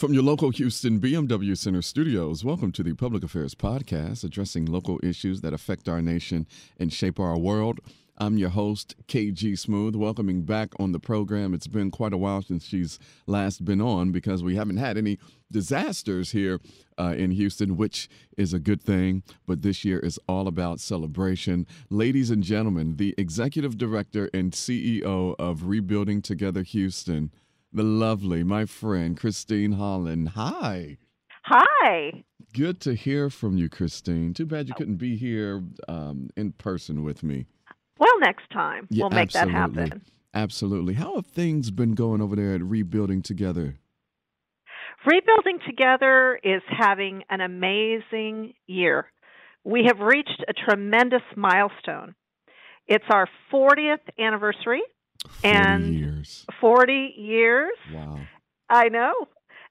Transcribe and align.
From 0.00 0.14
your 0.14 0.22
local 0.22 0.48
Houston 0.48 0.98
BMW 0.98 1.54
Center 1.54 1.82
studios, 1.82 2.42
welcome 2.42 2.72
to 2.72 2.82
the 2.82 2.94
Public 2.94 3.22
Affairs 3.22 3.54
Podcast, 3.54 4.24
addressing 4.24 4.64
local 4.64 4.98
issues 5.02 5.42
that 5.42 5.52
affect 5.52 5.90
our 5.90 6.00
nation 6.00 6.46
and 6.78 6.90
shape 6.90 7.20
our 7.20 7.36
world. 7.36 7.80
I'm 8.16 8.38
your 8.38 8.48
host, 8.48 8.94
KG 9.08 9.58
Smooth, 9.58 9.94
welcoming 9.94 10.44
back 10.44 10.70
on 10.78 10.92
the 10.92 10.98
program. 10.98 11.52
It's 11.52 11.66
been 11.66 11.90
quite 11.90 12.14
a 12.14 12.16
while 12.16 12.40
since 12.40 12.64
she's 12.64 12.98
last 13.26 13.62
been 13.66 13.82
on 13.82 14.10
because 14.10 14.42
we 14.42 14.56
haven't 14.56 14.78
had 14.78 14.96
any 14.96 15.18
disasters 15.52 16.30
here 16.30 16.60
uh, 16.98 17.14
in 17.18 17.32
Houston, 17.32 17.76
which 17.76 18.08
is 18.38 18.54
a 18.54 18.58
good 18.58 18.80
thing. 18.80 19.22
But 19.46 19.60
this 19.60 19.84
year 19.84 19.98
is 19.98 20.18
all 20.26 20.48
about 20.48 20.80
celebration. 20.80 21.66
Ladies 21.90 22.30
and 22.30 22.42
gentlemen, 22.42 22.96
the 22.96 23.14
executive 23.18 23.76
director 23.76 24.30
and 24.32 24.52
CEO 24.52 25.34
of 25.38 25.64
Rebuilding 25.64 26.22
Together 26.22 26.62
Houston, 26.62 27.30
the 27.72 27.82
lovely, 27.82 28.42
my 28.42 28.66
friend, 28.66 29.16
Christine 29.18 29.72
Holland. 29.72 30.30
Hi. 30.30 30.98
Hi. 31.44 32.24
Good 32.52 32.80
to 32.80 32.94
hear 32.94 33.30
from 33.30 33.56
you, 33.56 33.68
Christine. 33.68 34.34
Too 34.34 34.46
bad 34.46 34.68
you 34.68 34.74
couldn't 34.74 34.96
be 34.96 35.16
here 35.16 35.62
um, 35.88 36.30
in 36.36 36.52
person 36.52 37.04
with 37.04 37.22
me. 37.22 37.46
Well, 37.98 38.18
next 38.20 38.50
time 38.52 38.86
Yeah, 38.90 39.04
we'll 39.04 39.10
make 39.10 39.34
absolutely. 39.34 39.52
that 39.52 39.58
happen. 39.58 40.02
Absolutely. 40.34 40.94
How 40.94 41.16
have 41.16 41.26
things 41.26 41.70
been 41.70 41.94
going 41.94 42.20
over 42.20 42.36
there 42.36 42.54
at 42.54 42.62
Rebuilding 42.62 43.22
Together? 43.22 43.76
Rebuilding 45.06 45.58
Together 45.66 46.38
is 46.42 46.62
having 46.68 47.22
an 47.30 47.40
amazing 47.40 48.54
year. 48.66 49.06
We 49.64 49.84
have 49.86 49.98
reached 50.00 50.44
a 50.48 50.52
tremendous 50.52 51.22
milestone. 51.36 52.14
It's 52.86 53.04
our 53.10 53.28
40th 53.52 53.98
anniversary, 54.18 54.82
40 54.82 54.82
And- 55.42 55.94
years. 55.94 56.46
40 56.60 57.14
years. 57.16 57.72
Wow. 57.92 58.20
I 58.68 58.88
know. 58.88 59.12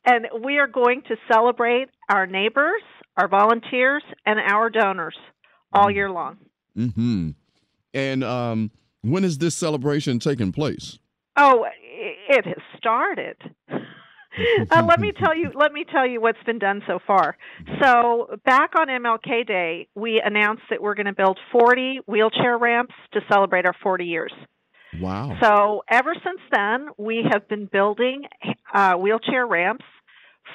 And 0.06 0.28
we 0.44 0.58
are 0.58 0.68
going 0.68 1.02
to 1.08 1.16
celebrate 1.32 1.90
our 2.10 2.26
neighbors, 2.26 2.82
our 3.18 3.28
volunteers, 3.28 4.04
and 4.26 4.40
our 4.40 4.70
donors 4.70 5.18
all 5.74 5.88
Mm. 5.88 5.94
year 5.96 6.10
long. 6.12 6.38
Mm-hmm. 6.78 7.30
And 7.94 8.24
um, 8.24 8.72
when 9.02 9.24
is 9.24 9.38
this 9.40 9.56
celebration 9.56 10.20
taking 10.20 10.52
place? 10.52 11.00
Oh, 11.36 11.66
it 12.30 12.46
has 12.46 12.62
started. 12.78 13.36
uh, 13.70 14.84
let 14.88 15.00
me 15.00 15.12
tell 15.12 15.36
you. 15.36 15.52
Let 15.56 15.72
me 15.74 15.86
tell 15.92 16.08
you 16.08 16.22
what's 16.22 16.42
been 16.46 16.60
done 16.60 16.82
so 16.88 17.00
far. 17.06 17.38
So 17.82 18.38
back 18.46 18.72
on 18.80 18.88
MLK 18.88 19.46
Day, 19.48 19.88
we 19.96 20.22
announced 20.24 20.64
that 20.70 20.82
we're 20.82 20.96
going 20.96 21.08
to 21.08 21.14
build 21.14 21.40
40 21.52 22.02
wheelchair 22.08 22.58
ramps 22.58 22.94
to 23.14 23.22
celebrate 23.32 23.66
our 23.66 23.76
40 23.82 24.06
years. 24.06 24.34
Wow. 24.98 25.38
So 25.42 25.84
ever 25.90 26.14
since 26.14 26.42
then, 26.52 26.88
we 26.98 27.24
have 27.32 27.48
been 27.48 27.66
building 27.66 28.24
uh, 28.74 28.94
wheelchair 28.96 29.46
ramps 29.46 29.86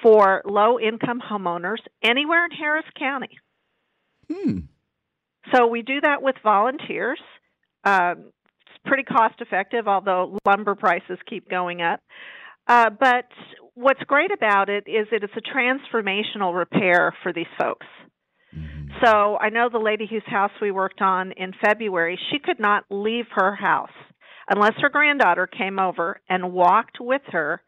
for 0.02 0.42
low-income 0.44 1.20
homeowners 1.20 1.78
anywhere 2.02 2.44
in 2.46 2.50
Harris 2.50 2.86
County. 2.98 3.38
Hmm. 4.32 4.58
So 5.54 5.66
we 5.66 5.82
do 5.82 6.00
that 6.00 6.22
with 6.22 6.36
volunteers. 6.42 7.20
Um, 7.84 8.32
it's 8.66 8.78
pretty 8.84 9.04
cost 9.04 9.40
effective, 9.40 9.86
although 9.86 10.38
lumber 10.46 10.74
prices 10.74 11.18
keep 11.28 11.48
going 11.48 11.82
up. 11.82 12.00
Uh, 12.66 12.90
but 12.90 13.26
what's 13.74 14.02
great 14.04 14.32
about 14.32 14.68
it 14.68 14.84
is 14.86 15.06
that 15.10 15.22
it's 15.22 15.34
a 15.36 15.40
transformational 15.40 16.56
repair 16.56 17.14
for 17.22 17.32
these 17.32 17.46
folks. 17.60 17.86
Mhm. 18.56 19.04
So 19.04 19.36
I 19.38 19.50
know 19.50 19.68
the 19.68 19.78
lady 19.78 20.06
whose 20.06 20.24
house 20.26 20.52
we 20.60 20.70
worked 20.70 21.02
on 21.02 21.32
in 21.32 21.52
February, 21.64 22.18
she 22.30 22.38
could 22.38 22.58
not 22.58 22.84
leave 22.88 23.26
her 23.32 23.54
house 23.54 23.90
unless 24.48 24.74
her 24.80 24.88
granddaughter 24.88 25.46
came 25.46 25.78
over 25.78 26.20
and 26.28 26.52
walked 26.52 26.98
with 27.00 27.22
her 27.28 27.60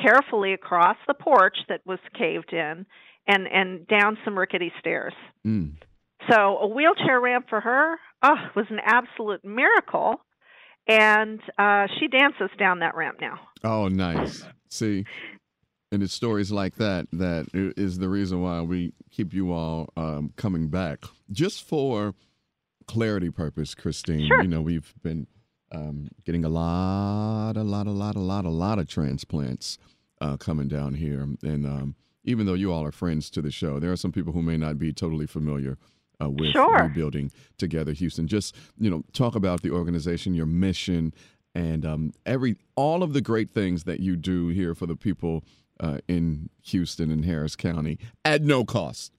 carefully 0.00 0.52
across 0.52 0.96
the 1.06 1.14
porch 1.14 1.56
that 1.68 1.80
was 1.84 1.98
caved 2.16 2.52
in 2.52 2.86
and, 3.26 3.46
and 3.46 3.86
down 3.88 4.16
some 4.24 4.38
rickety 4.38 4.72
stairs. 4.80 5.14
Mm. 5.46 5.74
So 6.30 6.58
a 6.58 6.66
wheelchair 6.66 7.20
ramp 7.20 7.46
for 7.48 7.60
her 7.60 7.96
oh, 8.22 8.36
was 8.54 8.66
an 8.70 8.80
absolute 8.84 9.44
miracle. 9.44 10.20
And 10.86 11.40
uh, 11.58 11.86
she 11.98 12.08
dances 12.08 12.48
down 12.58 12.78
that 12.78 12.96
ramp 12.96 13.18
now. 13.20 13.38
Oh, 13.62 13.88
nice. 13.88 14.42
See, 14.70 15.04
and 15.92 16.02
it's 16.02 16.14
stories 16.14 16.50
like 16.50 16.76
that 16.76 17.06
that 17.12 17.46
is 17.52 17.98
the 17.98 18.08
reason 18.08 18.42
why 18.42 18.62
we 18.62 18.94
keep 19.10 19.34
you 19.34 19.52
all 19.52 19.90
um, 19.96 20.32
coming 20.36 20.68
back. 20.68 21.04
Just 21.30 21.62
for 21.62 22.14
clarity 22.86 23.30
purpose, 23.30 23.74
Christine. 23.74 24.26
Sure. 24.28 24.42
You 24.42 24.48
know, 24.48 24.62
we've 24.62 24.94
been 25.02 25.26
um, 25.72 26.08
getting 26.24 26.44
a 26.44 26.48
lot, 26.48 27.56
a 27.56 27.62
lot, 27.62 27.86
a 27.86 27.90
lot, 27.90 28.16
a 28.16 28.20
lot, 28.20 28.44
a 28.44 28.50
lot 28.50 28.78
of 28.78 28.88
transplants 28.88 29.78
uh, 30.20 30.36
coming 30.36 30.68
down 30.68 30.94
here, 30.94 31.20
and 31.42 31.66
um, 31.66 31.94
even 32.24 32.46
though 32.46 32.54
you 32.54 32.72
all 32.72 32.84
are 32.84 32.92
friends 32.92 33.30
to 33.30 33.42
the 33.42 33.50
show, 33.50 33.78
there 33.78 33.92
are 33.92 33.96
some 33.96 34.12
people 34.12 34.32
who 34.32 34.42
may 34.42 34.56
not 34.56 34.78
be 34.78 34.92
totally 34.92 35.26
familiar. 35.26 35.78
Uh, 36.20 36.28
with 36.30 36.50
Sure. 36.50 36.82
rebuilding 36.82 37.30
together 37.58 37.92
Houston, 37.92 38.26
just 38.26 38.52
you 38.76 38.90
know, 38.90 39.04
talk 39.12 39.36
about 39.36 39.62
the 39.62 39.70
organization, 39.70 40.34
your 40.34 40.46
mission, 40.46 41.14
and 41.54 41.86
um, 41.86 42.12
every 42.26 42.56
all 42.74 43.04
of 43.04 43.12
the 43.12 43.20
great 43.20 43.48
things 43.48 43.84
that 43.84 44.00
you 44.00 44.16
do 44.16 44.48
here 44.48 44.74
for 44.74 44.86
the 44.86 44.96
people 44.96 45.44
uh, 45.78 45.98
in 46.08 46.50
Houston 46.64 47.12
and 47.12 47.24
Harris 47.24 47.54
County 47.54 47.98
at 48.24 48.42
no 48.42 48.64
cost. 48.64 49.12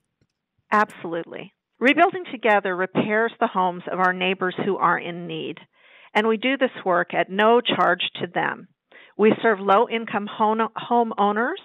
Absolutely. 0.71 1.53
Rebuilding 1.79 2.25
Together 2.31 2.75
repairs 2.75 3.31
the 3.39 3.47
homes 3.47 3.83
of 3.89 3.99
our 3.99 4.11
neighbors 4.11 4.55
who 4.65 4.75
are 4.75 4.99
in 4.99 5.25
need. 5.25 5.57
And 6.13 6.27
we 6.27 6.37
do 6.37 6.57
this 6.57 6.71
work 6.85 7.13
at 7.13 7.29
no 7.29 7.61
charge 7.61 8.01
to 8.21 8.27
them. 8.27 8.67
We 9.17 9.33
serve 9.41 9.59
low 9.59 9.87
income 9.89 10.27
home 10.27 10.67
homeowners, 10.89 11.61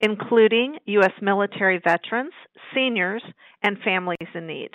including 0.00 0.78
U.S. 0.86 1.12
military 1.20 1.80
veterans, 1.82 2.32
seniors, 2.74 3.22
and 3.62 3.78
families 3.84 4.28
in 4.34 4.46
need. 4.46 4.70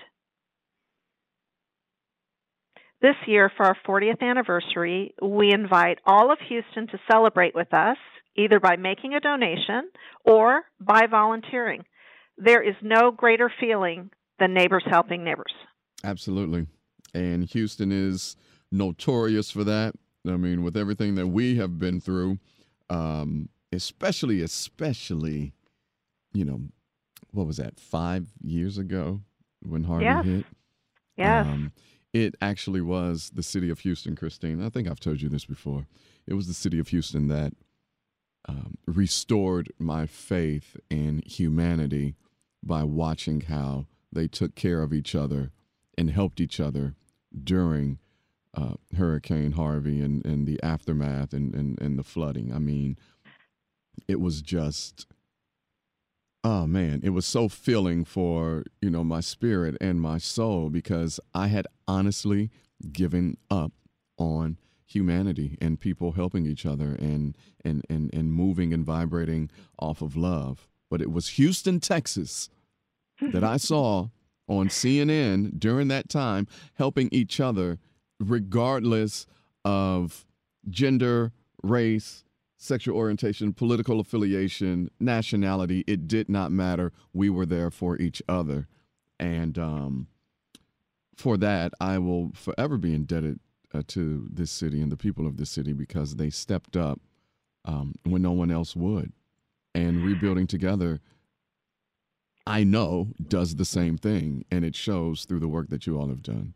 This 3.01 3.15
year, 3.27 3.51
for 3.55 3.65
our 3.65 3.77
40th 3.87 4.21
anniversary, 4.21 5.13
we 5.21 5.53
invite 5.53 5.99
all 6.05 6.31
of 6.31 6.37
Houston 6.49 6.87
to 6.87 6.99
celebrate 7.09 7.55
with 7.55 7.73
us, 7.73 7.97
either 8.35 8.59
by 8.59 8.75
making 8.75 9.13
a 9.13 9.21
donation 9.21 9.89
or 10.25 10.63
by 10.81 11.07
volunteering. 11.09 11.85
There 12.37 12.61
is 12.61 12.75
no 12.81 13.11
greater 13.11 13.51
feeling 13.59 14.11
than 14.37 14.53
neighbors 14.53 14.83
helping 14.85 15.23
neighbors. 15.23 15.53
Absolutely, 16.03 16.67
and 17.13 17.45
Houston 17.45 17.91
is 17.91 18.35
notorious 18.71 19.51
for 19.51 19.63
that. 19.63 19.95
I 20.27 20.37
mean, 20.37 20.63
with 20.63 20.75
everything 20.77 21.15
that 21.15 21.27
we 21.27 21.55
have 21.57 21.79
been 21.79 21.99
through, 21.99 22.39
um, 22.89 23.49
especially, 23.71 24.41
especially, 24.41 25.53
you 26.33 26.45
know, 26.45 26.61
what 27.31 27.47
was 27.47 27.57
that? 27.57 27.79
Five 27.79 28.27
years 28.41 28.77
ago 28.77 29.21
when 29.61 29.83
Harvey 29.83 30.05
Yes. 30.05 30.25
hit. 30.25 30.45
Yes. 31.17 31.45
Um, 31.47 31.71
it 32.13 32.35
actually 32.41 32.81
was 32.81 33.31
the 33.33 33.43
city 33.43 33.69
of 33.69 33.79
Houston, 33.81 34.15
Christine. 34.15 34.63
I 34.63 34.69
think 34.69 34.87
I've 34.87 34.99
told 34.99 35.21
you 35.21 35.29
this 35.29 35.45
before. 35.45 35.85
It 36.25 36.33
was 36.33 36.47
the 36.47 36.53
city 36.53 36.79
of 36.79 36.87
Houston 36.89 37.27
that 37.27 37.53
um, 38.47 38.75
restored 38.87 39.71
my 39.77 40.05
faith 40.05 40.75
in 40.89 41.21
humanity 41.25 42.15
by 42.63 42.83
watching 42.83 43.41
how 43.41 43.85
they 44.11 44.27
took 44.27 44.55
care 44.55 44.81
of 44.81 44.91
each 44.91 45.13
other 45.13 45.51
and 45.97 46.09
helped 46.09 46.39
each 46.41 46.59
other 46.59 46.95
during 47.43 47.99
uh, 48.55 48.73
Hurricane 48.95 49.53
Harvey 49.53 50.01
and, 50.01 50.25
and 50.25 50.47
the 50.47 50.61
aftermath 50.63 51.33
and, 51.33 51.53
and, 51.53 51.79
and 51.81 51.97
the 51.99 52.03
flooding. 52.03 52.53
I 52.53 52.59
mean, 52.59 52.97
it 54.07 54.19
was 54.19 54.41
just 54.41 55.07
oh 56.43 56.65
man 56.65 57.01
it 57.03 57.09
was 57.09 57.25
so 57.25 57.49
filling 57.49 58.05
for 58.05 58.63
you 58.81 58.89
know 58.89 59.03
my 59.03 59.19
spirit 59.19 59.75
and 59.81 60.01
my 60.01 60.17
soul 60.17 60.69
because 60.69 61.19
i 61.33 61.47
had 61.47 61.67
honestly 61.87 62.49
given 62.91 63.35
up 63.49 63.73
on 64.17 64.57
humanity 64.85 65.57
and 65.61 65.79
people 65.79 66.13
helping 66.13 66.45
each 66.45 66.65
other 66.65 66.95
and 66.95 67.37
and 67.63 67.83
and, 67.89 68.09
and 68.13 68.33
moving 68.33 68.73
and 68.73 68.85
vibrating 68.85 69.49
off 69.79 70.01
of 70.01 70.15
love 70.15 70.67
but 70.89 71.01
it 71.01 71.11
was 71.11 71.29
houston 71.29 71.79
texas 71.79 72.49
that 73.33 73.43
i 73.43 73.57
saw 73.71 74.07
on 74.47 74.69
cnn 74.69 75.59
during 75.59 75.89
that 75.89 76.09
time 76.09 76.47
helping 76.75 77.09
each 77.11 77.39
other 77.39 77.77
regardless 78.19 79.25
of 79.63 80.25
gender 80.69 81.31
race 81.63 82.23
sexual 82.59 82.97
orientation, 82.97 83.53
political 83.53 84.01
affiliation, 84.01 84.91
nationality. 84.99 85.83
It 85.87 86.07
did 86.07 86.29
not 86.29 86.51
matter. 86.51 86.91
We 87.13 87.29
were 87.29 87.45
there 87.45 87.71
for 87.71 87.97
each 87.97 88.21
other. 88.27 88.67
And 89.17 89.57
um, 89.57 90.07
for 91.15 91.37
that, 91.37 91.73
I 91.79 91.97
will 91.99 92.31
forever 92.35 92.77
be 92.77 92.93
indebted 92.93 93.39
uh, 93.73 93.83
to 93.87 94.27
this 94.29 94.51
city 94.51 94.81
and 94.81 94.91
the 94.91 94.97
people 94.97 95.25
of 95.25 95.37
this 95.37 95.49
city 95.49 95.71
because 95.71 96.15
they 96.15 96.29
stepped 96.29 96.75
up 96.75 96.99
um, 97.63 97.95
when 98.03 98.21
no 98.21 98.31
one 98.31 98.51
else 98.51 98.75
would. 98.75 99.13
And 99.73 100.03
rebuilding 100.03 100.47
together, 100.47 100.99
I 102.45 102.65
know, 102.65 103.09
does 103.25 103.55
the 103.55 103.65
same 103.65 103.97
thing. 103.97 104.43
And 104.51 104.65
it 104.65 104.75
shows 104.75 105.23
through 105.23 105.39
the 105.39 105.47
work 105.47 105.69
that 105.69 105.87
you 105.87 105.97
all 105.97 106.09
have 106.09 106.23
done. 106.23 106.55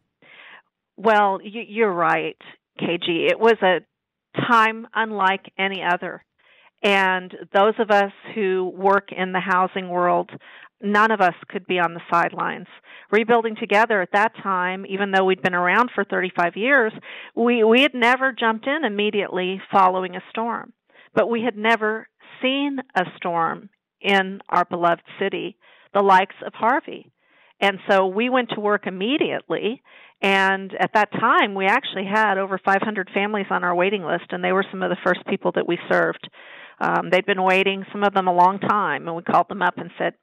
Well, 0.98 1.40
you, 1.44 1.64
you're 1.68 1.94
right, 1.94 2.38
KG. 2.80 3.30
It 3.30 3.40
was 3.40 3.56
a 3.62 3.80
time 4.50 4.88
unlike 4.94 5.52
any 5.58 5.82
other. 5.84 6.24
And 6.84 7.34
those 7.54 7.76
of 7.80 7.92
us 7.92 8.12
who 8.36 8.72
work 8.76 9.10
in 9.16 9.32
the 9.32 9.40
housing 9.40 9.90
world, 9.90 10.30
none 10.82 11.12
of 11.12 11.22
us 11.22 11.34
could 11.48 11.66
be 11.66 11.80
on 11.80 11.94
the 11.94 12.02
sidelines. 12.12 12.68
Rebuilding 13.10 13.56
Together 13.56 14.02
at 14.02 14.12
that 14.12 14.34
time, 14.44 14.86
even 14.88 15.12
though 15.12 15.24
we'd 15.24 15.42
been 15.42 15.56
around 15.56 15.92
for 15.96 16.04
35 16.04 16.58
years, 16.58 16.92
we, 17.36 17.64
we 17.64 17.82
had 17.82 17.94
never 17.94 18.34
jumped 18.34 18.68
in 18.68 18.84
immediately 18.84 19.62
following 19.72 20.16
a 20.16 20.24
storm. 20.30 20.74
But 21.16 21.30
we 21.30 21.42
had 21.44 21.56
never 21.56 22.08
seen 22.42 22.80
a 22.96 23.04
storm 23.16 23.70
in 24.02 24.42
our 24.50 24.66
beloved 24.66 25.04
city, 25.20 25.56
the 25.94 26.02
likes 26.02 26.36
of 26.46 26.54
Harvey. 26.54 27.13
And 27.64 27.80
so 27.90 28.08
we 28.08 28.30
went 28.30 28.50
to 28.50 28.60
work 28.60 28.88
immediately. 28.88 29.82
And 30.22 30.74
at 30.78 30.92
that 30.96 31.14
time, 31.14 31.56
we 31.56 31.66
actually 31.66 32.04
had 32.04 32.38
over 32.38 32.60
500 32.64 33.10
families 33.14 33.46
on 33.50 33.64
our 33.64 33.74
waiting 33.74 34.04
list, 34.04 34.26
and 34.32 34.44
they 34.44 34.52
were 34.52 34.66
some 34.70 34.84
of 34.84 34.90
the 34.90 34.98
first 35.02 35.26
people 35.28 35.54
that 35.56 35.66
we 35.66 35.78
served. 35.90 36.30
Um, 36.82 37.10
they'd 37.10 37.26
been 37.26 37.42
waiting, 37.42 37.86
some 37.94 38.04
of 38.04 38.14
them 38.14 38.28
a 38.28 38.34
long 38.34 38.60
time, 38.60 39.08
and 39.08 39.16
we 39.16 39.24
called 39.24 39.48
them 39.48 39.62
up 39.62 39.78
and 39.78 39.92
said, 39.98 40.14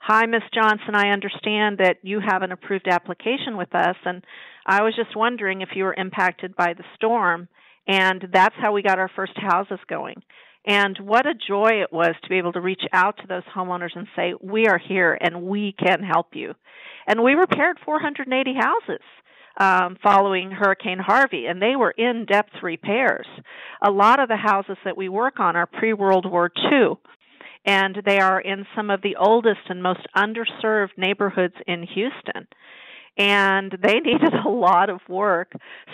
Hi, 0.00 0.26
Miss 0.26 0.42
Johnson, 0.52 0.94
I 0.94 1.08
understand 1.08 1.78
that 1.78 1.96
you 2.02 2.20
have 2.20 2.42
an 2.42 2.52
approved 2.52 2.86
application 2.86 3.56
with 3.56 3.74
us, 3.74 3.96
and 4.04 4.22
I 4.66 4.82
was 4.82 4.94
just 4.94 5.16
wondering 5.16 5.62
if 5.62 5.70
you 5.74 5.84
were 5.84 5.94
impacted 5.94 6.54
by 6.54 6.74
the 6.74 6.84
storm. 6.96 7.48
And 7.86 8.28
that's 8.30 8.54
how 8.60 8.72
we 8.72 8.82
got 8.82 8.98
our 8.98 9.10
first 9.16 9.32
houses 9.36 9.78
going. 9.88 10.22
And 10.66 10.96
what 10.98 11.26
a 11.26 11.34
joy 11.34 11.82
it 11.82 11.92
was 11.92 12.14
to 12.22 12.28
be 12.28 12.38
able 12.38 12.52
to 12.52 12.60
reach 12.60 12.82
out 12.92 13.18
to 13.18 13.26
those 13.26 13.42
homeowners 13.54 13.94
and 13.94 14.06
say, 14.16 14.34
We 14.40 14.66
are 14.66 14.78
here 14.78 15.16
and 15.20 15.42
we 15.42 15.74
can 15.78 16.02
help 16.02 16.28
you. 16.32 16.54
And 17.06 17.22
we 17.22 17.34
repaired 17.34 17.78
480 17.84 18.54
houses 18.54 19.02
um, 19.58 19.96
following 20.02 20.50
Hurricane 20.50 20.98
Harvey, 20.98 21.46
and 21.46 21.60
they 21.60 21.76
were 21.76 21.92
in 21.92 22.24
depth 22.26 22.62
repairs. 22.62 23.26
A 23.86 23.90
lot 23.90 24.20
of 24.20 24.28
the 24.28 24.36
houses 24.36 24.76
that 24.84 24.96
we 24.96 25.08
work 25.08 25.38
on 25.38 25.54
are 25.54 25.66
pre 25.66 25.92
World 25.92 26.28
War 26.28 26.50
II, 26.70 26.94
and 27.66 28.02
they 28.04 28.18
are 28.18 28.40
in 28.40 28.66
some 28.74 28.90
of 28.90 29.02
the 29.02 29.16
oldest 29.16 29.60
and 29.68 29.82
most 29.82 30.06
underserved 30.16 30.96
neighborhoods 30.96 31.54
in 31.66 31.82
Houston 31.82 32.48
and 33.16 33.72
they 33.82 33.94
needed 34.00 34.34
a 34.34 34.48
lot 34.48 34.90
of 34.90 35.00
work. 35.08 35.52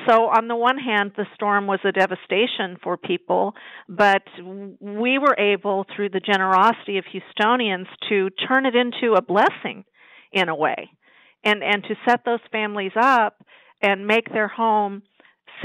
So, 0.09 0.25
on 0.25 0.49
the 0.49 0.57
one 0.57 0.79
hand, 0.79 1.13
the 1.17 1.27
storm 1.35 1.67
was 1.67 1.81
a 1.85 1.93
devastation 1.93 2.79
for 2.83 2.97
people, 2.97 3.55
but 3.89 4.23
we 4.43 5.19
were 5.19 5.37
able, 5.39 5.85
through 5.95 6.11
the 6.11 6.21
generosity 6.21 6.99
of 6.99 7.05
Houstonians, 7.05 7.87
to 8.09 8.31
turn 8.49 8.67
it 8.67 8.75
into 8.75 9.15
a 9.15 9.23
blessing 9.23 9.85
in 10.33 10.49
a 10.49 10.55
way 10.55 10.91
and, 11.45 11.63
and 11.63 11.83
to 11.85 11.95
set 12.09 12.25
those 12.25 12.41
families 12.53 12.93
up 13.01 13.45
and 13.83 14.07
make 14.07 14.33
their 14.33 14.49
home 14.49 15.03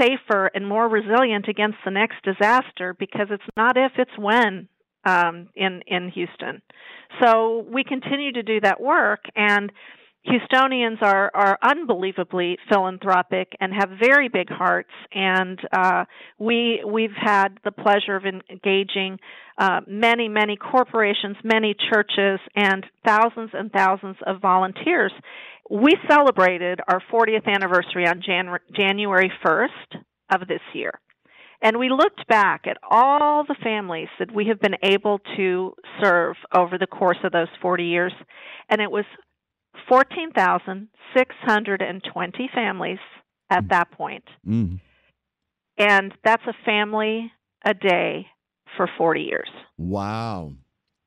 safer 0.00 0.50
and 0.54 0.66
more 0.66 0.88
resilient 0.88 1.46
against 1.48 1.78
the 1.84 1.90
next 1.90 2.16
disaster 2.22 2.94
because 2.98 3.28
it's 3.30 3.42
not 3.56 3.76
if, 3.76 3.92
it's 3.96 4.18
when 4.18 4.68
um, 5.06 5.48
in, 5.54 5.82
in 5.86 6.10
Houston. 6.10 6.60
So, 7.22 7.64
we 7.72 7.84
continue 7.84 8.32
to 8.32 8.42
do 8.42 8.60
that 8.60 8.80
work 8.80 9.24
and 9.34 9.70
Houstonians 10.26 11.00
are 11.02 11.30
are 11.34 11.58
unbelievably 11.62 12.58
philanthropic 12.68 13.52
and 13.60 13.72
have 13.72 13.90
very 14.02 14.28
big 14.28 14.48
hearts, 14.50 14.90
and 15.12 15.58
uh, 15.72 16.04
we 16.38 16.82
we've 16.84 17.14
had 17.14 17.58
the 17.64 17.70
pleasure 17.70 18.16
of 18.16 18.24
engaging 18.24 19.18
uh, 19.58 19.80
many 19.86 20.28
many 20.28 20.56
corporations, 20.56 21.36
many 21.44 21.74
churches, 21.92 22.40
and 22.56 22.84
thousands 23.04 23.50
and 23.52 23.70
thousands 23.70 24.16
of 24.26 24.40
volunteers. 24.40 25.12
We 25.70 25.94
celebrated 26.08 26.80
our 26.88 27.00
40th 27.12 27.46
anniversary 27.46 28.06
on 28.06 28.22
Jan- 28.24 28.58
January 28.74 29.32
1st 29.44 30.02
of 30.32 30.46
this 30.46 30.60
year. 30.74 30.92
And 31.62 31.78
we 31.78 31.88
looked 31.88 32.26
back 32.28 32.66
at 32.66 32.76
all 32.88 33.44
the 33.44 33.56
families 33.62 34.08
that 34.18 34.32
we 34.32 34.46
have 34.46 34.60
been 34.60 34.76
able 34.82 35.20
to 35.36 35.74
serve 36.02 36.36
over 36.54 36.78
the 36.78 36.86
course 36.86 37.16
of 37.24 37.32
those 37.32 37.48
40 37.62 37.84
years, 37.84 38.12
and 38.68 38.80
it 38.80 38.90
was 38.90 39.04
14,620 39.88 42.50
families 42.54 42.98
at 43.50 43.64
mm. 43.64 43.70
that 43.70 43.90
point. 43.92 44.24
Mm. 44.46 44.80
And 45.78 46.12
that's 46.24 46.42
a 46.46 46.52
family 46.64 47.30
a 47.64 47.72
day 47.74 48.26
for 48.76 48.88
40 48.98 49.22
years. 49.22 49.48
Wow. 49.78 50.52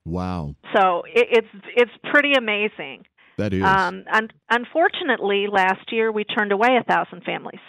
Wow. 0.05 0.55
So 0.75 1.03
it, 1.13 1.27
it's 1.31 1.47
it's 1.75 1.91
pretty 2.11 2.33
amazing. 2.33 3.05
That 3.37 3.53
is. 3.53 3.63
Um, 3.63 4.05
un- 4.11 4.31
unfortunately, 4.49 5.45
last 5.51 5.91
year 5.91 6.11
we 6.11 6.23
turned 6.23 6.51
away 6.51 6.77
a 6.79 6.83
thousand 6.83 7.23
families 7.23 7.61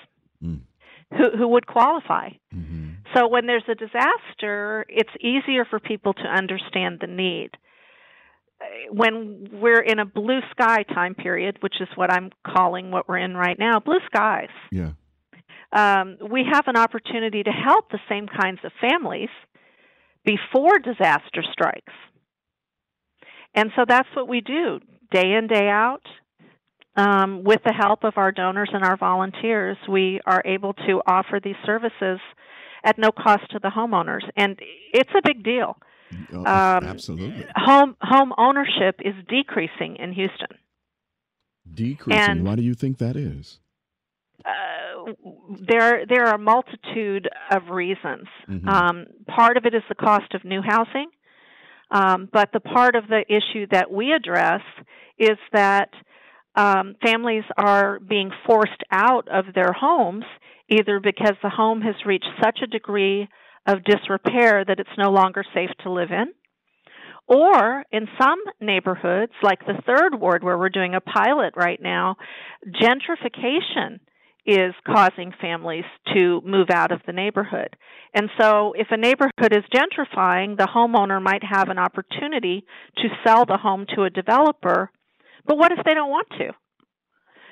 mm. 0.43 0.61
who 1.12 1.37
who 1.37 1.49
would 1.49 1.67
qualify. 1.67 2.31
Mm-hmm. 2.55 2.93
So 3.15 3.29
when 3.29 3.47
there's 3.47 3.69
a 3.69 3.75
disaster, 3.75 4.87
it's 4.89 5.11
easier 5.21 5.67
for 5.69 5.81
people 5.81 6.15
to 6.15 6.23
understand 6.23 7.01
the 7.01 7.09
need 7.09 7.51
when 8.91 9.49
we're 9.53 9.81
in 9.81 9.99
a 9.99 10.05
blue 10.05 10.41
sky 10.51 10.83
time 10.83 11.15
period, 11.15 11.59
which 11.61 11.81
is 11.81 11.89
what 11.95 12.12
I'm 12.12 12.31
calling 12.47 12.91
what 12.91 13.09
we're 13.09 13.19
in 13.19 13.35
right 13.35 13.59
now, 13.59 13.81
blue 13.81 14.01
skies. 14.07 14.49
Yeah. 14.71 14.93
Um, 15.73 16.19
we 16.31 16.45
have 16.51 16.65
an 16.67 16.77
opportunity 16.77 17.43
to 17.43 17.51
help 17.51 17.91
the 17.91 18.01
same 18.09 18.27
kinds 18.27 18.59
of 18.65 18.73
families 18.81 19.29
before 20.25 20.79
disaster 20.79 21.43
strikes. 21.53 21.93
And 23.55 23.71
so 23.77 23.85
that's 23.87 24.09
what 24.15 24.29
we 24.29 24.41
do 24.41 24.81
day 25.11 25.33
in, 25.33 25.47
day 25.47 25.69
out. 25.69 26.03
Um, 26.97 27.45
with 27.45 27.61
the 27.65 27.73
help 27.73 28.05
of 28.05 28.15
our 28.17 28.33
donors 28.33 28.71
and 28.73 28.85
our 28.85 28.97
volunteers, 28.97 29.77
we 29.89 30.21
are 30.27 30.43
able 30.45 30.75
to 30.75 31.01
offer 31.07 31.41
these 31.43 31.57
services 31.65 32.19
at 32.85 32.99
no 32.99 33.11
cost 33.12 33.51
to 33.51 33.61
the 33.62 33.71
homeowners. 33.71 34.29
And 34.37 34.59
it's 34.93 35.11
a 35.17 35.23
big 35.25 35.45
deal. 35.45 35.77
Oh, 36.33 36.39
um, 36.39 36.85
absolutely. 36.85 37.47
Home 37.55 37.97
home 38.01 38.33
ownership 38.37 39.01
is 39.05 39.15
decreasing 39.29 39.97
in 39.97 40.12
Houston. 40.12 40.59
Decreasing. 41.73 42.21
And, 42.21 42.45
Why 42.45 42.57
do 42.57 42.62
you 42.62 42.75
think 42.75 42.99
that 42.99 43.17
is? 43.17 43.61
Uh, 44.45 45.12
there 45.69 46.07
there 46.07 46.27
are 46.27 46.35
a 46.35 46.39
multitude 46.39 47.29
of 47.51 47.69
reasons. 47.71 48.27
Mm-hmm. 48.49 48.69
Um, 48.69 49.07
part 49.27 49.57
of 49.57 49.67
it 49.67 49.75
is 49.75 49.83
the 49.89 49.95
cost 49.95 50.35
of 50.35 50.45
new 50.45 50.62
housing, 50.62 51.11
um, 51.91 52.29
but 52.33 52.51
the 52.53 52.61
part 52.61 52.97
of 52.97 53.05
the 53.09 53.25
issue 53.29 53.67
that 53.71 53.91
we 53.91 54.12
address 54.12 54.62
is 55.19 55.39
that 55.53 55.91
um, 56.57 56.97
families 57.05 57.45
are 57.57 58.01
being 58.01 58.31
forced 58.47 58.83
out 58.91 59.29
of 59.29 59.47
their 59.55 59.73
homes 59.73 60.25
either 60.71 61.01
because 61.01 61.35
the 61.43 61.51
home 61.51 61.81
has 61.83 61.95
reached 62.07 62.29
such 62.43 62.61
a 62.62 62.67
degree 62.67 63.29
of 63.67 63.85
disrepair 63.85 64.65
that 64.65 64.81
it's 64.81 64.89
no 64.99 65.11
longer 65.11 65.45
safe 65.55 65.71
to 65.83 65.91
live 65.91 66.11
in. 66.11 66.33
Or 67.27 67.85
in 67.93 68.09
some 68.21 68.41
neighborhoods, 68.61 69.33
like 69.43 69.61
the 69.61 69.81
third 69.87 70.21
ward 70.21 70.43
where 70.43 70.59
we're 70.59 70.69
doing 70.69 70.95
a 70.95 71.00
pilot 71.00 71.55
right 71.57 71.81
now, 71.81 72.17
gentrification 72.67 74.00
is 74.47 74.75
causing 74.87 75.33
families 75.40 75.85
to 76.14 76.40
move 76.45 76.71
out 76.71 76.90
of 76.90 77.00
the 77.07 77.12
neighborhood. 77.12 77.76
And 78.14 78.31
so, 78.40 78.73
if 78.76 78.88
a 78.90 78.97
neighborhood 78.97 79.52
is 79.52 79.62
gentrifying, 79.73 80.57
the 80.57 80.69
homeowner 80.75 81.23
might 81.23 81.45
have 81.45 81.69
an 81.69 81.79
opportunity 81.79 82.64
to 82.97 83.09
sell 83.25 83.45
the 83.45 83.59
home 83.59 83.87
to 83.95 84.02
a 84.02 84.11
developer. 84.11 84.90
But 85.47 85.59
what 85.59 85.73
if 85.73 85.85
they 85.85 85.95
don't 85.95 86.11
want 86.11 86.29
to? 86.38 86.50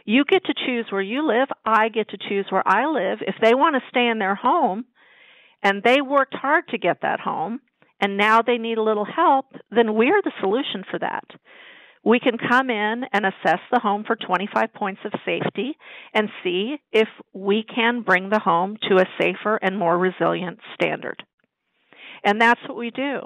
You 0.05 0.25
get 0.25 0.45
to 0.47 0.55
choose 0.67 0.87
where 0.91 1.03
you 1.03 1.27
live. 1.27 1.49
I 1.65 1.88
get 1.91 2.09
to 2.09 2.19
choose 2.29 2.47
where 2.49 2.67
I 2.67 2.87
live. 2.87 3.19
If 3.21 3.37
they 3.43 3.55
want 3.55 3.77
to 3.77 3.88
stay 3.91 4.09
in 4.09 4.19
their 4.19 4.35
home, 4.35 4.87
and 5.62 5.83
they 5.83 6.00
worked 6.00 6.35
hard 6.35 6.69
to 6.69 6.79
get 6.79 7.03
that 7.03 7.21
home, 7.21 7.61
and 8.00 8.17
now 8.17 8.43
they 8.43 8.59
need 8.59 8.79
a 8.79 8.83
little 8.83 9.05
help, 9.05 9.47
then 9.71 9.95
we're 9.95 10.23
the 10.23 10.33
solution 10.41 10.85
for 10.91 10.99
that. 11.00 11.25
We 12.05 12.21
can 12.21 12.38
come 12.38 12.71
in 12.71 13.05
and 13.12 13.27
assess 13.27 13.61
the 13.73 13.81
home 13.81 14.05
for 14.07 14.17
25 14.17 14.73
points 14.73 15.00
of 15.05 15.12
safety 15.27 15.77
and 16.15 16.29
see 16.45 16.77
if 16.93 17.09
we 17.35 17.65
can 17.65 18.03
bring 18.03 18.31
the 18.31 18.38
home 18.38 18.77
to 18.88 18.97
a 18.97 19.09
safer 19.21 19.57
and 19.57 19.77
more 19.77 19.99
resilient 19.99 20.61
standard. 20.75 21.23
And 22.25 22.41
that's 22.41 22.61
what 22.69 22.79
we 22.79 22.91
do. 22.91 23.23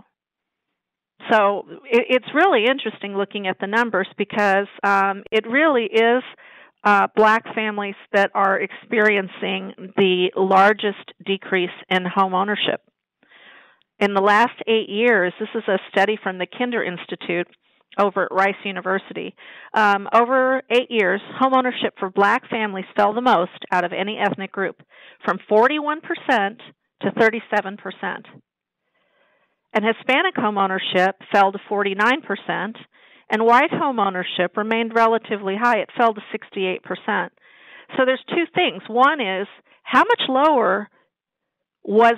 So 1.31 1.65
it's 1.85 2.27
really 2.35 2.65
interesting 2.67 3.15
looking 3.17 3.47
at 3.47 3.59
the 3.61 3.67
numbers 3.67 4.09
because 4.19 4.67
um, 4.83 5.23
it 5.31 5.47
really 5.47 5.85
is 5.85 6.23
uh, 6.85 7.07
black 7.15 7.45
families 7.55 7.95
that 8.13 8.31
are 8.35 8.59
experiencing 8.59 9.93
the 9.97 10.31
largest 10.37 11.13
decrease 11.25 11.71
in 11.89 12.05
home 12.05 12.35
ownership. 12.35 12.81
In 13.99 14.15
the 14.15 14.21
last 14.21 14.61
eight 14.67 14.89
years, 14.89 15.33
this 15.39 15.49
is 15.55 15.63
a 15.69 15.79
study 15.91 16.19
from 16.21 16.39
the 16.39 16.47
Kinder 16.47 16.83
Institute 16.83 17.47
over 17.99 18.25
at 18.25 18.33
Rice 18.33 18.57
University. 18.65 19.35
Um, 19.75 20.09
over 20.13 20.63
eight 20.71 20.91
years, 20.91 21.21
home 21.39 21.55
ownership 21.55 21.95
for 21.99 22.11
black 22.11 22.49
families 22.49 22.87
fell 22.97 23.13
the 23.13 23.21
most 23.21 23.51
out 23.71 23.85
of 23.85 23.93
any 23.93 24.19
ethnic 24.19 24.51
group, 24.51 24.83
from 25.25 25.39
41% 25.51 26.01
to 27.03 27.11
37%. 27.11 28.25
And 29.75 29.85
Hispanic 29.85 30.37
home 30.37 30.59
ownership 30.59 31.17
fell 31.33 31.53
to 31.53 31.59
49%, 31.71 32.75
and 33.31 33.45
white 33.45 33.71
home 33.71 33.99
ownership 33.99 34.57
remained 34.57 34.95
relatively 34.95 35.57
high. 35.61 35.79
It 35.79 35.91
fell 35.97 36.15
to 36.15 36.21
68%. 36.33 37.31
So 37.97 38.05
there's 38.05 38.23
two 38.29 38.45
things. 38.55 38.83
One 38.89 39.21
is 39.21 39.47
how 39.83 40.01
much 40.01 40.23
lower 40.29 40.89
was 41.85 42.15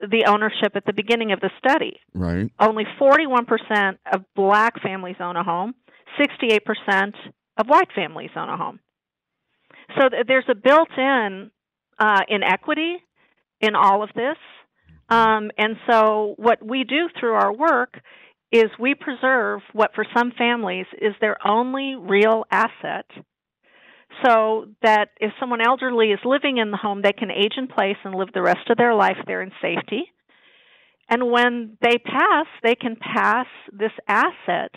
the 0.00 0.24
ownership 0.26 0.74
at 0.74 0.84
the 0.84 0.92
beginning 0.92 1.32
of 1.32 1.40
the 1.40 1.50
study. 1.58 2.00
Right. 2.12 2.50
Only 2.58 2.84
41% 3.00 3.98
of 4.12 4.22
black 4.34 4.82
families 4.82 5.16
own 5.20 5.36
a 5.36 5.44
home, 5.44 5.74
68% 6.20 7.12
of 7.56 7.66
white 7.66 7.92
families 7.94 8.30
own 8.36 8.48
a 8.48 8.56
home. 8.56 8.80
So 9.98 10.08
th- 10.08 10.26
there's 10.26 10.48
a 10.48 10.54
built 10.54 10.88
in 10.96 11.50
uh, 11.98 12.20
inequity 12.28 12.96
in 13.60 13.74
all 13.74 14.02
of 14.02 14.10
this. 14.14 14.36
Um, 15.08 15.50
and 15.58 15.76
so, 15.88 16.34
what 16.38 16.64
we 16.64 16.84
do 16.84 17.08
through 17.18 17.34
our 17.34 17.52
work 17.52 18.00
is 18.52 18.70
we 18.78 18.94
preserve 18.94 19.60
what 19.72 19.94
for 19.94 20.04
some 20.14 20.32
families 20.36 20.86
is 21.00 21.14
their 21.20 21.36
only 21.46 21.96
real 21.96 22.44
asset 22.50 23.06
so 24.24 24.66
that 24.82 25.08
if 25.20 25.32
someone 25.40 25.60
elderly 25.66 26.08
is 26.08 26.18
living 26.24 26.58
in 26.58 26.70
the 26.70 26.76
home, 26.76 27.00
they 27.02 27.12
can 27.12 27.30
age 27.30 27.54
in 27.56 27.66
place 27.66 27.96
and 28.04 28.14
live 28.14 28.28
the 28.34 28.42
rest 28.42 28.68
of 28.68 28.76
their 28.76 28.94
life 28.94 29.16
there 29.26 29.42
in 29.42 29.50
safety. 29.62 30.04
And 31.08 31.30
when 31.30 31.78
they 31.80 31.96
pass, 31.98 32.46
they 32.62 32.74
can 32.74 32.96
pass 32.96 33.46
this 33.72 33.92
asset 34.06 34.70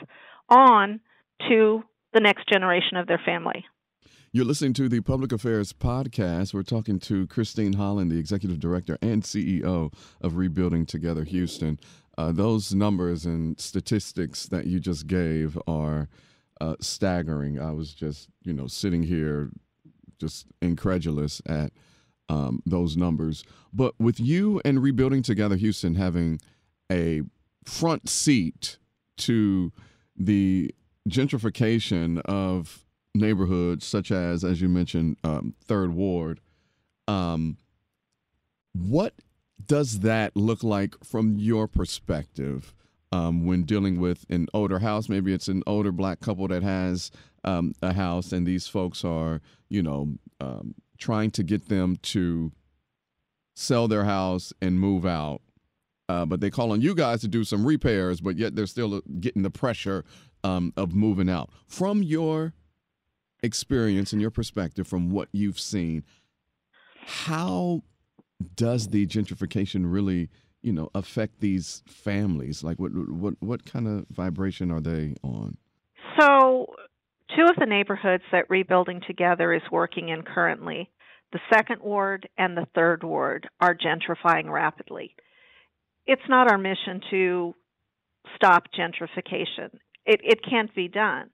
on 0.50 1.02
to 1.50 1.84
the 2.14 2.22
next 2.22 2.48
generation 2.50 2.98
of 2.98 3.08
their 3.08 3.22
family. 3.26 3.66
You're 4.36 4.44
listening 4.44 4.74
to 4.74 4.90
the 4.90 5.00
Public 5.00 5.32
Affairs 5.32 5.72
Podcast. 5.72 6.54
We're 6.54 6.64
talking 6.64 7.00
to 7.00 7.26
Christine 7.28 7.72
Holland, 7.72 8.12
the 8.12 8.20
Executive 8.20 8.60
Director 8.60 8.98
and 9.02 9.24
CEO 9.24 9.94
of 10.20 10.36
Rebuilding 10.36 10.86
Together 10.86 11.24
Houston. 11.24 11.80
Uh, 12.18 12.32
those 12.32 12.74
numbers 12.74 13.26
and 13.26 13.60
statistics 13.60 14.48
that 14.48 14.68
you 14.68 14.80
just 14.80 15.08
gave 15.08 15.58
are 15.68 16.08
uh, 16.62 16.76
staggering. 16.80 17.60
I 17.60 17.72
was 17.72 17.94
just, 17.94 18.30
you 18.44 18.54
know, 18.54 18.68
sitting 18.68 19.04
here 19.04 19.50
just 20.20 20.48
incredulous 20.62 21.42
at 21.46 21.72
um, 22.30 22.62
those 22.66 22.96
numbers. 22.96 23.44
But 23.74 23.94
with 24.00 24.20
you 24.20 24.62
and 24.64 24.82
Rebuilding 24.82 25.22
Together 25.22 25.56
Houston 25.56 25.96
having 25.96 26.40
a 26.92 27.22
front 27.66 28.10
seat 28.10 28.78
to 29.18 29.72
the 30.16 30.74
gentrification 31.10 32.22
of 32.22 32.86
neighborhoods, 33.14 33.86
such 33.86 34.12
as, 34.12 34.44
as 34.44 34.62
you 34.62 34.70
mentioned, 34.70 35.18
um, 35.24 35.54
Third 35.64 35.94
Ward, 35.94 36.40
um, 37.08 37.58
what 38.74 39.14
does 39.64 40.00
that 40.00 40.36
look 40.36 40.64
like 40.64 40.96
from 41.04 41.38
your 41.38 41.68
perspective? 41.68 42.74
um, 43.16 43.46
when 43.46 43.64
dealing 43.64 44.00
with 44.00 44.26
an 44.30 44.48
older 44.54 44.80
house. 44.80 45.10
Maybe 45.10 45.34
it's 45.34 45.48
an 45.48 45.64
older 45.66 45.92
black 45.92 46.20
couple 46.20 46.48
that 46.48 46.64
has 46.64 47.12
um, 47.44 47.74
a 47.82 47.94
house, 47.94 48.32
and 48.32 48.46
these 48.46 48.68
folks 48.68 49.04
are, 49.04 49.42
you 49.70 49.82
know, 49.82 50.16
um, 50.40 50.76
trying 50.98 51.32
to 51.32 51.44
get 51.44 51.70
them 51.70 51.98
to 52.04 52.52
sell 53.56 53.88
their 53.88 54.06
house 54.06 54.54
and 54.62 54.80
move 54.80 55.06
out. 55.06 55.42
Uh, 56.08 56.26
but 56.26 56.40
they 56.40 56.50
call 56.50 56.72
on 56.72 56.82
you 56.82 56.94
guys 56.94 57.22
to 57.22 57.28
do 57.28 57.44
some 57.44 57.66
repairs, 57.66 58.22
but 58.22 58.38
yet 58.38 58.56
they're 58.56 58.68
still 58.68 58.96
uh, 58.96 59.02
getting 59.20 59.42
the 59.42 59.50
pressure 59.50 60.04
um, 60.44 60.72
of 60.78 60.94
moving 60.94 61.30
out. 61.30 61.50
From 61.68 62.04
your 62.04 62.54
experience 63.42 64.12
and 64.14 64.22
your 64.22 64.32
perspective, 64.32 64.88
from 64.88 65.10
what 65.10 65.30
you've 65.32 65.60
seen, 65.60 66.04
how 67.06 67.82
does 68.56 68.90
the 68.90 69.06
gentrification 69.08 69.92
really 69.92 70.30
you 70.62 70.74
know 70.74 70.90
affect 70.96 71.40
these 71.40 71.84
families? 71.88 72.64
Like 72.64 72.80
what 72.80 72.92
what 72.94 73.36
what 73.40 73.66
kind 73.66 73.88
of 73.88 74.06
vibration 74.10 74.72
are 74.72 74.82
they 74.82 75.16
on? 75.24 75.58
So, 76.20 76.68
two 77.36 77.44
of 77.44 77.56
the 77.58 77.66
neighborhoods 77.66 78.24
that 78.32 78.50
Rebuilding 78.50 79.02
Together 79.06 79.54
is 79.54 79.62
working 79.72 80.10
in 80.10 80.24
currently, 80.24 80.90
the 81.34 81.40
second 81.54 81.82
ward 81.82 82.30
and 82.38 82.56
the 82.56 82.68
third 82.74 83.04
ward, 83.04 83.48
are 83.60 83.76
gentrifying 83.76 84.50
rapidly. 84.50 85.16
It's 86.08 86.22
not 86.30 86.50
our 86.50 86.58
mission 86.58 87.02
to 87.12 87.54
stop 88.36 88.66
gentrification. 88.78 89.70
It 90.06 90.22
it 90.24 90.40
can't 90.48 90.74
be 90.74 90.88
done. 90.88 91.30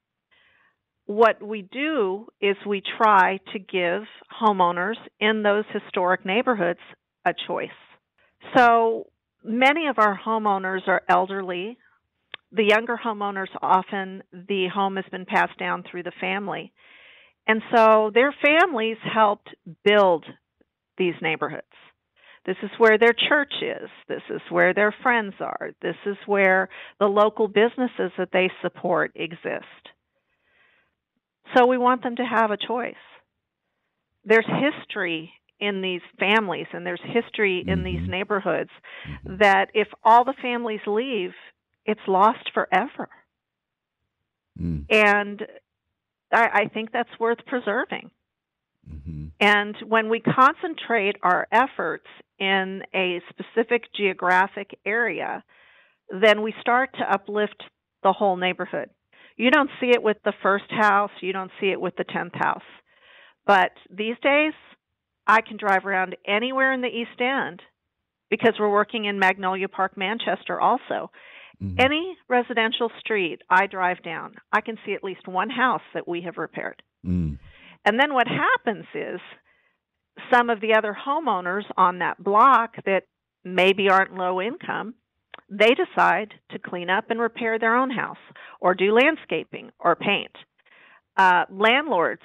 What 1.12 1.44
we 1.44 1.64
do 1.64 2.28
is 2.40 2.56
we 2.66 2.82
try 2.98 3.42
to 3.52 3.60
give 3.60 4.04
homeowners 4.42 4.96
in 5.20 5.44
those 5.44 5.66
historic 5.74 6.26
neighborhoods 6.26 6.80
a 7.26 7.34
choice. 7.48 7.68
So 8.56 9.08
many 9.44 9.88
of 9.88 10.00
our 10.00 10.18
homeowners 10.18 10.88
are 10.88 11.02
elderly. 11.10 11.78
The 12.54 12.64
younger 12.64 12.98
homeowners 12.98 13.50
often 13.62 14.24
the 14.32 14.70
home 14.74 14.96
has 14.96 15.04
been 15.12 15.26
passed 15.26 15.60
down 15.60 15.84
through 15.84 16.04
the 16.04 16.14
family. 16.22 16.72
And 17.46 17.62
so 17.76 18.12
their 18.14 18.34
families 18.42 18.96
helped 19.04 19.50
build 19.84 20.24
these 20.98 21.16
neighborhoods. 21.22 21.66
This 22.46 22.58
is 22.64 22.72
where 22.78 22.98
their 22.98 23.14
church 23.28 23.54
is. 23.62 23.90
This 24.08 24.24
is 24.30 24.42
where 24.50 24.74
their 24.74 24.96
friends 25.04 25.34
are. 25.42 25.72
This 25.82 25.98
is 26.06 26.16
where 26.26 26.70
the 27.02 27.08
local 27.08 27.50
businesses 27.50 28.14
that 28.18 28.30
they 28.32 28.50
support 28.62 29.12
exist. 29.16 29.92
So 31.56 31.66
we 31.66 31.78
want 31.78 32.04
them 32.04 32.16
to 32.18 32.24
have 32.24 32.52
a 32.52 32.58
choice. 32.58 32.96
There's 34.24 34.46
history 34.46 35.34
in 35.60 35.82
these 35.82 36.02
families 36.20 36.68
and 36.74 36.86
there's 36.86 37.02
history 37.04 37.64
in 37.66 37.80
mm-hmm. 37.80 37.84
these 37.84 38.10
neighborhoods 38.10 38.72
mm-hmm. 39.08 39.38
that 39.38 39.70
if 39.74 39.88
all 40.04 40.26
the 40.26 40.34
families 40.42 40.82
leave, 40.88 41.32
it's 41.86 42.02
lost 42.08 42.52
forever. 42.54 43.10
Mm. 44.60 44.86
And 44.90 45.42
I, 46.32 46.50
I, 46.54 46.68
think 46.68 46.92
that's 46.92 47.10
worth 47.20 47.40
preserving. 47.46 48.12
Mm-hmm. 48.90 49.28
And 49.40 49.76
when 49.88 50.10
we 50.10 50.20
concentrate 50.20 51.16
our 51.24 51.48
efforts 51.52 52.08
in 52.40 52.84
a 52.94 53.22
specific 53.30 53.84
geographic 53.96 54.78
area, 54.86 55.44
then 56.10 56.42
we 56.42 56.54
start 56.60 56.90
to 56.98 57.12
uplift 57.12 57.64
the 58.04 58.12
whole 58.12 58.36
neighborhood. 58.36 58.90
You 59.42 59.50
don't 59.50 59.72
see 59.80 59.90
it 59.90 60.04
with 60.04 60.18
the 60.24 60.34
first 60.44 60.70
house, 60.70 61.10
you 61.20 61.34
don't 61.34 61.50
see 61.60 61.72
it 61.72 61.82
with 61.82 61.96
the 61.96 62.04
10th 62.04 62.36
house. 62.36 62.62
But 63.48 63.72
these 63.90 64.16
days, 64.22 64.54
I 65.26 65.42
can 65.42 65.58
drive 65.58 65.84
around 65.84 66.16
anywhere 66.28 66.72
in 66.74 66.82
the 66.82 66.88
East 66.88 67.20
End 67.20 67.60
because 68.30 68.54
we're 68.60 68.72
working 68.72 69.06
in 69.06 69.18
Magnolia 69.18 69.68
Park, 69.68 69.98
Manchester 69.98 70.62
also. 70.62 71.10
Mm-hmm. 71.60 71.76
Any 71.80 72.18
residential 72.30 72.92
street 73.00 73.40
I 73.50 73.66
drive 73.66 74.04
down, 74.04 74.36
I 74.54 74.62
can 74.62 74.78
see 74.86 74.94
at 74.94 75.04
least 75.04 75.28
one 75.28 75.50
house 75.50 75.82
that 75.96 76.08
we 76.08 76.22
have 76.22 76.38
repaired. 76.38 76.84
Mm. 77.04 77.40
And 77.84 78.00
then 78.00 78.14
what 78.14 78.28
happens 78.28 78.86
is 78.94 79.20
some 80.32 80.52
of 80.52 80.62
the 80.62 80.76
other 80.76 80.96
homeowners 80.96 81.66
on 81.76 81.98
that 81.98 82.24
block 82.24 82.76
that 82.86 83.06
maybe 83.44 83.90
aren't 83.90 84.14
low 84.14 84.40
income, 84.40 84.94
they 85.52 85.76
decide 85.76 86.34
to 86.52 86.60
clean 86.60 86.90
up 86.90 87.12
and 87.12 87.20
repair 87.20 87.60
their 87.60 87.76
own 87.76 87.92
house 87.92 88.18
or 88.62 88.74
do 88.74 88.94
landscaping 88.94 89.70
or 89.80 89.96
paint. 89.96 90.32
Uh, 91.18 91.44
landlords 91.52 92.22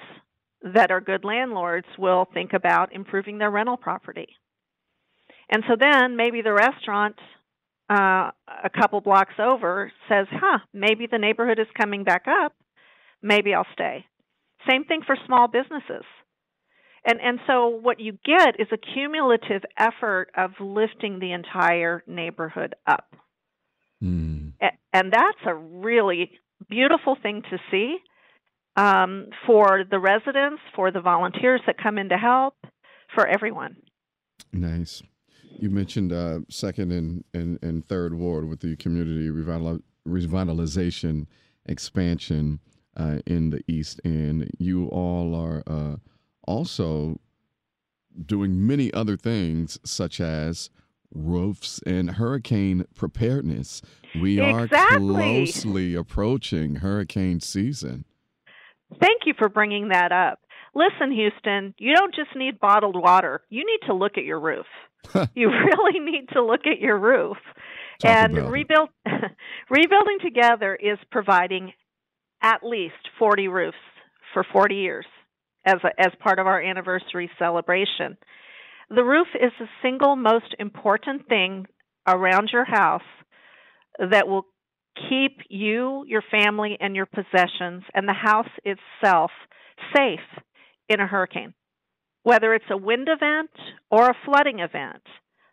that 0.61 0.91
are 0.91 1.01
good 1.01 1.25
landlords 1.25 1.87
will 1.99 2.25
think 2.33 2.53
about 2.53 2.93
improving 2.93 3.37
their 3.37 3.51
rental 3.51 3.77
property. 3.77 4.27
And 5.51 5.63
so 5.67 5.75
then 5.79 6.15
maybe 6.15 6.41
the 6.41 6.53
restaurant 6.53 7.15
uh, 7.89 8.31
a 8.63 8.69
couple 8.69 9.01
blocks 9.01 9.35
over 9.39 9.91
says, 10.09 10.27
huh, 10.31 10.59
maybe 10.73 11.07
the 11.09 11.17
neighborhood 11.17 11.59
is 11.59 11.67
coming 11.79 12.03
back 12.03 12.25
up. 12.27 12.53
Maybe 13.21 13.53
I'll 13.53 13.67
stay. 13.73 14.05
Same 14.69 14.83
thing 14.85 15.01
for 15.05 15.17
small 15.25 15.47
businesses. 15.47 16.03
And, 17.05 17.19
and 17.21 17.39
so 17.47 17.67
what 17.67 17.99
you 17.99 18.17
get 18.25 18.59
is 18.59 18.67
a 18.71 18.77
cumulative 18.77 19.63
effort 19.77 20.29
of 20.35 20.51
lifting 20.59 21.19
the 21.19 21.31
entire 21.31 22.03
neighborhood 22.07 22.75
up. 22.85 23.15
Mm. 24.03 24.53
And 24.93 25.11
that's 25.11 25.39
a 25.45 25.53
really 25.53 26.31
beautiful 26.69 27.15
thing 27.21 27.43
to 27.49 27.57
see 27.71 27.97
um, 28.75 29.27
for 29.45 29.83
the 29.89 29.99
residents, 29.99 30.61
for 30.75 30.91
the 30.91 31.01
volunteers 31.01 31.61
that 31.65 31.77
come 31.81 31.97
in 31.97 32.09
to 32.09 32.17
help, 32.17 32.55
for 33.13 33.25
everyone. 33.27 33.77
Nice. 34.53 35.01
You 35.59 35.69
mentioned 35.69 36.13
uh, 36.13 36.39
second 36.49 36.91
and, 36.91 37.23
and, 37.33 37.59
and 37.61 37.85
third 37.85 38.13
ward 38.13 38.47
with 38.47 38.59
the 38.59 38.75
community 38.75 39.29
revital- 39.29 39.81
revitalization 40.07 41.25
expansion 41.65 42.59
uh, 42.95 43.19
in 43.25 43.49
the 43.49 43.63
East 43.67 43.99
and 44.03 44.49
You 44.59 44.87
all 44.87 45.35
are 45.35 45.63
uh, 45.67 45.95
also 46.47 47.19
doing 48.25 48.65
many 48.65 48.91
other 48.93 49.15
things, 49.15 49.79
such 49.83 50.19
as 50.19 50.69
roofs 51.13 51.79
and 51.85 52.11
hurricane 52.11 52.85
preparedness. 52.95 53.81
We 54.19 54.41
exactly. 54.41 54.79
are 54.79 54.99
closely 54.99 55.95
approaching 55.95 56.75
hurricane 56.75 57.39
season. 57.39 58.05
Thank 58.99 59.21
you 59.25 59.33
for 59.37 59.49
bringing 59.49 59.89
that 59.89 60.11
up. 60.11 60.39
Listen, 60.73 61.11
Houston, 61.11 61.73
you 61.77 61.95
don't 61.95 62.13
just 62.13 62.35
need 62.35 62.59
bottled 62.59 62.95
water. 62.95 63.41
You 63.49 63.65
need 63.65 63.87
to 63.87 63.93
look 63.93 64.17
at 64.17 64.23
your 64.23 64.39
roof. 64.39 64.65
you 65.35 65.49
really 65.49 65.99
need 65.99 66.29
to 66.33 66.43
look 66.43 66.61
at 66.65 66.79
your 66.79 66.97
roof. 66.97 67.37
Talk 67.99 68.11
and 68.11 68.51
rebuild 68.51 68.89
rebuilding 69.69 70.19
together 70.21 70.75
is 70.75 70.99
providing 71.11 71.73
at 72.41 72.63
least 72.63 72.93
40 73.17 73.47
roofs 73.47 73.77
for 74.33 74.45
40 74.53 74.75
years 74.75 75.05
as 75.67 75.75
a, 75.83 75.89
as 75.99 76.13
part 76.19 76.39
of 76.39 76.47
our 76.47 76.61
anniversary 76.61 77.29
celebration. 77.37 78.17
The 78.89 79.03
roof 79.03 79.27
is 79.35 79.51
the 79.59 79.67
single 79.81 80.15
most 80.15 80.55
important 80.59 81.27
thing 81.27 81.65
around 82.07 82.49
your 82.53 82.63
house 82.63 83.01
that 83.99 84.27
will 84.27 84.45
keep 85.09 85.41
you, 85.49 86.05
your 86.07 86.23
family, 86.31 86.77
and 86.79 86.95
your 86.95 87.05
possessions 87.05 87.83
and 87.93 88.07
the 88.07 88.13
house 88.13 88.49
itself 88.63 89.31
safe 89.95 90.19
in 90.87 91.01
a 91.01 91.07
hurricane. 91.07 91.53
Whether 92.23 92.53
it's 92.53 92.65
a 92.71 92.77
wind 92.77 93.09
event 93.09 93.51
or 93.91 94.09
a 94.09 94.17
flooding 94.25 94.59
event, 94.59 95.03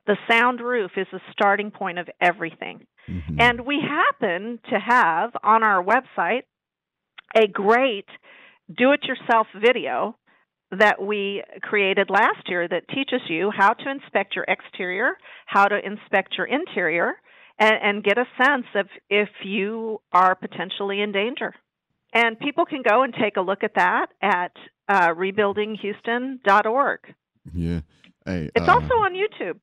the 0.06 0.16
sound 0.30 0.61
roof 0.61 0.92
is 0.97 1.06
the 1.12 1.21
starting 1.33 1.71
point 1.71 1.99
of 1.99 2.09
everything. 2.21 2.87
Mm-hmm. 3.09 3.37
And 3.40 3.66
we 3.66 3.80
happen 3.80 4.61
to 4.71 4.78
have 4.78 5.33
on 5.42 5.62
our 5.62 5.83
website 5.83 6.42
a 7.37 7.49
great 7.49 8.06
do 8.68 8.92
it 8.92 9.04
yourself 9.04 9.47
video 9.61 10.16
that 10.71 11.00
we 11.00 11.42
created 11.62 12.11
last 12.11 12.49
year 12.49 12.66
that 12.66 12.88
teaches 12.88 13.21
you 13.28 13.50
how 13.56 13.73
to 13.73 13.90
inspect 13.90 14.35
your 14.35 14.44
exterior, 14.49 15.16
how 15.47 15.66
to 15.66 15.78
inspect 15.85 16.35
your 16.37 16.47
interior, 16.47 17.14
and, 17.59 17.75
and 17.83 18.04
get 18.04 18.18
a 18.18 18.25
sense 18.42 18.66
of 18.75 18.87
if 19.09 19.28
you 19.44 20.00
are 20.12 20.35
potentially 20.35 21.00
in 21.00 21.12
danger. 21.12 21.54
And 22.12 22.38
people 22.38 22.64
can 22.64 22.83
go 22.88 23.02
and 23.02 23.12
take 23.14 23.37
a 23.37 23.40
look 23.40 23.64
at 23.64 23.75
that 23.75 24.06
at 24.23 24.52
uh, 24.88 25.09
rebuildinghouston.org. 25.09 27.00
Yeah. 27.52 27.80
Hey, 28.25 28.50
it's 28.54 28.68
uh, 28.68 28.73
also 28.73 28.94
on 28.94 29.12
YouTube. 29.14 29.59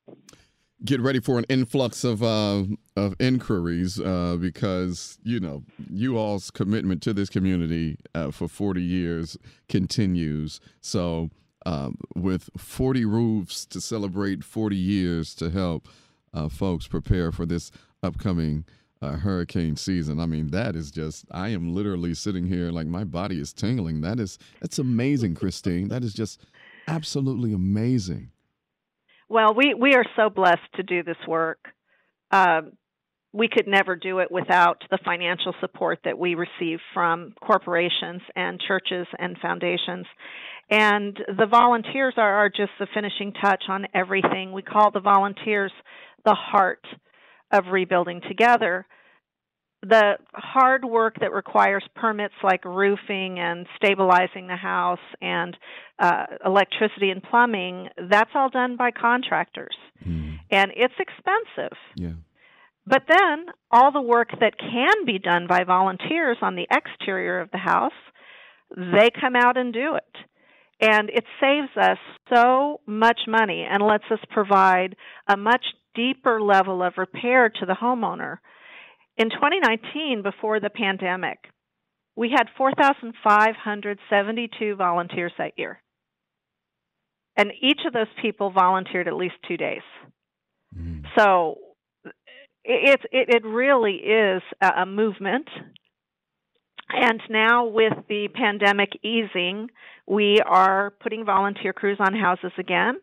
Get 0.83 0.99
ready 0.99 1.19
for 1.19 1.37
an 1.37 1.45
influx 1.47 2.03
of 2.03 2.23
uh, 2.23 2.63
of 2.95 3.15
inquiries 3.19 3.99
uh, 3.99 4.37
because 4.39 5.19
you 5.23 5.39
know 5.39 5.63
you 5.91 6.17
all's 6.17 6.49
commitment 6.49 7.03
to 7.03 7.13
this 7.13 7.29
community 7.29 7.97
uh, 8.15 8.31
for 8.31 8.47
40 8.47 8.81
years 8.81 9.37
continues. 9.69 10.59
So 10.81 11.29
um, 11.65 11.97
with 12.15 12.49
40 12.57 13.05
roofs 13.05 13.65
to 13.67 13.79
celebrate 13.79 14.43
40 14.43 14.75
years 14.75 15.35
to 15.35 15.51
help 15.51 15.87
uh, 16.33 16.49
folks 16.49 16.87
prepare 16.87 17.31
for 17.31 17.45
this 17.45 17.71
upcoming 18.01 18.65
uh, 19.01 19.17
hurricane 19.17 19.75
season. 19.75 20.19
I 20.19 20.25
mean, 20.25 20.47
that 20.47 20.75
is 20.75 20.91
just, 20.91 21.25
I 21.31 21.49
am 21.49 21.73
literally 21.73 22.13
sitting 22.13 22.45
here 22.45 22.71
like 22.71 22.87
my 22.87 23.03
body 23.03 23.39
is 23.39 23.53
tingling. 23.53 24.01
That 24.01 24.19
is, 24.19 24.37
that's 24.59 24.79
amazing, 24.79 25.35
Christine. 25.35 25.87
That 25.89 26.03
is 26.03 26.13
just 26.13 26.41
absolutely 26.87 27.53
amazing. 27.53 28.31
Well, 29.31 29.53
we, 29.53 29.73
we 29.73 29.93
are 29.95 30.03
so 30.17 30.29
blessed 30.29 30.59
to 30.75 30.83
do 30.83 31.03
this 31.03 31.15
work. 31.25 31.59
Um, 32.31 32.73
we 33.31 33.47
could 33.47 33.65
never 33.65 33.95
do 33.95 34.19
it 34.19 34.29
without 34.29 34.83
the 34.91 34.99
financial 35.05 35.55
support 35.61 35.99
that 36.03 36.19
we 36.19 36.35
receive 36.35 36.79
from 36.93 37.33
corporations 37.41 38.21
and 38.35 38.59
churches 38.59 39.07
and 39.17 39.37
foundations. 39.41 40.05
And 40.69 41.17
the 41.37 41.45
volunteers 41.49 42.15
are, 42.17 42.39
are 42.39 42.49
just 42.49 42.71
the 42.77 42.87
finishing 42.93 43.31
touch 43.41 43.63
on 43.69 43.87
everything. 43.93 44.51
We 44.51 44.63
call 44.63 44.91
the 44.91 44.99
volunteers 44.99 45.71
the 46.25 46.35
heart 46.35 46.85
of 47.53 47.67
rebuilding 47.71 48.19
together. 48.27 48.85
The 49.83 50.17
hard 50.33 50.85
work 50.85 51.15
that 51.21 51.33
requires 51.33 51.83
permits 51.95 52.35
like 52.43 52.63
roofing 52.65 53.39
and 53.39 53.65
stabilizing 53.77 54.47
the 54.47 54.55
house 54.55 54.99
and 55.21 55.57
uh, 55.97 56.25
electricity 56.45 57.09
and 57.09 57.23
plumbing, 57.23 57.89
that's 58.09 58.29
all 58.35 58.49
done 58.49 58.77
by 58.77 58.91
contractors. 58.91 59.75
Mm. 60.07 60.37
And 60.51 60.71
it's 60.75 60.93
expensive. 60.99 61.77
Yeah. 61.95 62.13
But 62.85 63.03
then 63.07 63.45
all 63.71 63.91
the 63.91 64.01
work 64.01 64.29
that 64.39 64.57
can 64.59 65.05
be 65.05 65.19
done 65.19 65.47
by 65.47 65.63
volunteers 65.63 66.37
on 66.41 66.55
the 66.55 66.67
exterior 66.71 67.39
of 67.39 67.49
the 67.51 67.57
house, 67.57 67.91
they 68.75 69.09
come 69.19 69.35
out 69.35 69.57
and 69.57 69.73
do 69.73 69.95
it. 69.95 70.15
And 70.79 71.09
it 71.09 71.25
saves 71.39 71.69
us 71.77 71.99
so 72.33 72.81
much 72.87 73.21
money 73.27 73.67
and 73.69 73.83
lets 73.83 74.05
us 74.11 74.19
provide 74.31 74.95
a 75.27 75.37
much 75.37 75.63
deeper 75.93 76.41
level 76.41 76.81
of 76.81 76.93
repair 76.97 77.49
to 77.49 77.65
the 77.65 77.77
homeowner. 77.79 78.37
In 79.17 79.29
2019, 79.29 80.21
before 80.23 80.59
the 80.59 80.69
pandemic, 80.69 81.37
we 82.15 82.29
had 82.29 82.47
4,572 82.57 84.75
volunteers 84.75 85.31
that 85.37 85.53
year. 85.57 85.81
And 87.37 87.51
each 87.61 87.79
of 87.85 87.93
those 87.93 88.07
people 88.21 88.51
volunteered 88.51 89.07
at 89.07 89.13
least 89.13 89.35
two 89.47 89.55
days. 89.57 89.83
Mm. 90.77 91.05
So 91.17 91.59
it, 92.63 92.99
it, 93.11 93.29
it 93.29 93.43
really 93.45 93.95
is 93.95 94.43
a 94.61 94.85
movement. 94.85 95.47
And 96.89 97.21
now, 97.29 97.67
with 97.67 97.93
the 98.09 98.27
pandemic 98.33 98.89
easing, 99.01 99.69
we 100.05 100.39
are 100.45 100.91
putting 101.01 101.23
volunteer 101.23 101.71
crews 101.71 101.97
on 102.01 102.13
houses 102.13 102.51
again 102.57 102.99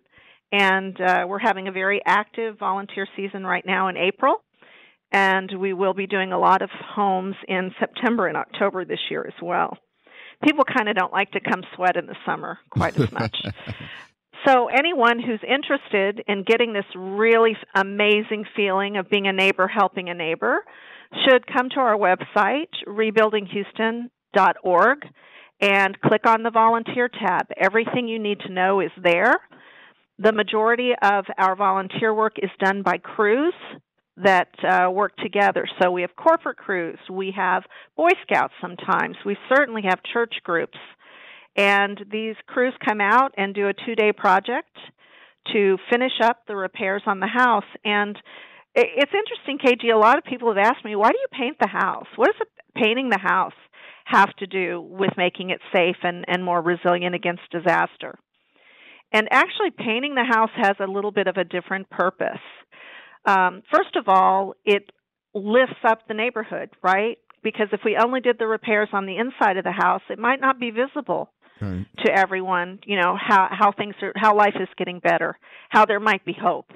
and 0.50 0.98
uh, 1.00 1.24
we're 1.28 1.38
having 1.38 1.68
a 1.68 1.72
very 1.72 2.00
active 2.04 2.58
volunteer 2.58 3.06
season 3.16 3.44
right 3.44 3.64
now 3.66 3.88
in 3.88 3.96
April. 3.96 4.42
And 5.10 5.50
we 5.58 5.72
will 5.72 5.94
be 5.94 6.06
doing 6.06 6.32
a 6.32 6.38
lot 6.38 6.62
of 6.62 6.70
homes 6.70 7.34
in 7.46 7.74
September 7.80 8.26
and 8.26 8.36
October 8.36 8.84
this 8.84 9.00
year 9.10 9.24
as 9.26 9.42
well. 9.42 9.78
People 10.44 10.64
kind 10.64 10.88
of 10.88 10.96
don't 10.96 11.12
like 11.12 11.30
to 11.32 11.40
come 11.40 11.62
sweat 11.74 11.96
in 11.96 12.06
the 12.06 12.14
summer 12.26 12.58
quite 12.70 12.96
as 12.98 13.10
much. 13.10 13.36
so, 14.46 14.68
anyone 14.68 15.18
who's 15.18 15.40
interested 15.42 16.22
in 16.28 16.44
getting 16.44 16.72
this 16.72 16.84
really 16.94 17.56
amazing 17.74 18.44
feeling 18.54 18.98
of 18.98 19.10
being 19.10 19.26
a 19.26 19.32
neighbor 19.32 19.66
helping 19.66 20.10
a 20.10 20.14
neighbor 20.14 20.62
should 21.24 21.44
come 21.46 21.70
to 21.70 21.80
our 21.80 21.96
website, 21.96 22.68
rebuildinghouston.org, 22.86 24.98
and 25.60 26.00
click 26.00 26.24
on 26.26 26.44
the 26.44 26.50
volunteer 26.50 27.08
tab. 27.08 27.46
Everything 27.56 28.06
you 28.06 28.18
need 28.18 28.40
to 28.40 28.52
know 28.52 28.80
is 28.80 28.90
there. 29.02 29.32
The 30.18 30.32
majority 30.32 30.92
of 31.00 31.24
our 31.36 31.54
volunteer 31.56 32.12
work 32.14 32.34
is 32.42 32.50
done 32.60 32.82
by 32.82 32.98
crews 32.98 33.54
that 34.22 34.48
uh, 34.64 34.90
work 34.90 35.16
together. 35.16 35.66
So 35.80 35.90
we 35.90 36.02
have 36.02 36.16
corporate 36.16 36.56
crews, 36.56 36.98
we 37.10 37.32
have 37.36 37.62
Boy 37.96 38.10
Scouts 38.22 38.54
sometimes, 38.60 39.16
we 39.24 39.36
certainly 39.54 39.82
have 39.88 40.00
church 40.12 40.34
groups. 40.44 40.78
And 41.56 42.00
these 42.10 42.36
crews 42.46 42.74
come 42.86 43.00
out 43.00 43.34
and 43.36 43.54
do 43.54 43.68
a 43.68 43.74
two 43.74 43.94
day 43.94 44.12
project 44.12 44.76
to 45.52 45.76
finish 45.90 46.12
up 46.22 46.42
the 46.46 46.56
repairs 46.56 47.02
on 47.06 47.20
the 47.20 47.26
house. 47.26 47.64
And 47.84 48.16
it's 48.74 49.12
interesting, 49.12 49.58
KG, 49.58 49.92
a 49.92 49.98
lot 49.98 50.18
of 50.18 50.24
people 50.24 50.54
have 50.54 50.58
asked 50.58 50.84
me, 50.84 50.94
why 50.94 51.10
do 51.10 51.18
you 51.18 51.26
paint 51.32 51.56
the 51.60 51.68
house? 51.68 52.06
What 52.16 52.26
does 52.26 52.46
painting 52.76 53.08
the 53.10 53.18
house 53.18 53.54
have 54.04 54.34
to 54.36 54.46
do 54.46 54.80
with 54.80 55.10
making 55.16 55.50
it 55.50 55.60
safe 55.74 55.96
and, 56.02 56.24
and 56.28 56.44
more 56.44 56.62
resilient 56.62 57.14
against 57.14 57.42
disaster? 57.50 58.18
And 59.12 59.26
actually, 59.30 59.70
painting 59.70 60.14
the 60.14 60.24
house 60.24 60.50
has 60.56 60.76
a 60.80 60.90
little 60.90 61.10
bit 61.10 61.28
of 61.28 61.36
a 61.36 61.44
different 61.44 61.88
purpose. 61.88 62.38
Um, 63.24 63.62
first 63.72 63.96
of 63.96 64.08
all, 64.08 64.54
it 64.64 64.90
lifts 65.34 65.84
up 65.84 66.06
the 66.08 66.14
neighborhood, 66.14 66.70
right? 66.82 67.18
Because 67.42 67.68
if 67.72 67.80
we 67.84 67.96
only 68.02 68.20
did 68.20 68.36
the 68.38 68.46
repairs 68.46 68.88
on 68.92 69.06
the 69.06 69.16
inside 69.16 69.56
of 69.56 69.64
the 69.64 69.72
house, 69.72 70.02
it 70.10 70.18
might 70.18 70.40
not 70.40 70.58
be 70.58 70.70
visible 70.70 71.30
right. 71.60 71.86
to 72.04 72.12
everyone. 72.12 72.80
You 72.84 73.00
know 73.00 73.16
how 73.16 73.48
how 73.50 73.72
things 73.72 73.94
are, 74.02 74.12
how 74.16 74.36
life 74.36 74.56
is 74.60 74.68
getting 74.76 74.98
better, 74.98 75.38
how 75.68 75.84
there 75.84 76.00
might 76.00 76.24
be 76.24 76.36
hope. 76.40 76.70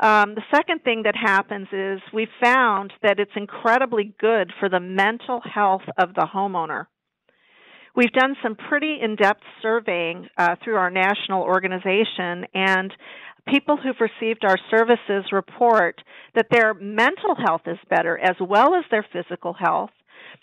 Um, 0.00 0.34
the 0.34 0.42
second 0.52 0.82
thing 0.82 1.04
that 1.04 1.14
happens 1.14 1.68
is 1.72 2.00
we 2.12 2.26
found 2.42 2.92
that 3.02 3.20
it's 3.20 3.30
incredibly 3.36 4.14
good 4.18 4.52
for 4.58 4.68
the 4.68 4.80
mental 4.80 5.40
health 5.40 5.82
of 5.96 6.14
the 6.14 6.26
homeowner. 6.34 6.86
We've 7.94 8.10
done 8.10 8.34
some 8.42 8.56
pretty 8.56 8.96
in 9.00 9.16
depth 9.16 9.42
surveying 9.60 10.28
uh, 10.36 10.56
through 10.64 10.76
our 10.76 10.90
national 10.90 11.42
organization, 11.42 12.46
and 12.54 12.92
people 13.48 13.76
who've 13.76 13.96
received 14.00 14.44
our 14.44 14.56
services 14.70 15.30
report 15.32 16.00
that 16.34 16.46
their 16.50 16.74
mental 16.74 17.34
health 17.34 17.62
is 17.66 17.78
better 17.88 18.18
as 18.18 18.36
well 18.40 18.74
as 18.74 18.84
their 18.90 19.06
physical 19.12 19.52
health. 19.52 19.90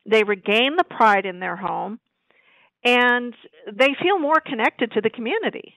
They 0.09 0.23
regain 0.23 0.75
the 0.77 0.83
pride 0.83 1.25
in 1.25 1.39
their 1.39 1.55
home, 1.55 1.99
and 2.83 3.33
they 3.71 3.89
feel 4.01 4.19
more 4.19 4.41
connected 4.45 4.91
to 4.93 5.01
the 5.01 5.09
community. 5.09 5.75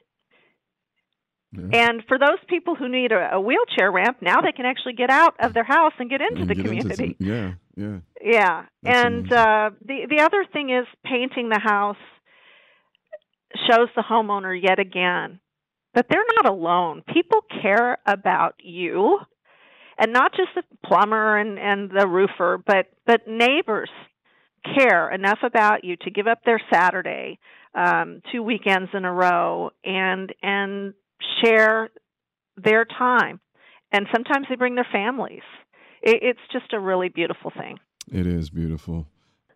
Yeah. 1.52 1.88
And 1.90 2.02
for 2.08 2.18
those 2.18 2.38
people 2.48 2.74
who 2.74 2.88
need 2.88 3.12
a, 3.12 3.34
a, 3.34 3.40
wheelchair 3.40 3.92
ramp, 3.92 4.18
now 4.22 4.40
they 4.40 4.52
can 4.52 4.64
actually 4.64 4.94
get 4.94 5.10
out 5.10 5.34
of 5.38 5.52
their 5.52 5.64
house 5.64 5.92
and 5.98 6.08
get 6.08 6.22
into 6.22 6.42
and 6.42 6.50
the 6.50 6.54
get 6.54 6.64
community. 6.64 7.16
Into 7.20 7.24
yeah, 7.24 7.52
yeah. 7.76 7.98
Yeah. 8.22 8.64
That's 8.82 9.04
and 9.04 9.32
uh, 9.32 9.70
the 9.84 10.06
the 10.08 10.22
other 10.22 10.46
thing 10.50 10.70
is 10.70 10.86
painting 11.04 11.50
the 11.50 11.58
house 11.58 11.98
shows 13.68 13.88
the 13.94 14.02
homeowner 14.02 14.58
yet 14.60 14.78
again 14.78 15.40
that 15.94 16.06
they're 16.08 16.24
not 16.36 16.52
alone. 16.52 17.02
People 17.12 17.40
care 17.62 17.98
about 18.06 18.54
you, 18.62 19.18
and 19.98 20.12
not 20.12 20.32
just 20.32 20.50
the 20.54 20.62
plumber 20.86 21.38
and 21.38 21.58
and 21.58 21.90
the 21.90 22.06
roofer, 22.06 22.58
but 22.64 22.86
but 23.06 23.22
neighbors 23.26 23.90
care 24.76 25.10
enough 25.10 25.38
about 25.42 25.84
you 25.84 25.96
to 25.96 26.10
give 26.10 26.26
up 26.26 26.38
their 26.44 26.60
Saturday, 26.72 27.38
um, 27.74 28.22
two 28.30 28.42
weekends 28.42 28.90
in 28.94 29.04
a 29.04 29.12
row, 29.12 29.70
and 29.84 30.32
and 30.42 30.94
share 31.42 31.90
their 32.56 32.84
time. 32.84 33.40
And 33.92 34.06
sometimes 34.12 34.46
they 34.48 34.56
bring 34.56 34.74
their 34.74 34.86
families. 34.90 35.42
It, 36.02 36.20
it's 36.22 36.40
just 36.52 36.72
a 36.72 36.80
really 36.80 37.08
beautiful 37.08 37.52
thing. 37.56 37.78
It 38.10 38.26
is 38.26 38.50
beautiful. 38.50 39.06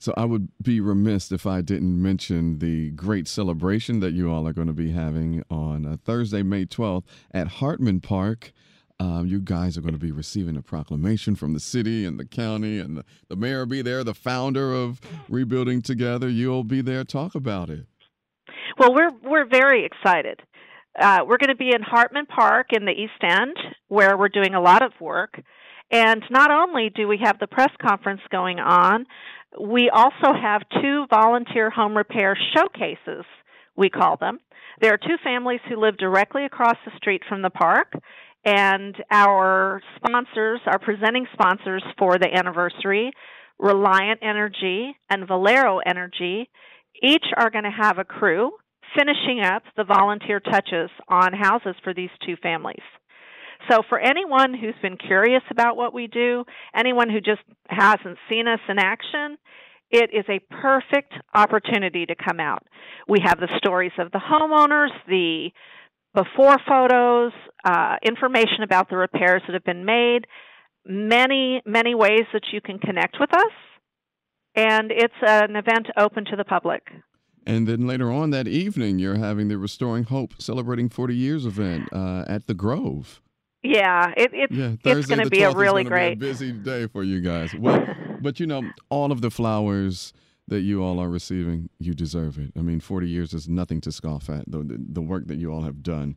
So 0.07 0.15
I 0.17 0.25
would 0.25 0.51
be 0.63 0.79
remiss 0.79 1.33
if 1.33 1.47
I 1.47 1.63
didn't 1.63 2.01
mention 2.01 2.61
the 2.61 2.91
great 2.93 3.27
celebration 3.27 3.99
that 3.99 4.13
you 4.13 4.31
all 4.31 4.47
are 4.47 4.53
going 4.53 4.69
to 4.69 4.73
be 4.73 4.93
having 4.93 5.43
on 5.51 5.85
uh, 5.85 5.97
Thursday, 6.05 6.45
May 6.45 6.65
12th 6.65 7.03
at 7.33 7.49
Hartman 7.49 7.99
Park. 7.99 8.53
Um, 9.01 9.27
you 9.27 9.41
guys 9.41 9.77
are 9.77 9.81
going 9.81 9.95
to 9.95 9.99
be 9.99 10.13
receiving 10.13 10.57
a 10.57 10.63
proclamation 10.63 11.35
from 11.35 11.55
the 11.55 11.59
city 11.59 12.05
and 12.05 12.21
the 12.21 12.25
county, 12.25 12.79
and 12.79 12.99
the, 12.99 13.05
the 13.29 13.35
mayor 13.35 13.59
will 13.59 13.67
be 13.67 13.83
there, 13.83 14.05
the 14.05 14.15
founder 14.15 14.73
of 14.73 15.01
Rebuilding 15.29 15.83
Together. 15.83 16.29
You'll 16.29 16.63
be 16.63 16.83
there. 16.83 17.03
Talk 17.03 17.35
about 17.35 17.69
it. 17.69 17.87
Well, 18.79 18.95
we're 18.95 19.11
we're 19.25 19.49
very 19.49 19.85
excited. 19.85 20.41
Uh, 20.97 21.25
we're 21.27 21.39
going 21.39 21.49
to 21.49 21.57
be 21.57 21.73
in 21.75 21.83
Hartman 21.83 22.27
Park 22.27 22.69
in 22.71 22.85
the 22.85 22.93
East 22.93 23.25
End, 23.25 23.57
where 23.89 24.17
we're 24.17 24.29
doing 24.29 24.55
a 24.55 24.61
lot 24.61 24.85
of 24.85 24.93
work. 25.01 25.41
And 25.91 26.23
not 26.31 26.53
only 26.53 26.91
do 26.91 27.07
we 27.07 27.19
have 27.23 27.39
the 27.39 27.47
press 27.47 27.71
conference 27.81 28.21
going 28.31 28.59
on, 28.59 29.07
we 29.61 29.91
also 29.91 30.33
have 30.41 30.63
two 30.83 31.07
volunteer 31.11 31.71
home 31.71 31.97
repair 31.97 32.37
showcases, 32.55 33.25
we 33.77 33.89
call 33.89 34.17
them. 34.17 34.39
There 34.81 34.93
are 34.93 34.99
two 34.99 35.17
families 35.25 35.61
who 35.69 35.81
live 35.81 35.97
directly 35.97 36.45
across 36.45 36.77
the 36.85 36.93
street 36.97 37.23
from 37.29 37.43
the 37.43 37.51
park, 37.51 37.93
and 38.45 38.95
our 39.11 39.81
sponsors, 39.97 40.61
our 40.67 40.79
presenting 40.79 41.27
sponsors 41.33 41.83
for 41.99 42.19
the 42.19 42.33
anniversary, 42.33 43.13
Reliant 43.59 44.21
Energy 44.23 44.95
and 45.11 45.27
Valero 45.27 45.79
Energy, 45.79 46.49
each 47.03 47.25
are 47.37 47.51
going 47.51 47.65
to 47.65 47.71
have 47.71 47.99
a 47.99 48.05
crew 48.05 48.53
finishing 48.97 49.41
up 49.43 49.63
the 49.77 49.85
volunteer 49.85 50.41
touches 50.41 50.91
on 51.09 51.33
houses 51.33 51.75
for 51.83 51.93
these 51.93 52.11
two 52.25 52.37
families. 52.43 52.83
So, 53.71 53.83
for 53.89 53.99
anyone 53.99 54.55
who's 54.55 54.75
been 54.81 54.97
curious 54.97 55.43
about 55.51 55.77
what 55.77 55.93
we 55.93 56.07
do, 56.07 56.45
anyone 56.75 57.11
who 57.11 57.21
just 57.21 57.43
hasn't 57.69 58.19
seen 58.29 58.47
us 58.47 58.61
in 58.69 58.79
action, 58.79 59.39
it 59.91 60.11
is 60.13 60.25
a 60.29 60.41
perfect 60.63 61.15
opportunity 61.35 62.07
to 62.07 62.15
come 62.15 62.41
out. 62.41 62.65
We 63.09 63.21
have 63.25 63.39
the 63.39 63.49
stories 63.59 63.93
of 63.99 64.13
the 64.13 64.21
homeowners, 64.21 64.91
the 65.09 65.51
before 66.15 66.57
photos, 66.67 67.33
uh, 67.65 67.97
information 68.05 68.63
about 68.65 68.89
the 68.89 68.97
repairs 68.97 69.43
that 69.47 69.55
have 69.55 69.65
been 69.65 69.85
made, 69.85 70.27
many, 70.85 71.63
many 71.67 71.95
ways 71.95 72.25
that 72.33 72.45
you 72.53 72.61
can 72.61 72.79
connect 72.79 73.17
with 73.21 73.33
us. 73.35 73.53
And 74.55 74.91
it's 74.91 75.15
an 75.23 75.57
event 75.57 75.89
open 75.99 76.25
to 76.27 76.37
the 76.37 76.45
public. 76.45 76.83
And 77.47 77.69
then 77.69 77.87
later 77.87 78.11
on 78.11 78.31
that 78.31 78.49
evening, 78.49 78.99
you're 78.99 79.19
having 79.19 79.49
the 79.49 79.59
Restoring 79.59 80.05
Hope 80.05 80.41
Celebrating 80.41 80.89
40 80.89 81.15
Years 81.15 81.47
event 81.47 81.89
uh, 81.93 82.25
at 82.27 82.47
the 82.47 82.55
Grove. 82.55 83.21
Yeah, 83.67 84.13
it, 84.17 84.31
it's 84.33 84.53
Yeah, 84.53 84.77
it's 84.85 85.07
going 85.07 85.23
to 85.23 85.31
be 85.31 85.43
a 85.43 85.51
really 85.51 85.85
great. 85.85 86.19
Be 86.19 86.27
a 86.27 86.31
busy 86.31 86.53
day 86.53 86.87
for 86.87 87.03
you 87.03 87.21
guys. 87.21 87.55
Well, 87.55 87.87
but 88.21 88.41
you 88.41 88.47
know, 88.47 88.63
all 88.89 89.13
of 89.13 89.21
the 89.21 89.31
flowers 89.31 90.13
that 90.49 90.61
you 90.61 90.83
all 90.83 91.01
are 91.01 91.09
receiving, 91.09 91.69
you 91.79 91.95
deserve 91.95 92.39
it. 92.39 92.53
I 92.57 92.61
mean, 92.61 92.81
40 92.81 93.09
years 93.09 93.35
is 93.35 93.49
nothing 93.49 93.81
to 93.83 93.93
scoff 93.93 94.31
at. 94.31 94.51
The, 94.51 94.59
the, 94.59 94.79
the 94.79 95.01
work 95.01 95.27
that 95.27 95.37
you 95.37 95.53
all 95.53 95.63
have 95.63 95.83
done 95.83 96.17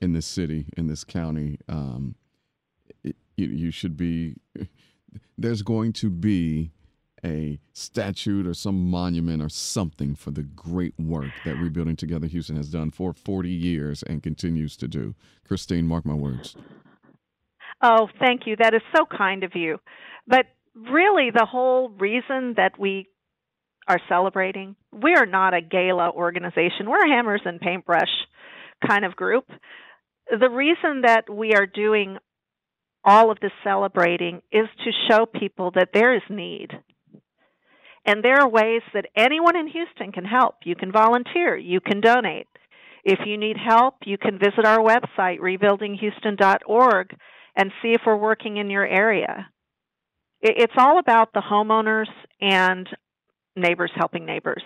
in 0.00 0.12
this 0.12 0.26
city, 0.26 0.66
in 0.76 0.88
this 0.88 1.04
county, 1.04 1.58
um, 1.68 2.16
it, 3.04 3.16
you, 3.36 3.46
you 3.46 3.70
should 3.70 3.96
be. 3.96 4.36
There's 5.38 5.62
going 5.62 5.92
to 5.94 6.10
be 6.10 6.72
a 7.24 7.60
statue 7.72 8.48
or 8.48 8.54
some 8.54 8.90
monument 8.90 9.42
or 9.42 9.48
something 9.48 10.14
for 10.14 10.30
the 10.30 10.42
great 10.42 10.94
work 10.98 11.30
that 11.44 11.56
Rebuilding 11.56 11.96
Together 11.96 12.26
Houston 12.26 12.56
has 12.56 12.68
done 12.68 12.90
for 12.90 13.12
40 13.12 13.48
years 13.48 14.02
and 14.02 14.22
continues 14.22 14.76
to 14.78 14.88
do. 14.88 15.14
Christine, 15.46 15.86
mark 15.86 16.04
my 16.04 16.14
words. 16.14 16.56
Oh, 17.80 18.08
thank 18.20 18.42
you. 18.46 18.56
That 18.56 18.74
is 18.74 18.82
so 18.94 19.04
kind 19.06 19.44
of 19.44 19.52
you. 19.54 19.78
But 20.26 20.46
really, 20.74 21.30
the 21.34 21.46
whole 21.46 21.90
reason 21.90 22.54
that 22.56 22.78
we 22.78 23.08
are 23.88 24.00
celebrating, 24.08 24.76
we 24.92 25.14
are 25.14 25.26
not 25.26 25.54
a 25.54 25.60
gala 25.60 26.10
organization. 26.10 26.88
We're 26.88 27.04
a 27.04 27.08
hammers 27.08 27.42
and 27.44 27.60
paintbrush 27.60 28.08
kind 28.86 29.04
of 29.04 29.16
group. 29.16 29.46
The 30.30 30.48
reason 30.48 31.02
that 31.02 31.28
we 31.28 31.54
are 31.54 31.66
doing 31.66 32.18
all 33.04 33.32
of 33.32 33.40
this 33.40 33.50
celebrating 33.64 34.42
is 34.52 34.68
to 34.84 34.90
show 35.10 35.26
people 35.26 35.72
that 35.74 35.88
there 35.92 36.14
is 36.14 36.22
need. 36.30 36.70
And 38.04 38.24
there 38.24 38.40
are 38.40 38.48
ways 38.48 38.82
that 38.94 39.06
anyone 39.16 39.56
in 39.56 39.68
Houston 39.68 40.10
can 40.12 40.24
help. 40.24 40.56
You 40.64 40.74
can 40.74 40.90
volunteer, 40.90 41.56
you 41.56 41.80
can 41.80 42.00
donate. 42.00 42.48
If 43.04 43.20
you 43.26 43.36
need 43.36 43.56
help, 43.56 43.96
you 44.04 44.18
can 44.18 44.38
visit 44.38 44.64
our 44.64 44.78
website, 44.78 45.40
rebuildinghouston.org, 45.40 47.16
and 47.56 47.72
see 47.82 47.94
if 47.94 48.02
we're 48.06 48.16
working 48.16 48.56
in 48.56 48.70
your 48.70 48.86
area. 48.86 49.48
It's 50.40 50.72
all 50.76 50.98
about 50.98 51.32
the 51.32 51.42
homeowners 51.42 52.08
and 52.40 52.88
neighbors 53.56 53.90
helping 53.94 54.26
neighbors. 54.26 54.62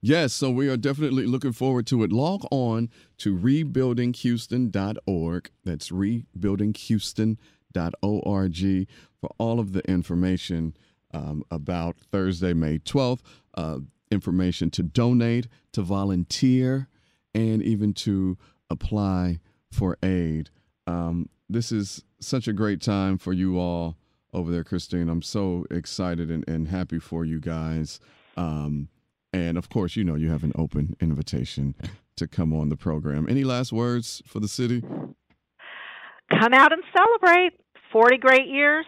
Yes, 0.00 0.32
so 0.32 0.48
we 0.50 0.68
are 0.68 0.76
definitely 0.76 1.26
looking 1.26 1.50
forward 1.52 1.88
to 1.88 2.04
it. 2.04 2.12
Log 2.12 2.44
on 2.50 2.88
to 3.18 3.36
rebuildinghouston.org. 3.36 5.50
That's 5.64 5.90
rebuildinghouston.org 5.90 8.88
for 9.20 9.30
all 9.38 9.58
of 9.58 9.72
the 9.72 9.80
information 9.90 10.76
um, 11.12 11.44
about 11.50 11.96
Thursday, 12.12 12.52
May 12.52 12.78
12th, 12.78 13.20
uh, 13.54 13.78
information 14.10 14.70
to 14.70 14.82
donate, 14.82 15.48
to 15.72 15.82
volunteer, 15.82 16.88
and 17.34 17.62
even 17.62 17.92
to 17.92 18.36
apply 18.70 19.40
for 19.70 19.96
aid. 20.02 20.50
Um, 20.86 21.28
this 21.48 21.72
is 21.72 22.04
such 22.20 22.48
a 22.48 22.52
great 22.52 22.80
time 22.80 23.18
for 23.18 23.32
you 23.32 23.58
all 23.58 23.96
over 24.32 24.50
there, 24.50 24.64
Christine. 24.64 25.08
I'm 25.08 25.22
so 25.22 25.64
excited 25.70 26.30
and, 26.30 26.46
and 26.48 26.68
happy 26.68 26.98
for 26.98 27.24
you 27.24 27.40
guys. 27.40 28.00
Um, 28.36 28.88
and 29.32 29.58
of 29.58 29.68
course, 29.68 29.96
you 29.96 30.04
know, 30.04 30.14
you 30.14 30.30
have 30.30 30.44
an 30.44 30.52
open 30.56 30.96
invitation 31.00 31.74
to 32.16 32.26
come 32.26 32.52
on 32.52 32.68
the 32.68 32.76
program. 32.76 33.26
Any 33.28 33.44
last 33.44 33.72
words 33.72 34.22
for 34.26 34.40
the 34.40 34.48
city? 34.48 34.82
Come 34.82 36.52
out 36.52 36.72
and 36.72 36.82
celebrate 36.94 37.52
40 37.92 38.18
great 38.18 38.48
years, 38.48 38.86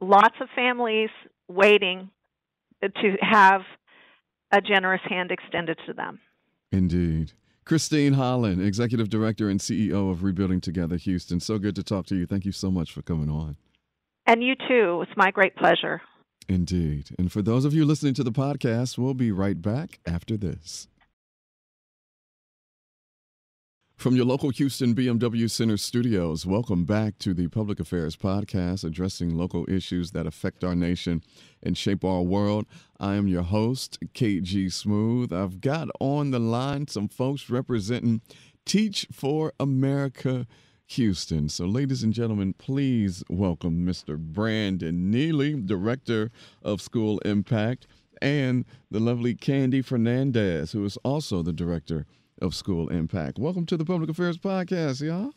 lots 0.00 0.36
of 0.40 0.48
families 0.54 1.10
waiting 1.54 2.10
to 2.82 3.16
have 3.20 3.62
a 4.50 4.60
generous 4.60 5.00
hand 5.08 5.30
extended 5.30 5.78
to 5.86 5.92
them. 5.92 6.20
Indeed. 6.70 7.32
Christine 7.64 8.14
Holland, 8.14 8.60
Executive 8.60 9.08
Director 9.08 9.48
and 9.48 9.60
CEO 9.60 10.10
of 10.10 10.24
Rebuilding 10.24 10.60
Together 10.60 10.96
Houston. 10.96 11.38
So 11.38 11.58
good 11.58 11.76
to 11.76 11.82
talk 11.82 12.06
to 12.06 12.16
you. 12.16 12.26
Thank 12.26 12.44
you 12.44 12.52
so 12.52 12.70
much 12.70 12.92
for 12.92 13.02
coming 13.02 13.30
on. 13.30 13.56
And 14.26 14.42
you 14.42 14.54
too. 14.54 15.02
It's 15.02 15.16
my 15.16 15.30
great 15.30 15.56
pleasure. 15.56 16.02
Indeed. 16.48 17.10
And 17.18 17.30
for 17.30 17.40
those 17.40 17.64
of 17.64 17.72
you 17.72 17.84
listening 17.84 18.14
to 18.14 18.24
the 18.24 18.32
podcast, 18.32 18.98
we'll 18.98 19.14
be 19.14 19.30
right 19.30 19.60
back 19.60 20.00
after 20.06 20.36
this. 20.36 20.88
From 23.96 24.16
your 24.16 24.24
local 24.24 24.50
Houston 24.50 24.96
BMW 24.96 25.48
Center 25.48 25.76
studios, 25.76 26.44
welcome 26.44 26.84
back 26.84 27.18
to 27.18 27.32
the 27.34 27.46
Public 27.46 27.78
Affairs 27.78 28.16
Podcast, 28.16 28.82
addressing 28.82 29.36
local 29.36 29.64
issues 29.70 30.10
that 30.10 30.26
affect 30.26 30.64
our 30.64 30.74
nation 30.74 31.22
and 31.62 31.78
shape 31.78 32.04
our 32.04 32.22
world. 32.22 32.66
I 32.98 33.14
am 33.14 33.28
your 33.28 33.42
host, 33.42 34.00
KG 34.12 34.72
Smooth. 34.72 35.32
I've 35.32 35.60
got 35.60 35.88
on 36.00 36.32
the 36.32 36.40
line 36.40 36.88
some 36.88 37.06
folks 37.06 37.48
representing 37.48 38.22
Teach 38.64 39.06
for 39.12 39.52
America 39.60 40.48
Houston. 40.86 41.48
So, 41.48 41.64
ladies 41.66 42.02
and 42.02 42.12
gentlemen, 42.12 42.54
please 42.54 43.22
welcome 43.28 43.86
Mr. 43.86 44.18
Brandon 44.18 45.12
Neely, 45.12 45.54
Director 45.54 46.32
of 46.60 46.80
School 46.80 47.20
Impact, 47.20 47.86
and 48.20 48.64
the 48.90 49.00
lovely 49.00 49.36
Kandi 49.36 49.84
Fernandez, 49.84 50.72
who 50.72 50.84
is 50.84 50.96
also 50.98 51.42
the 51.42 51.52
Director 51.52 52.04
of 52.42 52.54
School 52.54 52.88
Impact. 52.88 53.38
Welcome 53.38 53.66
to 53.66 53.76
the 53.76 53.84
Public 53.84 54.10
Affairs 54.10 54.36
Podcast, 54.36 55.00
y'all. 55.00 55.30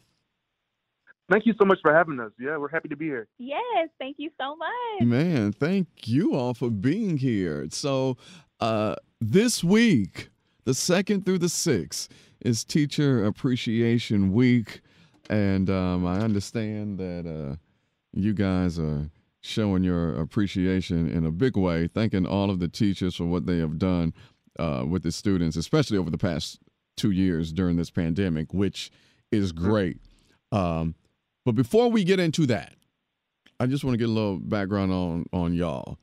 Thank 1.31 1.45
you 1.45 1.53
so 1.59 1.65
much 1.65 1.79
for 1.81 1.93
having 1.93 2.19
us. 2.19 2.31
Yeah, 2.39 2.57
we're 2.57 2.69
happy 2.69 2.89
to 2.89 2.95
be 2.95 3.05
here. 3.05 3.27
Yes, 3.37 3.89
thank 3.99 4.17
you 4.19 4.31
so 4.39 4.55
much. 4.55 5.07
Man, 5.07 5.51
thank 5.51 5.87
you 6.05 6.35
all 6.35 6.53
for 6.53 6.69
being 6.69 7.17
here. 7.17 7.67
So, 7.69 8.17
uh, 8.59 8.95
this 9.21 9.63
week, 9.63 10.29
the 10.65 10.73
second 10.73 11.25
through 11.25 11.39
the 11.39 11.49
sixth, 11.49 12.09
is 12.41 12.63
Teacher 12.63 13.25
Appreciation 13.25 14.33
Week. 14.33 14.81
And 15.29 15.69
um, 15.69 16.05
I 16.05 16.19
understand 16.19 16.99
that 16.99 17.25
uh, 17.27 17.55
you 18.13 18.33
guys 18.33 18.77
are 18.77 19.09
showing 19.41 19.83
your 19.83 20.15
appreciation 20.19 21.09
in 21.09 21.25
a 21.25 21.31
big 21.31 21.57
way, 21.57 21.87
thanking 21.87 22.25
all 22.25 22.49
of 22.49 22.59
the 22.59 22.67
teachers 22.67 23.15
for 23.15 23.25
what 23.25 23.45
they 23.45 23.57
have 23.57 23.79
done 23.79 24.13
uh, 24.59 24.85
with 24.87 25.03
the 25.03 25.11
students, 25.11 25.55
especially 25.55 25.97
over 25.97 26.11
the 26.11 26.17
past 26.17 26.59
two 26.95 27.11
years 27.11 27.51
during 27.51 27.75
this 27.75 27.89
pandemic, 27.89 28.53
which 28.53 28.91
is 29.31 29.51
great. 29.51 29.99
Um, 30.51 30.95
but 31.45 31.53
before 31.53 31.89
we 31.89 32.03
get 32.03 32.19
into 32.19 32.45
that, 32.47 32.73
I 33.59 33.67
just 33.67 33.83
want 33.83 33.93
to 33.93 33.97
get 33.97 34.09
a 34.09 34.11
little 34.11 34.37
background 34.37 34.91
on 34.91 35.25
on 35.31 35.53
y'all 35.53 35.97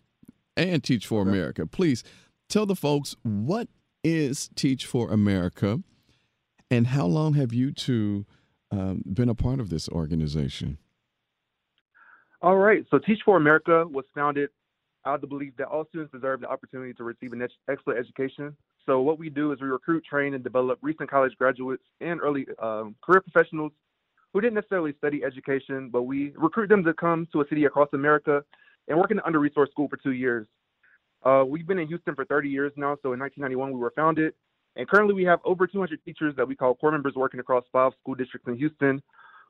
and 0.57 0.83
Teach 0.83 1.07
for 1.07 1.23
America. 1.23 1.67
Please 1.67 2.05
tell 2.49 2.67
the 2.67 2.77
folks 2.77 3.17
what 3.23 3.69
is 4.05 4.49
Teach 4.55 4.87
for 4.87 5.11
America, 5.11 5.81
and 6.71 6.89
how 6.89 7.07
long 7.07 7.35
have 7.35 7.53
you 7.53 7.73
two 7.73 8.27
um, 8.71 9.03
been 9.13 9.29
a 9.29 9.35
part 9.35 9.61
of 9.61 9.69
this 9.69 9.89
organization? 9.89 10.79
All 12.41 12.57
right. 12.57 12.85
So 12.91 12.99
Teach 12.99 13.21
for 13.25 13.37
America 13.37 13.87
was 13.87 14.05
founded 14.15 14.51
out 15.07 15.17
of 15.17 15.21
the 15.21 15.27
belief 15.27 15.53
that 15.59 15.69
all 15.69 15.85
students 15.89 16.13
deserve 16.13 16.41
the 16.41 16.49
opportunity 16.49 16.93
to 16.95 17.05
receive 17.05 17.33
an 17.33 17.47
excellent 17.69 17.99
education. 17.99 18.57
So 18.87 19.01
what 19.01 19.19
we 19.19 19.31
do 19.31 19.53
is 19.53 19.61
we 19.61 19.69
recruit, 19.69 20.05
train, 20.05 20.35
and 20.35 20.43
develop 20.43 20.79
recent 20.83 21.11
college 21.11 21.33
graduates 21.39 21.83
and 22.01 22.21
early 22.21 22.47
um, 22.61 22.95
career 23.03 23.21
professionals 23.21 23.73
who 24.33 24.41
didn't 24.41 24.55
necessarily 24.55 24.95
study 24.99 25.23
education, 25.25 25.89
but 25.91 26.03
we 26.03 26.33
recruit 26.37 26.69
them 26.69 26.83
to 26.85 26.95
come 26.95 27.29
to 27.33 27.43
a 27.43 27.49
city 27.49 27.65
across 27.65 27.89
America 27.93 28.43
and 28.89 28.99
work 28.99 29.11
in 29.11 29.19
an 29.19 29.25
under-resourced 29.27 29.71
school 29.71 29.89
for 29.89 29.97
two 29.99 30.13
years. 30.13 30.47
Uh, 31.23 31.45
we've 31.47 31.67
been 31.67 31.79
in 31.79 31.87
Houston 31.87 32.15
for 32.15 32.25
30 32.25 32.49
years 32.49 32.73
now. 32.77 32.97
So 33.03 33.13
in 33.13 33.21
1991, 33.21 33.73
we 33.73 33.79
were 33.79 33.93
founded. 33.95 34.35
And 34.75 34.89
currently, 34.89 35.15
we 35.15 35.25
have 35.25 35.39
over 35.45 35.67
200 35.67 36.03
teachers 36.05 36.35
that 36.37 36.49
we 36.49 36.57
call 36.57 36.75
corps 36.75 36.91
members 36.91 37.15
working 37.15 37.41
across 37.41 37.65
five 37.73 37.93
school 38.01 38.15
districts 38.15 38.49
in 38.49 38.57
Houston 38.57 39.03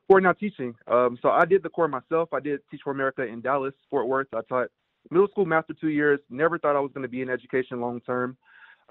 who 0.07 0.17
are 0.17 0.21
now 0.21 0.33
teaching. 0.33 0.75
Um, 0.87 1.17
so 1.21 1.29
I 1.29 1.45
did 1.45 1.63
the 1.63 1.69
corps 1.69 1.87
myself. 1.87 2.29
I 2.33 2.41
did 2.41 2.59
Teach 2.69 2.81
for 2.83 2.91
America 2.91 3.23
in 3.23 3.41
Dallas, 3.41 3.73
Fort 3.89 4.07
Worth. 4.07 4.27
I 4.33 4.41
taught 4.49 4.67
middle 5.09 5.27
school 5.29 5.45
math 5.45 5.67
for 5.67 5.73
two 5.73 5.89
years. 5.89 6.19
Never 6.29 6.59
thought 6.59 6.75
I 6.75 6.81
was 6.81 6.91
going 6.93 7.03
to 7.03 7.09
be 7.09 7.21
in 7.21 7.29
education 7.29 7.79
long 7.79 8.01
term. 8.01 8.37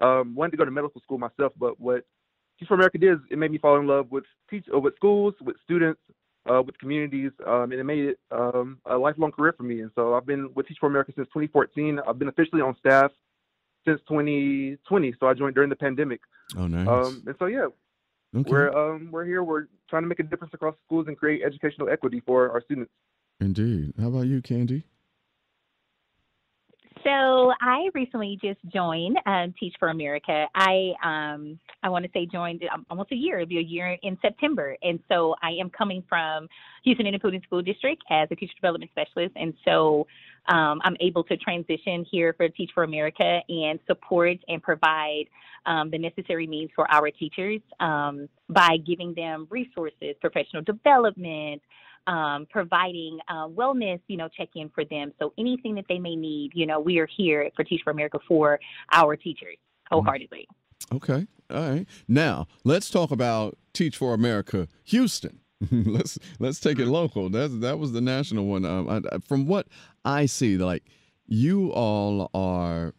Um, 0.03 0.35
wanted 0.35 0.51
to 0.51 0.57
go 0.57 0.65
to 0.65 0.71
medical 0.71 1.01
school 1.01 1.17
myself, 1.17 1.53
but 1.57 1.79
what 1.79 2.03
Teach 2.59 2.67
for 2.67 2.75
America 2.75 2.97
did 2.97 3.13
is 3.13 3.19
it 3.31 3.37
made 3.37 3.51
me 3.51 3.57
fall 3.57 3.79
in 3.79 3.87
love 3.87 4.11
with 4.11 4.25
teach 4.49 4.65
uh, 4.73 4.79
with 4.79 4.95
schools, 4.95 5.33
with 5.41 5.55
students, 5.63 6.01
uh, 6.49 6.61
with 6.61 6.77
communities, 6.77 7.31
um, 7.47 7.71
and 7.71 7.73
it 7.73 7.83
made 7.83 8.05
it 8.05 8.19
um, 8.31 8.79
a 8.85 8.97
lifelong 8.97 9.31
career 9.31 9.53
for 9.55 9.63
me. 9.63 9.81
And 9.81 9.91
so 9.95 10.13
I've 10.13 10.25
been 10.25 10.49
with 10.53 10.67
Teach 10.67 10.77
for 10.79 10.87
America 10.87 11.13
since 11.15 11.27
2014. 11.29 11.99
I've 12.07 12.19
been 12.19 12.27
officially 12.27 12.61
on 12.61 12.75
staff 12.77 13.11
since 13.85 13.99
2020. 14.07 15.15
So 15.19 15.27
I 15.27 15.33
joined 15.33 15.55
during 15.55 15.69
the 15.69 15.75
pandemic. 15.75 16.21
Oh, 16.57 16.67
nice. 16.67 16.87
Um, 16.87 17.23
and 17.25 17.35
so 17.39 17.45
yeah, 17.45 17.67
okay. 18.35 18.51
we're 18.51 18.71
um, 18.75 19.09
we're 19.11 19.25
here. 19.25 19.43
We're 19.43 19.67
trying 19.89 20.03
to 20.03 20.07
make 20.07 20.19
a 20.19 20.23
difference 20.23 20.53
across 20.53 20.75
schools 20.85 21.07
and 21.07 21.17
create 21.17 21.41
educational 21.43 21.89
equity 21.89 22.21
for 22.25 22.51
our 22.51 22.61
students. 22.61 22.91
Indeed. 23.39 23.93
How 23.99 24.07
about 24.07 24.27
you, 24.27 24.41
Kandi? 24.41 24.83
So 27.03 27.51
I 27.61 27.89
recently 27.93 28.39
just 28.41 28.59
joined 28.73 29.17
um, 29.25 29.53
Teach 29.59 29.75
for 29.77 29.89
America. 29.89 30.45
I 30.55 30.93
um, 31.03 31.59
I 31.81 31.89
want 31.89 32.05
to 32.05 32.11
say 32.13 32.25
joined 32.25 32.63
um, 32.73 32.85
almost 32.89 33.11
a 33.11 33.15
year. 33.15 33.39
It'll 33.39 33.49
be 33.49 33.57
a 33.57 33.61
year 33.61 33.97
in 34.03 34.17
September, 34.21 34.77
and 34.81 34.99
so 35.09 35.35
I 35.41 35.49
am 35.59 35.69
coming 35.69 36.01
from 36.07 36.47
Houston 36.85 37.05
Independent 37.05 37.43
School 37.43 37.61
District 37.61 38.01
as 38.09 38.29
a 38.31 38.35
teacher 38.35 38.53
development 38.55 38.89
specialist, 38.91 39.33
and 39.35 39.53
so 39.65 40.07
um, 40.47 40.79
I'm 40.85 40.95
able 41.01 41.25
to 41.25 41.35
transition 41.35 42.05
here 42.09 42.33
for 42.37 42.47
Teach 42.47 42.71
for 42.73 42.83
America 42.83 43.39
and 43.49 43.79
support 43.85 44.37
and 44.47 44.63
provide 44.63 45.25
um, 45.65 45.91
the 45.91 45.97
necessary 45.97 46.47
means 46.47 46.69
for 46.73 46.89
our 46.89 47.11
teachers 47.11 47.59
um, 47.81 48.29
by 48.47 48.77
giving 48.85 49.13
them 49.13 49.47
resources, 49.49 50.15
professional 50.21 50.61
development 50.61 51.61
um, 52.07 52.45
providing 52.49 53.19
uh, 53.27 53.47
wellness, 53.47 53.99
you 54.07 54.17
know, 54.17 54.27
check 54.27 54.49
in 54.55 54.69
for 54.69 54.83
them. 54.85 55.13
So 55.19 55.33
anything 55.37 55.75
that 55.75 55.85
they 55.87 55.99
may 55.99 56.15
need, 56.15 56.51
you 56.53 56.65
know, 56.65 56.79
we 56.79 56.99
are 56.99 57.07
here 57.17 57.49
for 57.55 57.63
Teach 57.63 57.81
for 57.83 57.91
America 57.91 58.19
for 58.27 58.59
our 58.91 59.15
teachers 59.15 59.57
wholeheartedly. 59.89 60.47
Okay. 60.93 61.27
All 61.49 61.69
right. 61.69 61.85
Now 62.07 62.47
let's 62.63 62.89
talk 62.89 63.11
about 63.11 63.57
Teach 63.73 63.97
for 63.97 64.13
America 64.13 64.67
Houston. 64.85 65.39
let's 65.71 66.19
let's 66.39 66.59
take 66.59 66.79
it 66.79 66.87
local. 66.87 67.29
That 67.29 67.61
that 67.61 67.79
was 67.79 67.91
the 67.93 68.01
national 68.01 68.45
one. 68.45 68.65
Um, 68.65 68.89
I, 68.89 69.17
from 69.19 69.47
what 69.47 69.67
I 70.03 70.25
see, 70.25 70.57
like 70.57 70.83
you 71.25 71.71
all 71.71 72.29
are, 72.33 72.93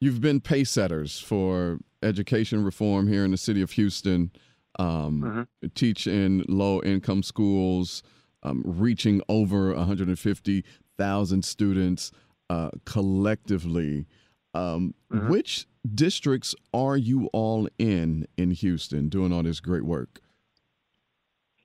you've 0.00 0.20
been 0.20 0.40
pace 0.40 0.70
setters 0.70 1.18
for 1.18 1.78
education 2.02 2.64
reform 2.64 3.08
here 3.08 3.24
in 3.24 3.30
the 3.30 3.38
city 3.38 3.62
of 3.62 3.72
Houston 3.72 4.30
um, 4.78 5.22
mm-hmm. 5.22 5.66
teach 5.74 6.06
in 6.06 6.44
low 6.48 6.82
income 6.82 7.22
schools, 7.22 8.02
um, 8.42 8.62
reaching 8.64 9.22
over 9.28 9.74
150,000 9.74 11.44
students 11.44 12.12
uh, 12.50 12.70
collectively. 12.84 14.06
Um, 14.54 14.94
mm-hmm. 15.12 15.28
Which 15.28 15.66
districts 15.94 16.54
are 16.72 16.96
you 16.96 17.28
all 17.32 17.68
in 17.78 18.26
in 18.36 18.52
Houston 18.52 19.08
doing 19.08 19.32
all 19.32 19.42
this 19.42 19.60
great 19.60 19.84
work? 19.84 20.20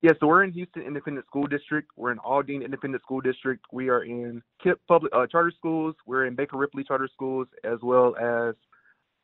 Yeah, 0.01 0.11
so 0.19 0.27
we're 0.27 0.43
in 0.43 0.53
Houston 0.53 0.81
Independent 0.83 1.25
School 1.25 1.45
District. 1.45 1.89
We're 1.97 2.13
in 2.13 2.19
Aldine 2.19 2.63
Independent 2.63 3.03
School 3.03 3.19
District. 3.19 3.65
We 3.71 3.89
are 3.89 4.03
in 4.03 4.41
KIPP 4.63 4.77
Public 4.87 5.13
uh, 5.13 5.27
Charter 5.27 5.51
Schools. 5.57 5.93
We're 6.05 6.25
in 6.25 6.37
BakerRipley 6.37 6.87
Charter 6.87 7.09
Schools, 7.11 7.47
as 7.65 7.79
well 7.83 8.15
as 8.15 8.55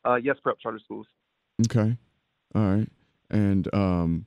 uh, 0.05 0.15
Yes 0.15 0.35
Prep 0.43 0.59
Charter 0.59 0.79
Schools. 0.83 1.07
Okay, 1.65 1.95
all 2.53 2.61
right. 2.61 2.89
And 3.29 3.73
um, 3.73 4.25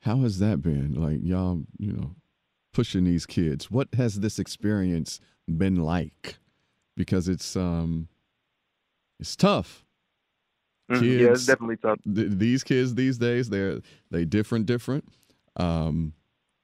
how 0.00 0.18
has 0.18 0.38
that 0.38 0.62
been? 0.62 0.94
Like 0.94 1.20
y'all, 1.22 1.62
you 1.78 1.92
know, 1.92 2.14
pushing 2.72 3.04
these 3.04 3.26
kids. 3.26 3.70
What 3.70 3.88
has 3.94 4.20
this 4.20 4.38
experience 4.38 5.20
been 5.48 5.76
like? 5.76 6.36
Because 6.96 7.28
it's 7.28 7.56
um, 7.56 8.08
it's 9.20 9.36
tough. 9.36 9.84
Mm-hmm. 10.90 11.02
Kids, 11.02 11.22
yeah, 11.22 11.30
it's 11.30 11.46
definitely 11.46 11.76
tough. 11.76 11.98
Th- 12.02 12.30
these 12.30 12.64
kids 12.64 12.94
these 12.94 13.18
days, 13.18 13.48
they're 13.48 13.80
they 14.10 14.24
different, 14.24 14.66
different, 14.66 15.08
um, 15.56 16.12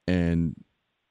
and 0.06 0.54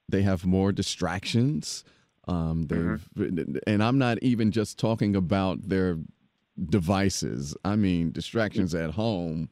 they 0.08 0.22
have 0.22 0.46
more 0.46 0.72
distractions. 0.72 1.84
Um, 2.28 2.64
they've 2.64 3.08
mm-hmm. 3.16 3.56
and 3.66 3.82
I'm 3.82 3.98
not 3.98 4.22
even 4.22 4.52
just 4.52 4.78
talking 4.78 5.16
about 5.16 5.68
their 5.68 5.98
devices. 6.68 7.56
I 7.64 7.76
mean 7.76 8.12
distractions 8.12 8.74
at 8.74 8.90
home 8.90 9.48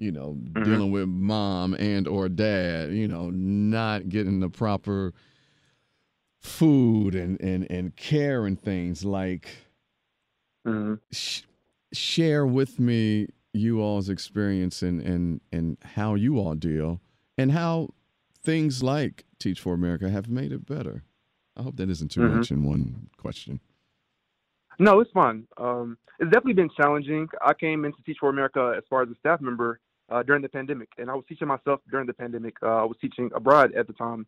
you 0.00 0.10
know, 0.10 0.38
mm-hmm. 0.40 0.62
dealing 0.64 0.90
with 0.90 1.06
mom 1.08 1.74
and 1.74 2.08
or 2.08 2.28
dad, 2.30 2.90
you 2.90 3.06
know, 3.06 3.28
not 3.30 4.08
getting 4.08 4.40
the 4.40 4.48
proper 4.48 5.12
food 6.40 7.14
and 7.14 7.38
and 7.40 7.70
and 7.70 7.94
care 7.96 8.46
and 8.46 8.58
things 8.58 9.04
like 9.04 9.48
mm-hmm. 10.66 10.94
sh- 11.12 11.42
share 11.92 12.46
with 12.46 12.80
me 12.80 13.28
you 13.52 13.82
all's 13.82 14.08
experience 14.08 14.80
and 14.80 15.02
and 15.02 15.42
and 15.52 15.76
how 15.84 16.14
you 16.14 16.38
all 16.38 16.54
deal 16.54 17.02
and 17.36 17.52
how 17.52 17.90
things 18.42 18.82
like 18.82 19.26
Teach 19.38 19.60
for 19.60 19.74
America 19.74 20.08
have 20.08 20.30
made 20.30 20.50
it 20.50 20.64
better. 20.64 21.04
I 21.58 21.62
hope 21.62 21.76
that 21.76 21.90
isn't 21.90 22.10
too 22.10 22.20
mm-hmm. 22.20 22.38
much 22.38 22.50
in 22.50 22.64
one 22.64 23.10
question. 23.18 23.60
No, 24.78 25.00
it's 25.00 25.10
fun. 25.10 25.46
Um, 25.58 25.98
it's 26.18 26.30
definitely 26.30 26.54
been 26.54 26.70
challenging. 26.74 27.28
I 27.44 27.52
came 27.52 27.84
into 27.84 27.98
Teach 28.06 28.16
for 28.18 28.30
America 28.30 28.72
as 28.78 28.84
far 28.88 29.02
as 29.02 29.10
a 29.10 29.14
staff 29.16 29.42
member 29.42 29.78
uh, 30.10 30.22
during 30.22 30.42
the 30.42 30.48
pandemic, 30.48 30.88
and 30.98 31.10
I 31.10 31.14
was 31.14 31.24
teaching 31.28 31.48
myself 31.48 31.80
during 31.90 32.06
the 32.06 32.12
pandemic. 32.12 32.56
Uh, 32.62 32.66
I 32.66 32.84
was 32.84 32.96
teaching 33.00 33.30
abroad 33.34 33.74
at 33.74 33.86
the 33.86 33.92
time, 33.92 34.26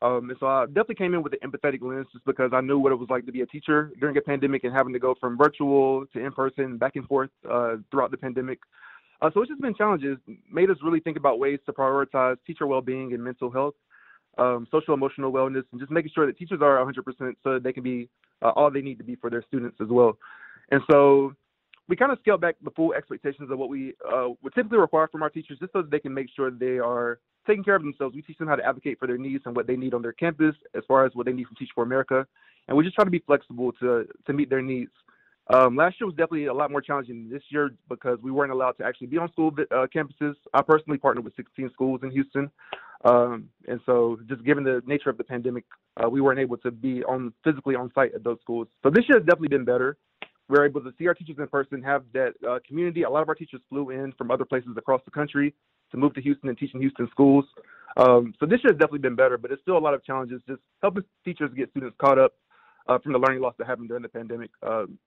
um, 0.00 0.30
and 0.30 0.38
so 0.38 0.46
I 0.46 0.66
definitely 0.66 0.94
came 0.94 1.14
in 1.14 1.22
with 1.22 1.34
an 1.34 1.50
empathetic 1.50 1.82
lens, 1.82 2.06
just 2.12 2.24
because 2.24 2.52
I 2.52 2.60
knew 2.60 2.78
what 2.78 2.92
it 2.92 2.96
was 2.96 3.08
like 3.10 3.26
to 3.26 3.32
be 3.32 3.40
a 3.40 3.46
teacher 3.46 3.90
during 3.98 4.16
a 4.16 4.20
pandemic 4.20 4.64
and 4.64 4.72
having 4.72 4.92
to 4.92 4.98
go 4.98 5.14
from 5.20 5.36
virtual 5.36 6.06
to 6.12 6.24
in 6.24 6.32
person, 6.32 6.78
back 6.78 6.96
and 6.96 7.06
forth 7.06 7.30
uh, 7.50 7.76
throughout 7.90 8.10
the 8.10 8.16
pandemic. 8.16 8.60
Uh, 9.20 9.30
so 9.34 9.42
it's 9.42 9.48
just 9.48 9.60
been 9.60 9.74
challenges, 9.74 10.16
made 10.52 10.70
us 10.70 10.76
really 10.84 11.00
think 11.00 11.16
about 11.16 11.40
ways 11.40 11.58
to 11.66 11.72
prioritize 11.72 12.36
teacher 12.46 12.68
well-being 12.68 13.12
and 13.12 13.22
mental 13.22 13.50
health, 13.50 13.74
um, 14.38 14.68
social 14.70 14.94
emotional 14.94 15.32
wellness, 15.32 15.64
and 15.72 15.80
just 15.80 15.90
making 15.90 16.12
sure 16.14 16.26
that 16.26 16.38
teachers 16.38 16.60
are 16.62 16.76
100% 16.76 17.34
so 17.42 17.54
that 17.54 17.64
they 17.64 17.72
can 17.72 17.82
be 17.82 18.08
uh, 18.42 18.50
all 18.50 18.70
they 18.70 18.80
need 18.80 18.98
to 18.98 19.04
be 19.04 19.16
for 19.16 19.30
their 19.30 19.42
students 19.42 19.76
as 19.80 19.88
well. 19.88 20.16
And 20.70 20.80
so 20.88 21.34
we 21.88 21.96
kind 21.96 22.12
of 22.12 22.18
scale 22.20 22.36
back 22.36 22.56
the 22.62 22.70
full 22.70 22.92
expectations 22.92 23.50
of 23.50 23.58
what 23.58 23.70
we 23.70 23.94
uh, 24.06 24.28
would 24.42 24.54
typically 24.54 24.78
require 24.78 25.08
from 25.08 25.22
our 25.22 25.30
teachers 25.30 25.58
just 25.58 25.72
so 25.72 25.82
that 25.82 25.90
they 25.90 25.98
can 25.98 26.12
make 26.12 26.28
sure 26.34 26.50
they 26.50 26.78
are 26.78 27.18
taking 27.46 27.64
care 27.64 27.76
of 27.76 27.82
themselves. 27.82 28.14
We 28.14 28.22
teach 28.22 28.38
them 28.38 28.46
how 28.46 28.56
to 28.56 28.64
advocate 28.64 28.98
for 28.98 29.06
their 29.06 29.16
needs 29.16 29.42
and 29.46 29.56
what 29.56 29.66
they 29.66 29.76
need 29.76 29.94
on 29.94 30.02
their 30.02 30.12
campus 30.12 30.54
as 30.74 30.82
far 30.86 31.06
as 31.06 31.12
what 31.14 31.26
they 31.26 31.32
need 31.32 31.46
from 31.46 31.56
Teach 31.56 31.70
for 31.74 31.82
America. 31.82 32.26
And 32.68 32.76
we 32.76 32.84
just 32.84 32.94
try 32.94 33.04
to 33.04 33.10
be 33.10 33.22
flexible 33.26 33.72
to, 33.80 34.06
to 34.26 34.32
meet 34.34 34.50
their 34.50 34.60
needs. 34.60 34.90
Um, 35.50 35.76
last 35.76 35.98
year 35.98 36.06
was 36.06 36.14
definitely 36.14 36.46
a 36.46 36.52
lot 36.52 36.70
more 36.70 36.82
challenging 36.82 37.22
than 37.22 37.32
this 37.32 37.42
year 37.48 37.70
because 37.88 38.18
we 38.22 38.30
weren't 38.30 38.52
allowed 38.52 38.72
to 38.72 38.84
actually 38.84 39.06
be 39.06 39.16
on 39.16 39.32
school 39.32 39.50
uh, 39.58 39.86
campuses. 39.94 40.34
I 40.52 40.60
personally 40.60 40.98
partnered 40.98 41.24
with 41.24 41.34
16 41.36 41.70
schools 41.72 42.00
in 42.02 42.10
Houston. 42.10 42.50
Um, 43.06 43.48
and 43.66 43.80
so 43.86 44.18
just 44.28 44.44
given 44.44 44.62
the 44.62 44.82
nature 44.86 45.08
of 45.08 45.16
the 45.16 45.24
pandemic, 45.24 45.64
uh, 45.96 46.10
we 46.10 46.20
weren't 46.20 46.40
able 46.40 46.58
to 46.58 46.70
be 46.70 47.02
on 47.04 47.32
physically 47.44 47.76
on 47.76 47.90
site 47.94 48.14
at 48.14 48.24
those 48.24 48.38
schools. 48.42 48.68
So 48.82 48.90
this 48.90 49.04
year 49.08 49.18
has 49.18 49.24
definitely 49.24 49.48
been 49.48 49.64
better 49.64 49.96
we 50.48 50.56
are 50.58 50.64
able 50.64 50.80
to 50.80 50.92
see 50.98 51.06
our 51.06 51.14
teachers 51.14 51.36
in 51.38 51.46
person, 51.48 51.82
have 51.82 52.04
that 52.14 52.32
uh, 52.48 52.58
community. 52.66 53.02
A 53.02 53.10
lot 53.10 53.22
of 53.22 53.28
our 53.28 53.34
teachers 53.34 53.60
flew 53.68 53.90
in 53.90 54.12
from 54.16 54.30
other 54.30 54.44
places 54.44 54.70
across 54.76 55.00
the 55.04 55.10
country 55.10 55.54
to 55.90 55.96
move 55.96 56.14
to 56.14 56.22
Houston 56.22 56.48
and 56.48 56.58
teach 56.58 56.74
in 56.74 56.80
Houston 56.80 57.08
schools. 57.10 57.44
Um, 57.96 58.34
so 58.40 58.46
this 58.46 58.60
year 58.62 58.72
has 58.72 58.78
definitely 58.78 59.00
been 59.00 59.16
better, 59.16 59.36
but 59.36 59.50
it's 59.50 59.62
still 59.62 59.76
a 59.76 59.80
lot 59.80 59.94
of 59.94 60.04
challenges 60.04 60.40
just 60.46 60.60
helping 60.82 61.04
teachers 61.24 61.50
get 61.56 61.70
students 61.70 61.96
caught 62.00 62.18
up 62.18 62.34
uh, 62.88 62.98
from 62.98 63.12
the 63.12 63.18
learning 63.18 63.42
loss 63.42 63.54
that 63.58 63.66
happened 63.66 63.88
during 63.88 64.02
the 64.02 64.08
pandemic. 64.08 64.50
Um, 64.62 64.98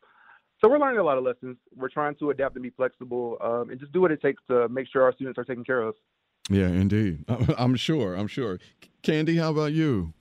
so 0.60 0.70
we're 0.70 0.78
learning 0.78 1.00
a 1.00 1.04
lot 1.04 1.18
of 1.18 1.24
lessons. 1.24 1.58
We're 1.76 1.90
trying 1.90 2.16
to 2.16 2.30
adapt 2.30 2.56
and 2.56 2.64
be 2.64 2.70
flexible 2.70 3.38
um, 3.42 3.72
and 3.72 3.80
just 3.80 3.92
do 3.94 4.02
what 4.02 4.12
it 4.12 4.22
takes 4.22 4.44
to 4.50 4.70
make 4.70 4.88
sure 4.92 5.02
our 5.02 5.14
students 5.14 5.40
are 5.40 5.44
taken 5.44 5.64
care 5.64 5.82
of. 5.82 5.96
Yeah, 6.50 6.68
indeed. 6.68 7.26
I'm 7.58 7.76
sure. 7.76 8.14
I'm 8.14 8.28
sure. 8.28 8.60
Kandi, 9.04 9.40
how 9.40 9.52
about 9.52 9.74
you? 9.74 10.14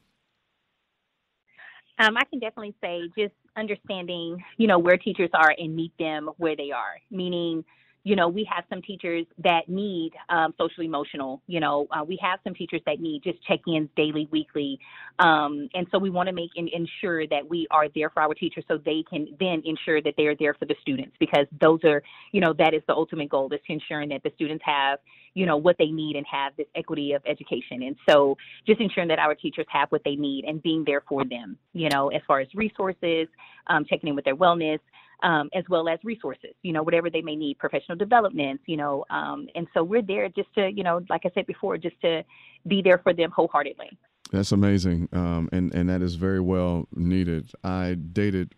Um, 1.98 2.16
I 2.16 2.24
can 2.24 2.38
definitely 2.38 2.74
say 2.82 3.02
just 3.18 3.34
understanding, 3.56 4.42
you 4.56 4.66
know, 4.66 4.78
where 4.78 4.96
teachers 4.96 5.30
are 5.34 5.54
and 5.56 5.74
meet 5.74 5.92
them 5.98 6.30
where 6.38 6.56
they 6.56 6.70
are. 6.70 7.00
Meaning, 7.10 7.64
you 8.02 8.16
know, 8.16 8.28
we 8.28 8.48
have 8.50 8.64
some 8.70 8.80
teachers 8.80 9.26
that 9.44 9.68
need 9.68 10.12
um, 10.30 10.54
social 10.56 10.82
emotional. 10.82 11.42
You 11.46 11.60
know, 11.60 11.86
uh, 11.90 12.02
we 12.02 12.18
have 12.22 12.38
some 12.44 12.54
teachers 12.54 12.80
that 12.86 12.98
need 12.98 13.22
just 13.22 13.42
check-ins 13.46 13.90
daily, 13.94 14.26
weekly, 14.30 14.78
um, 15.18 15.68
and 15.74 15.86
so 15.90 15.98
we 15.98 16.08
want 16.08 16.26
to 16.28 16.34
make 16.34 16.50
and 16.56 16.68
ensure 16.70 17.26
that 17.26 17.46
we 17.46 17.66
are 17.70 17.88
there 17.94 18.08
for 18.08 18.22
our 18.22 18.32
teachers, 18.32 18.64
so 18.68 18.78
they 18.78 19.04
can 19.10 19.28
then 19.38 19.60
ensure 19.66 20.00
that 20.00 20.14
they 20.16 20.24
are 20.24 20.36
there 20.36 20.54
for 20.54 20.64
the 20.64 20.76
students, 20.80 21.14
because 21.20 21.46
those 21.60 21.80
are, 21.84 22.02
you 22.32 22.40
know, 22.40 22.54
that 22.54 22.72
is 22.72 22.82
the 22.86 22.94
ultimate 22.94 23.28
goal 23.28 23.52
is 23.52 23.60
ensuring 23.68 24.08
that 24.08 24.22
the 24.22 24.32
students 24.34 24.64
have, 24.64 24.98
you 25.34 25.46
know, 25.46 25.56
what 25.56 25.76
they 25.78 25.86
need 25.86 26.16
and 26.16 26.26
have 26.30 26.52
this 26.56 26.66
equity 26.74 27.12
of 27.12 27.22
education. 27.26 27.82
And 27.82 27.96
so, 28.08 28.36
just 28.66 28.80
ensuring 28.80 29.08
that 29.08 29.18
our 29.18 29.34
teachers 29.34 29.66
have 29.70 29.90
what 29.90 30.02
they 30.04 30.16
need 30.16 30.44
and 30.44 30.62
being 30.62 30.84
there 30.84 31.02
for 31.08 31.24
them, 31.24 31.56
you 31.72 31.88
know, 31.88 32.08
as 32.08 32.22
far 32.26 32.40
as 32.40 32.48
resources, 32.54 33.28
um, 33.66 33.84
checking 33.88 34.08
in 34.08 34.16
with 34.16 34.24
their 34.24 34.36
wellness 34.36 34.78
um, 35.22 35.50
as 35.54 35.64
well 35.68 35.88
as 35.88 35.98
resources, 36.04 36.50
you 36.62 36.72
know, 36.72 36.82
whatever 36.82 37.10
they 37.10 37.22
may 37.22 37.36
need, 37.36 37.58
professional 37.58 37.96
development, 37.96 38.60
you 38.66 38.76
know. 38.76 39.04
Um, 39.10 39.48
and 39.54 39.66
so 39.74 39.82
we're 39.82 40.02
there 40.02 40.28
just 40.28 40.52
to, 40.54 40.70
you 40.70 40.82
know, 40.82 41.00
like 41.08 41.22
I 41.24 41.30
said 41.34 41.46
before, 41.46 41.78
just 41.78 42.00
to 42.02 42.24
be 42.66 42.82
there 42.82 42.98
for 42.98 43.12
them 43.12 43.30
wholeheartedly. 43.30 43.96
That's 44.32 44.52
amazing. 44.52 45.08
Um, 45.12 45.48
and, 45.52 45.74
and 45.74 45.88
that 45.88 46.02
is 46.02 46.14
very 46.14 46.40
well 46.40 46.86
needed. 46.94 47.50
I 47.64 47.94
dated 47.94 48.54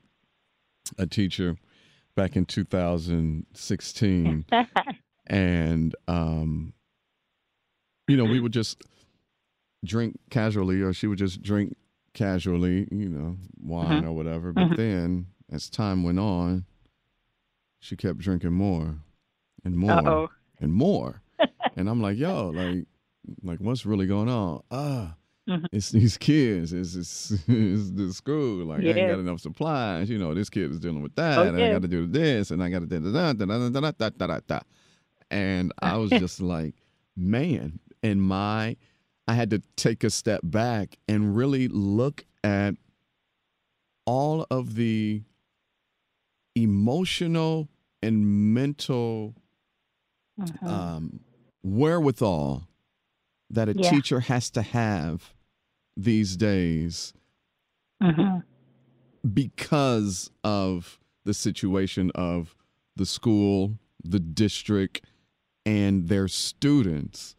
a 0.99 1.07
teacher 1.07 1.57
back 2.15 2.37
in 2.37 2.45
2016. 2.45 4.45
and, 5.33 5.97
um, 6.09 6.75
you 8.07 8.19
know, 8.19 8.25
we 8.25 8.39
would 8.39 8.53
just 8.53 8.83
drink 9.83 10.21
casually, 10.31 10.83
or 10.83 10.93
she 10.93 11.07
would 11.07 11.19
just 11.19 11.43
drink 11.43 11.75
casually, 12.13 12.87
you 12.91 13.09
know, 13.09 13.37
wine 13.59 14.03
mm-hmm. 14.03 14.09
or 14.09 14.13
whatever. 14.13 14.53
But 14.53 14.65
mm-hmm. 14.65 14.75
then 14.75 15.27
as 15.51 15.71
time 15.71 16.05
went 16.05 16.19
on, 16.19 16.67
she 17.81 17.97
kept 17.97 18.19
drinking 18.19 18.53
more 18.53 18.97
and 19.65 19.77
more 19.77 19.93
Uh-oh. 19.93 20.29
and 20.61 20.73
more. 20.73 21.23
and 21.77 21.89
I'm 21.89 22.03
like, 22.03 22.19
yo, 22.19 22.51
like, 22.51 22.85
like 23.43 23.59
what's 23.61 23.87
really 23.87 24.07
going 24.07 24.29
on? 24.29 24.63
Ah, 24.71 25.15
mm-hmm. 25.49 25.65
it's 25.73 25.91
these 25.91 26.19
kids. 26.19 26.75
It's, 26.75 26.95
it's, 26.95 27.31
it's 27.49 27.91
the 27.91 28.13
school. 28.13 28.67
Like, 28.67 28.83
yeah. 28.83 28.93
I 28.93 28.99
ain't 28.99 29.11
got 29.13 29.19
enough 29.19 29.41
supplies. 29.41 30.11
You 30.11 30.19
know, 30.19 30.35
this 30.35 30.51
kid 30.51 30.71
is 30.71 30.79
dealing 30.79 31.03
with 31.03 31.15
that. 31.15 31.39
Oh, 31.39 31.43
and 31.45 31.57
I 31.57 31.73
got 31.73 31.83
to 31.83 31.89
do 31.89 32.07
this. 32.07 32.51
And 32.51 32.63
I 32.63 32.69
got 32.69 32.81
to 32.81 32.87
da 32.87 32.99
da 32.99 33.33
da 33.33 33.47
da 33.47 33.81
da 33.81 33.91
da 33.91 34.11
da 34.11 34.27
da 34.27 34.41
da. 34.47 34.61
And 35.33 35.73
I 35.81 35.97
was 35.97 36.11
just 36.11 36.41
like, 36.41 36.75
man. 37.17 37.81
And 38.03 38.23
my, 38.23 38.77
I 39.27 39.35
had 39.35 39.51
to 39.51 39.63
take 39.77 40.05
a 40.05 40.11
step 40.11 40.41
back 40.45 40.99
and 41.09 41.37
really 41.37 41.69
look 41.69 42.25
at 42.45 42.75
all 44.05 44.47
of 44.51 44.75
the 44.75 45.23
emotional 46.55 47.69
and 48.03 48.55
mental 48.55 49.35
mm-hmm. 50.41 50.67
um, 50.67 51.21
wherewithal 51.63 52.67
that 53.51 53.69
a 53.69 53.75
yeah. 53.75 53.91
teacher 53.91 54.21
has 54.21 54.51
to 54.51 54.63
have 54.63 55.35
these 55.97 56.37
days 56.37 57.13
mm-hmm. 58.03 58.39
because 59.29 60.31
of 60.43 60.99
the 61.25 61.35
situation 61.35 62.11
of 62.15 62.57
the 62.97 63.07
school, 63.07 63.79
the 64.03 64.19
district, 64.19 65.05
and 65.65 66.09
their 66.09 66.29
students. 66.29 67.35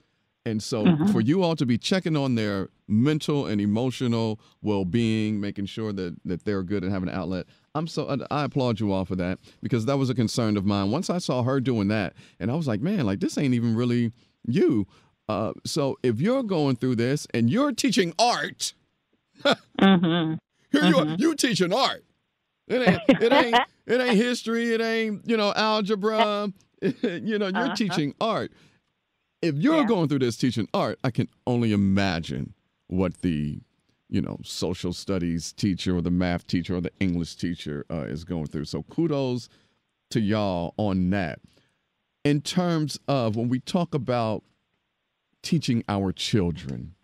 And 0.45 0.61
so 0.61 0.83
mm-hmm. 0.83 1.07
for 1.07 1.21
you 1.21 1.41
all 1.41 1.55
to 1.55 1.65
be 1.65 1.77
checking 1.77 2.17
on 2.17 2.35
their 2.35 2.69
mental 2.87 3.45
and 3.45 3.61
emotional 3.61 4.39
well-being, 4.61 5.39
making 5.39 5.67
sure 5.67 5.93
that 5.93 6.15
that 6.25 6.43
they're 6.43 6.63
good 6.63 6.83
and 6.83 6.91
have 6.91 7.03
an 7.03 7.09
outlet. 7.09 7.45
I'm 7.75 7.87
so 7.87 8.25
I 8.29 8.43
applaud 8.43 8.79
you 8.79 8.91
all 8.91 9.05
for 9.05 9.15
that 9.15 9.39
because 9.61 9.85
that 9.85 9.97
was 9.97 10.09
a 10.09 10.15
concern 10.15 10.57
of 10.57 10.65
mine. 10.65 10.91
Once 10.91 11.09
I 11.09 11.17
saw 11.17 11.43
her 11.43 11.61
doing 11.61 11.87
that, 11.87 12.13
and 12.39 12.51
I 12.51 12.55
was 12.55 12.67
like, 12.67 12.81
man, 12.81 13.05
like 13.05 13.19
this 13.19 13.37
ain't 13.37 13.53
even 13.53 13.75
really 13.75 14.11
you. 14.45 14.85
Uh, 15.29 15.53
so 15.65 15.97
if 16.03 16.19
you're 16.19 16.43
going 16.43 16.75
through 16.75 16.95
this 16.95 17.25
and 17.33 17.49
you're 17.49 17.71
teaching 17.71 18.13
art, 18.19 18.73
mm-hmm. 19.43 20.33
here 20.71 20.83
you 20.83 20.95
mm-hmm. 20.95 21.15
you 21.17 21.35
teaching 21.35 21.73
art. 21.73 22.03
It 22.67 22.87
ain't 22.87 23.01
it 23.21 23.33
ain't 23.33 23.59
it 23.85 24.01
ain't 24.01 24.17
history. 24.17 24.73
It 24.73 24.81
ain't 24.81 25.27
you 25.27 25.37
know 25.37 25.53
algebra. 25.55 26.51
you 27.01 27.39
know 27.39 27.47
you're 27.47 27.57
uh-huh. 27.57 27.75
teaching 27.75 28.13
art 28.19 28.51
if 29.43 29.55
you're 29.55 29.81
yeah. 29.81 29.85
going 29.85 30.07
through 30.07 30.19
this 30.19 30.37
teaching 30.37 30.69
art, 30.73 30.97
I 31.03 31.11
can 31.11 31.27
only 31.45 31.73
imagine 31.73 32.53
what 32.87 33.21
the 33.21 33.59
you 34.09 34.21
know 34.21 34.39
social 34.41 34.93
studies 34.93 35.51
teacher 35.51 35.97
or 35.97 36.01
the 36.01 36.11
math 36.11 36.47
teacher 36.47 36.77
or 36.77 36.81
the 36.81 36.93
English 37.01 37.35
teacher 37.35 37.85
uh, 37.91 38.05
is 38.07 38.23
going 38.23 38.47
through. 38.47 38.65
So 38.65 38.83
kudos 38.83 39.49
to 40.11 40.21
y'all 40.21 40.73
on 40.77 41.09
that. 41.09 41.39
In 42.23 42.39
terms 42.39 42.97
of 43.09 43.35
when 43.35 43.49
we 43.49 43.59
talk 43.59 43.93
about 43.93 44.43
teaching 45.41 45.83
our 45.89 46.13
children, 46.13 46.95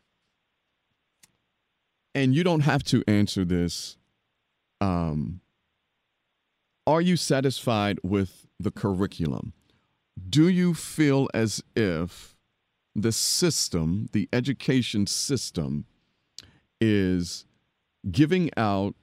and 2.16 2.34
you 2.34 2.46
don't 2.46 2.62
have 2.62 2.84
to 2.86 3.04
answer 3.06 3.44
this. 3.44 3.98
Um, 4.80 5.42
are 6.88 7.02
you 7.02 7.18
satisfied 7.18 8.00
with 8.02 8.48
the 8.60 8.72
curriculum? 8.72 9.52
Do 10.30 10.48
you 10.48 10.74
feel 10.74 11.30
as 11.34 11.64
if 11.76 12.36
the 12.96 13.12
system, 13.12 14.08
the 14.12 14.28
education 14.34 15.08
system, 15.08 15.86
is 16.82 17.46
giving 18.10 18.50
out 18.58 18.96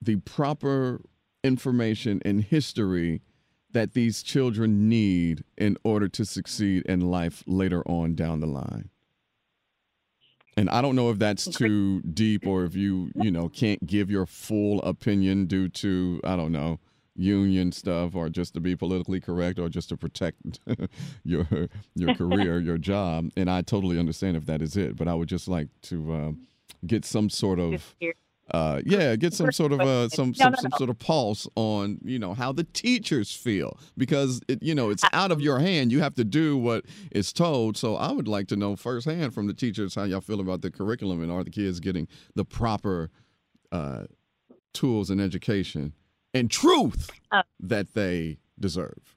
the 0.00 0.16
proper 0.16 1.00
information 1.42 2.20
and 2.24 2.44
history 2.44 3.22
that 3.72 3.94
these 3.94 4.22
children 4.22 4.88
need 4.88 5.44
in 5.56 5.76
order 5.84 6.08
to 6.08 6.24
succeed 6.24 6.82
in 6.86 7.00
life 7.00 7.42
later 7.46 7.82
on 7.86 8.14
down 8.14 8.40
the 8.40 8.46
line? 8.46 8.90
And 10.56 10.70
I 10.70 10.80
don't 10.80 10.96
know 10.96 11.10
if 11.10 11.18
that's 11.18 11.44
too 11.44 12.00
deep 12.00 12.46
or 12.46 12.64
if 12.64 12.74
you, 12.74 13.10
you 13.14 13.30
know, 13.30 13.48
can't 13.48 13.86
give 13.86 14.10
your 14.10 14.24
full 14.24 14.80
opinion 14.82 15.44
due 15.46 15.68
to, 15.68 16.20
I 16.24 16.34
don't 16.34 16.52
know, 16.52 16.80
union 17.16 17.72
stuff 17.72 18.14
or 18.14 18.28
just 18.28 18.54
to 18.54 18.60
be 18.60 18.76
politically 18.76 19.20
correct 19.20 19.58
or 19.58 19.68
just 19.68 19.88
to 19.88 19.96
protect 19.96 20.60
your 21.24 21.46
your 21.94 22.14
career, 22.14 22.60
your 22.60 22.78
job. 22.78 23.30
And 23.36 23.50
I 23.50 23.62
totally 23.62 23.98
understand 23.98 24.36
if 24.36 24.46
that 24.46 24.62
is 24.62 24.76
it. 24.76 24.96
But 24.96 25.08
I 25.08 25.14
would 25.14 25.28
just 25.28 25.48
like 25.48 25.68
to 25.82 26.12
uh, 26.12 26.32
get 26.86 27.04
some 27.04 27.30
sort 27.30 27.58
of 27.58 27.94
uh, 28.52 28.80
yeah, 28.84 29.16
get 29.16 29.34
some 29.34 29.50
sort 29.50 29.72
of 29.72 29.80
uh, 29.80 30.08
some 30.08 30.32
some, 30.32 30.54
some 30.54 30.70
sort 30.76 30.88
of 30.88 30.98
pulse 30.98 31.48
on 31.56 31.98
you 32.04 32.18
know 32.18 32.32
how 32.32 32.52
the 32.52 32.62
teachers 32.62 33.34
feel 33.34 33.76
because 33.96 34.40
it, 34.46 34.62
you 34.62 34.74
know 34.74 34.90
it's 34.90 35.02
out 35.12 35.32
of 35.32 35.40
your 35.40 35.58
hand. 35.58 35.90
You 35.90 36.00
have 36.00 36.14
to 36.14 36.24
do 36.24 36.56
what 36.56 36.84
is 37.10 37.32
told. 37.32 37.76
So 37.76 37.96
I 37.96 38.12
would 38.12 38.28
like 38.28 38.46
to 38.48 38.56
know 38.56 38.76
firsthand 38.76 39.34
from 39.34 39.48
the 39.48 39.54
teachers 39.54 39.96
how 39.96 40.04
y'all 40.04 40.20
feel 40.20 40.40
about 40.40 40.62
the 40.62 40.70
curriculum 40.70 41.22
and 41.22 41.32
are 41.32 41.42
the 41.42 41.50
kids 41.50 41.80
getting 41.80 42.06
the 42.36 42.44
proper 42.44 43.10
uh, 43.72 44.04
tools 44.72 45.10
and 45.10 45.20
education 45.20 45.92
and 46.36 46.50
truth 46.50 47.10
uh, 47.32 47.42
that 47.60 47.94
they 47.94 48.38
deserve? 48.58 49.16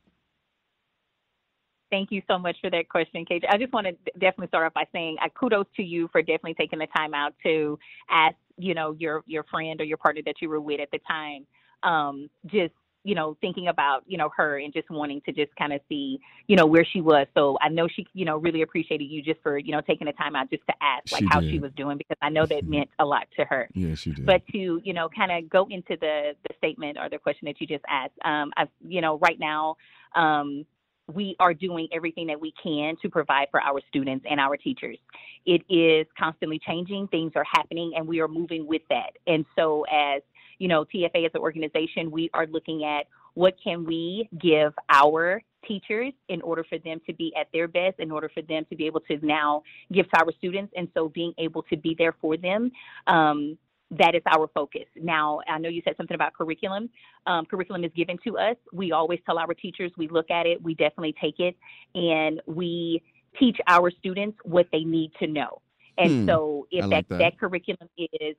Thank 1.92 2.12
you 2.12 2.22
so 2.28 2.38
much 2.38 2.56
for 2.62 2.70
that 2.70 2.88
question, 2.88 3.26
KJ. 3.26 3.46
I 3.50 3.58
just 3.58 3.74
want 3.74 3.88
to 3.88 3.94
definitely 4.14 4.48
start 4.48 4.66
off 4.66 4.74
by 4.74 4.86
saying 4.92 5.18
uh, 5.24 5.30
kudos 5.30 5.66
to 5.76 5.84
you 5.84 6.08
for 6.12 6.22
definitely 6.22 6.54
taking 6.54 6.80
the 6.80 6.88
time 6.96 7.14
out 7.14 7.34
to 7.44 7.80
ask, 8.10 8.36
you 8.58 8.76
know, 8.76 8.96
your 9.00 9.24
your 9.26 9.44
friend 9.44 9.82
or 9.82 9.86
your 9.86 9.98
partner 9.98 10.22
that 10.26 10.36
you 10.42 10.50
were 10.50 10.62
with 10.62 10.80
at 10.80 10.90
the 10.92 11.00
time, 11.08 11.48
um, 11.84 12.30
just 12.46 12.74
you 13.04 13.16
know, 13.16 13.38
thinking 13.40 13.68
about, 13.68 14.04
you 14.08 14.18
know, 14.18 14.30
her 14.36 14.60
and 14.60 14.74
just 14.74 14.90
wanting 14.90 15.22
to 15.22 15.32
just 15.32 15.56
kind 15.56 15.72
of 15.72 15.80
see, 15.88 16.20
you 16.48 16.56
know, 16.56 16.66
where 16.66 16.86
she 16.86 17.02
was. 17.02 17.28
So 17.34 17.58
I 17.62 17.70
know 17.70 17.88
she, 17.88 18.06
you 18.14 18.26
know, 18.26 18.38
really 18.38 18.62
appreciated 18.62 19.06
you 19.06 19.22
just 19.22 19.42
for, 19.42 19.58
you 19.58 19.72
know, 19.72 19.82
taking 19.82 20.06
the 20.06 20.14
time 20.14 20.36
out 20.36 20.50
just 20.50 20.64
to 20.68 20.74
ask 20.82 21.12
like 21.12 21.22
she 21.22 21.28
how 21.28 21.40
did. 21.40 21.52
she 21.52 21.60
was 21.60 21.72
doing 21.78 21.98
because 21.98 22.18
I 22.22 22.30
know 22.30 22.46
that 22.46 22.66
meant 22.66 22.90
a 23.00 23.06
lot 23.06 23.28
to 23.38 23.46
her. 23.46 23.70
Yeah, 23.74 23.96
she 23.96 24.12
did. 24.12 24.26
But 24.26 24.46
to, 24.52 24.82
you 24.84 24.94
know, 24.94 25.08
kind 25.10 25.32
of 25.32 25.50
go 25.50 25.68
into 25.70 25.96
the 26.00 26.34
the 26.48 26.54
statement 26.58 26.98
or 26.98 27.10
the 27.10 27.20
question 27.20 27.46
that 27.46 27.62
you 27.62 27.68
just 27.68 27.86
asked. 27.88 28.14
Um, 28.26 28.52
I, 28.58 28.68
you 28.86 29.02
know, 29.02 29.18
right 29.20 29.40
now, 29.40 29.78
um, 30.16 30.66
we 31.14 31.36
are 31.40 31.54
doing 31.54 31.88
everything 31.92 32.28
that 32.28 32.40
we 32.40 32.54
can 32.62 32.96
to 33.02 33.10
provide 33.10 33.48
for 33.52 33.62
our 33.62 33.82
students 33.88 34.26
and 34.30 34.40
our 34.40 34.58
teachers. 34.58 34.98
It 35.46 35.62
is 35.70 36.06
constantly 36.18 36.60
changing, 36.60 37.08
things 37.08 37.32
are 37.36 37.46
happening, 37.52 37.94
and 37.96 38.08
we 38.08 38.20
are 38.20 38.28
moving 38.28 38.68
with 38.68 38.84
that. 38.90 39.12
And 39.26 39.46
so, 39.56 39.86
as 39.92 40.22
you 40.60 40.68
know, 40.68 40.86
TFA 40.86 41.26
as 41.26 41.32
an 41.34 41.42
organization, 41.42 42.12
we 42.12 42.30
are 42.34 42.46
looking 42.48 42.84
at 42.84 43.08
what 43.34 43.56
can 43.64 43.86
we 43.86 44.30
give 44.40 44.74
our 44.90 45.42
teachers 45.68 46.14
in 46.28 46.42
order 46.42 46.64
for 46.68 46.78
them 46.78 47.02
to 47.08 47.14
be 47.14 47.34
at 47.40 47.48
their 47.54 47.68
best, 47.68 48.00
in 48.00 48.12
order 48.12 48.30
for 48.34 48.42
them 48.42 48.66
to 48.70 48.76
be 48.76 48.86
able 48.86 49.00
to 49.02 49.18
now 49.26 49.64
give 49.92 50.10
to 50.12 50.20
our 50.20 50.32
students, 50.38 50.72
and 50.76 50.88
so 50.94 51.10
being 51.10 51.34
able 51.38 51.64
to 51.64 51.78
be 51.78 51.96
there 51.98 52.16
for 52.22 52.38
them. 52.38 52.72
Um, 53.08 53.58
that 53.92 54.14
is 54.14 54.22
our 54.28 54.48
focus. 54.54 54.86
Now, 54.96 55.40
I 55.48 55.58
know 55.58 55.70
you 55.70 55.82
said 55.84 55.96
something 55.98 56.14
about 56.14 56.34
curriculum. 56.34 56.90
Um, 57.26 57.46
curriculum 57.46 57.84
is 57.84 57.92
given 57.96 58.20
to 58.24 58.38
us. 58.38 58.56
We 58.72 58.92
always 58.92 59.20
tell 59.26 59.40
our 59.40 59.54
teachers, 59.56 59.92
we 59.98 60.08
look 60.08 60.30
at 60.30 60.46
it, 60.46 60.62
we 60.62 60.76
definitely 60.76 61.16
take 61.20 61.40
it, 61.40 61.58
and 61.96 62.40
we 62.46 63.02
teach 63.40 63.58
our 63.68 63.90
students 63.90 64.38
what 64.44 64.68
they 64.72 64.84
need 64.84 65.12
to 65.20 65.28
know. 65.28 65.62
And 65.98 66.22
hmm, 66.22 66.28
so, 66.28 66.68
if 66.72 66.88
that, 66.90 67.10
that. 67.10 67.18
that 67.18 67.40
curriculum 67.40 67.90
is 67.98 68.36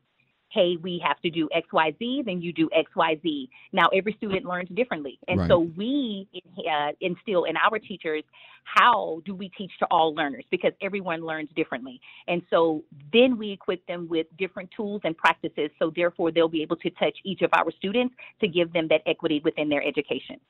hey, 0.50 0.76
we 0.82 1.02
have 1.04 1.20
to 1.20 1.30
do 1.30 1.48
X, 1.54 1.68
Y, 1.72 1.94
Z, 1.98 2.22
then 2.26 2.42
you 2.42 2.52
do 2.52 2.68
X, 2.74 2.90
Y, 2.96 3.18
Z. 3.22 3.50
Now 3.72 3.88
every 3.88 4.14
student 4.14 4.44
learns 4.44 4.68
differently, 4.70 5.18
and 5.28 5.40
Right. 5.40 5.48
so 5.48 5.60
we 5.76 6.28
uh, 6.70 6.92
instill 7.00 7.44
in 7.44 7.56
our 7.56 7.78
teachers 7.78 8.24
how 8.64 9.22
do 9.24 9.34
we 9.34 9.48
teach 9.50 9.70
to 9.78 9.86
all 9.90 10.14
learners 10.14 10.44
because 10.50 10.72
everyone 10.82 11.22
learns 11.24 11.48
differently, 11.56 12.00
and 12.28 12.42
so 12.50 12.82
then 13.12 13.38
we 13.38 13.52
equip 13.52 13.86
them 13.86 14.08
with 14.08 14.26
different 14.38 14.70
tools 14.76 15.00
and 15.04 15.16
practices. 15.16 15.70
So 15.78 15.92
therefore, 15.94 16.30
they'll 16.30 16.48
be 16.48 16.62
able 16.62 16.76
to 16.76 16.90
touch 16.90 17.16
each 17.24 17.42
of 17.42 17.50
our 17.52 17.70
students 17.72 18.14
to 18.40 18.48
give 18.48 18.72
them 18.72 18.88
that 18.88 19.02
equity 19.06 19.40
within 19.44 19.68
their 19.68 19.82
education. 19.86 20.40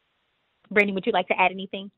Brandon, 0.70 0.94
would 0.94 1.06
you 1.06 1.12
like 1.12 1.28
to 1.28 1.38
add 1.38 1.50
anything? 1.50 1.90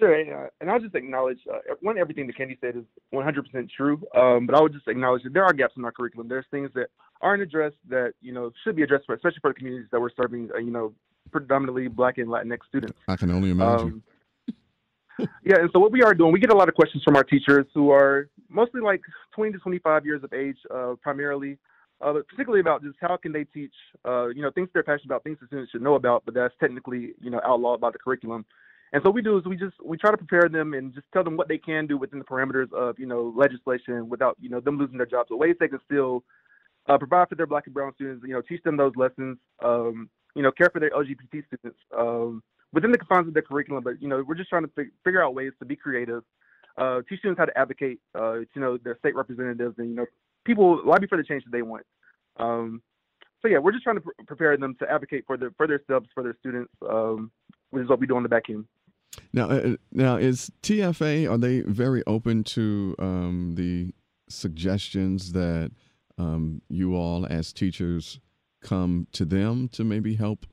Sure, 0.00 0.44
uh, 0.44 0.48
and 0.60 0.70
I'll 0.70 0.80
just 0.80 0.94
acknowledge 0.94 1.38
uh, 1.52 1.58
one 1.82 1.98
everything 1.98 2.26
that 2.26 2.36
Kandi 2.36 2.58
said 2.60 2.74
is 2.74 2.84
100% 3.12 3.68
true. 3.76 4.02
Um, 4.16 4.46
but 4.46 4.56
I 4.56 4.60
would 4.62 4.72
just 4.72 4.88
acknowledge 4.88 5.22
that 5.24 5.34
there 5.34 5.44
are 5.44 5.52
gaps 5.52 5.74
in 5.76 5.84
our 5.84 5.92
curriculum. 5.92 6.26
There's 6.26 6.46
things 6.50 6.70
that 6.74 6.86
aren't 7.20 7.42
addressed 7.42 7.76
that 7.90 8.14
you 8.22 8.32
know 8.32 8.50
should 8.64 8.76
be 8.76 8.82
addressed, 8.82 9.04
for, 9.04 9.14
especially 9.14 9.40
for 9.42 9.50
the 9.50 9.54
communities 9.54 9.88
that 9.92 10.00
we're 10.00 10.10
serving. 10.16 10.48
Uh, 10.54 10.58
you 10.58 10.70
know, 10.70 10.94
predominantly 11.30 11.88
Black 11.88 12.16
and 12.16 12.28
Latinx 12.28 12.60
students. 12.66 12.98
I 13.08 13.16
can 13.16 13.30
only 13.30 13.50
imagine. 13.50 14.02
Um, 14.48 15.28
yeah, 15.44 15.56
and 15.58 15.68
so 15.72 15.78
what 15.78 15.92
we 15.92 16.02
are 16.02 16.14
doing, 16.14 16.32
we 16.32 16.40
get 16.40 16.50
a 16.50 16.56
lot 16.56 16.70
of 16.70 16.74
questions 16.74 17.04
from 17.04 17.14
our 17.14 17.24
teachers 17.24 17.66
who 17.74 17.90
are 17.90 18.30
mostly 18.48 18.80
like 18.80 19.02
20 19.34 19.52
to 19.52 19.58
25 19.58 20.06
years 20.06 20.24
of 20.24 20.32
age, 20.32 20.56
uh, 20.74 20.94
primarily, 21.02 21.58
uh, 22.00 22.14
but 22.14 22.26
particularly 22.26 22.60
about 22.60 22.82
just 22.82 22.96
how 23.02 23.18
can 23.18 23.32
they 23.32 23.44
teach, 23.44 23.74
uh, 24.06 24.28
you 24.28 24.40
know, 24.40 24.50
things 24.50 24.70
they're 24.72 24.82
passionate 24.82 25.06
about, 25.06 25.22
things 25.22 25.36
the 25.40 25.46
students 25.46 25.72
should 25.72 25.82
know 25.82 25.94
about, 25.94 26.22
but 26.24 26.32
that's 26.32 26.54
technically, 26.58 27.12
you 27.20 27.28
know, 27.28 27.40
outlawed 27.44 27.82
by 27.82 27.90
the 27.90 27.98
curriculum. 27.98 28.46
And 28.92 29.02
so 29.02 29.10
what 29.10 29.14
we 29.14 29.22
do 29.22 29.38
is 29.38 29.44
we 29.44 29.56
just 29.56 29.74
we 29.84 29.96
try 29.96 30.10
to 30.10 30.16
prepare 30.16 30.48
them 30.48 30.74
and 30.74 30.92
just 30.92 31.06
tell 31.12 31.22
them 31.22 31.36
what 31.36 31.48
they 31.48 31.58
can 31.58 31.86
do 31.86 31.96
within 31.96 32.18
the 32.18 32.24
parameters 32.24 32.72
of 32.72 32.98
you 32.98 33.06
know 33.06 33.32
legislation 33.36 34.08
without 34.08 34.36
you 34.40 34.48
know 34.48 34.60
them 34.60 34.78
losing 34.78 34.96
their 34.96 35.06
jobs. 35.06 35.28
The 35.28 35.36
ways 35.36 35.56
they 35.60 35.68
can 35.68 35.80
still 35.84 36.24
uh, 36.88 36.98
provide 36.98 37.28
for 37.28 37.34
their 37.36 37.46
black 37.46 37.66
and 37.66 37.74
brown 37.74 37.94
students, 37.94 38.24
you 38.26 38.32
know, 38.32 38.42
teach 38.42 38.62
them 38.62 38.76
those 38.76 38.92
lessons, 38.96 39.38
um, 39.64 40.08
you 40.34 40.42
know, 40.42 40.50
care 40.50 40.70
for 40.72 40.80
their 40.80 40.90
LGBT 40.90 41.46
students 41.46 41.78
um, 41.96 42.42
within 42.72 42.90
the 42.90 42.98
confines 42.98 43.28
of 43.28 43.34
their 43.34 43.42
curriculum. 43.42 43.84
But 43.84 44.00
you 44.02 44.08
know, 44.08 44.24
we're 44.26 44.34
just 44.34 44.48
trying 44.48 44.64
to 44.64 44.70
fig- 44.74 44.92
figure 45.04 45.22
out 45.22 45.34
ways 45.34 45.52
to 45.60 45.64
be 45.64 45.76
creative, 45.76 46.22
uh, 46.76 47.00
teach 47.08 47.20
students 47.20 47.38
how 47.38 47.44
to 47.44 47.56
advocate, 47.56 48.00
uh, 48.18 48.40
you 48.40 48.48
know, 48.56 48.76
their 48.76 48.98
state 48.98 49.14
representatives 49.14 49.76
and 49.78 49.88
you 49.90 49.94
know, 49.94 50.06
people 50.44 50.80
lobby 50.84 51.06
for 51.06 51.16
the 51.16 51.24
change 51.24 51.44
that 51.44 51.52
they 51.52 51.62
want. 51.62 51.84
Um, 52.38 52.82
so 53.42 53.48
yeah, 53.48 53.58
we're 53.58 53.72
just 53.72 53.84
trying 53.84 53.96
to 53.96 54.02
pr- 54.02 54.10
prepare 54.26 54.56
them 54.56 54.74
to 54.80 54.90
advocate 54.90 55.24
for 55.26 55.36
their 55.36 55.50
for 55.56 55.66
themselves, 55.66 56.08
for 56.12 56.22
their 56.22 56.36
students, 56.40 56.72
um, 56.88 57.30
which 57.70 57.84
is 57.84 57.88
what 57.88 58.00
we 58.00 58.06
do 58.06 58.16
on 58.16 58.22
the 58.22 58.28
back 58.28 58.50
end. 58.50 58.64
Now, 59.32 59.50
uh, 59.50 59.76
now 59.92 60.16
is 60.16 60.50
TFA 60.62 61.30
are 61.30 61.38
they 61.38 61.60
very 61.60 62.02
open 62.06 62.44
to 62.44 62.94
um, 62.98 63.54
the 63.56 63.92
suggestions 64.28 65.32
that 65.32 65.72
um, 66.18 66.62
you 66.68 66.94
all 66.94 67.26
as 67.26 67.52
teachers 67.52 68.20
come 68.62 69.06
to 69.12 69.24
them 69.24 69.68
to 69.68 69.84
maybe 69.84 70.14
help 70.14 70.46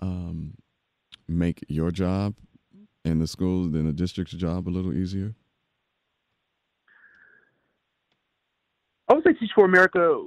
um, 0.00 0.54
make 1.28 1.64
your 1.68 1.90
job 1.90 2.34
in 3.04 3.18
the 3.18 3.26
school 3.26 3.64
and 3.64 3.86
the 3.86 3.92
district's 3.92 4.32
job 4.32 4.68
a 4.68 4.70
little 4.70 4.92
easier? 4.92 5.34
I 9.08 9.14
would 9.14 9.24
say 9.24 9.32
Teach 9.34 9.50
for 9.54 9.64
America, 9.64 10.22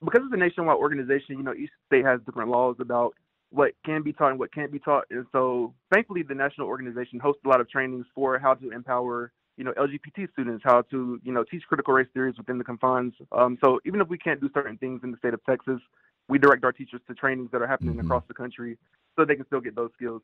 because 0.00 0.22
it's 0.24 0.34
a 0.34 0.36
nationwide 0.36 0.76
organization, 0.76 1.36
you 1.36 1.42
know, 1.42 1.52
each 1.52 1.70
state 1.86 2.04
has 2.04 2.20
different 2.24 2.50
laws 2.50 2.76
about 2.80 3.14
what 3.50 3.72
can 3.84 4.02
be 4.02 4.12
taught 4.12 4.30
and 4.30 4.38
what 4.38 4.52
can't 4.52 4.72
be 4.72 4.78
taught. 4.78 5.04
And 5.10 5.26
so 5.32 5.74
thankfully 5.92 6.22
the 6.22 6.34
national 6.34 6.66
organization 6.66 7.18
hosts 7.20 7.42
a 7.44 7.48
lot 7.48 7.60
of 7.60 7.68
trainings 7.68 8.06
for 8.14 8.38
how 8.38 8.54
to 8.54 8.70
empower, 8.70 9.32
you 9.56 9.64
know, 9.64 9.72
LGBT 9.72 10.30
students, 10.32 10.62
how 10.64 10.82
to, 10.90 11.20
you 11.22 11.32
know, 11.32 11.44
teach 11.44 11.62
critical 11.68 11.94
race 11.94 12.08
theories 12.12 12.36
within 12.36 12.58
the 12.58 12.64
confines. 12.64 13.14
Um, 13.32 13.56
so 13.64 13.80
even 13.86 14.00
if 14.00 14.08
we 14.08 14.18
can't 14.18 14.40
do 14.40 14.50
certain 14.52 14.76
things 14.78 15.00
in 15.04 15.12
the 15.12 15.16
state 15.18 15.32
of 15.34 15.44
Texas, 15.44 15.80
we 16.28 16.38
direct 16.38 16.64
our 16.64 16.72
teachers 16.72 17.00
to 17.06 17.14
trainings 17.14 17.50
that 17.52 17.62
are 17.62 17.66
happening 17.66 17.96
Mhm. 17.96 18.00
across 18.00 18.24
the 18.26 18.34
country 18.34 18.78
so 19.14 19.24
they 19.24 19.36
can 19.36 19.46
still 19.46 19.60
get 19.60 19.76
those 19.76 19.90
skills. 19.94 20.22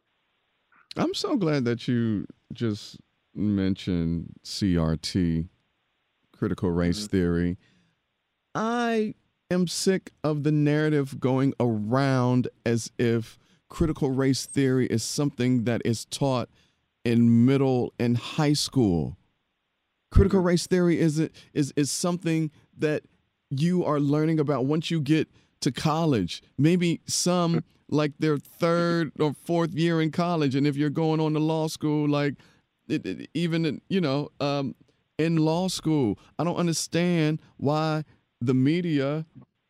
I'm 0.96 1.14
so 1.14 1.36
glad 1.36 1.64
that 1.64 1.88
you 1.88 2.26
just 2.52 3.00
mentioned 3.34 4.34
CRT, 4.42 5.48
critical 6.32 6.70
race 6.70 7.06
Mhm. 7.06 7.10
theory. 7.10 7.58
I 8.54 9.14
am 9.52 9.66
sick 9.66 10.12
of 10.24 10.42
the 10.42 10.52
narrative 10.52 11.20
going 11.20 11.54
around 11.60 12.48
as 12.66 12.90
if 12.98 13.38
critical 13.68 14.10
race 14.10 14.44
theory 14.46 14.86
is 14.86 15.02
something 15.02 15.64
that 15.64 15.82
is 15.84 16.04
taught 16.06 16.48
in 17.04 17.44
middle 17.46 17.92
and 17.98 18.16
high 18.16 18.52
school. 18.52 19.16
Critical 20.10 20.40
Mhm. 20.40 20.44
race 20.44 20.66
theory 20.66 20.98
is 21.00 21.18
is 21.54 21.72
is 21.76 21.90
something 21.90 22.50
that 22.76 23.04
you 23.50 23.84
are 23.84 24.00
learning 24.00 24.38
about 24.40 24.66
once 24.66 24.90
you 24.90 25.00
get 25.00 25.28
to 25.60 25.72
college. 25.72 26.42
Maybe 26.58 27.00
some 27.06 27.62
like 27.88 28.12
their 28.18 28.38
third 28.38 29.12
or 29.18 29.34
fourth 29.34 29.74
year 29.74 30.00
in 30.00 30.10
college, 30.10 30.54
and 30.54 30.66
if 30.66 30.76
you're 30.76 30.90
going 30.90 31.20
on 31.20 31.32
to 31.34 31.38
law 31.38 31.66
school, 31.68 32.08
like 32.08 32.34
it, 32.88 33.06
it- 33.06 33.30
even 33.34 33.80
you 33.88 34.00
know 34.00 34.30
um, 34.40 34.74
in 35.18 35.36
law 35.36 35.68
school, 35.68 36.18
I 36.38 36.44
don't 36.44 36.56
understand 36.56 37.40
why 37.56 38.04
the 38.46 38.54
media 38.54 39.26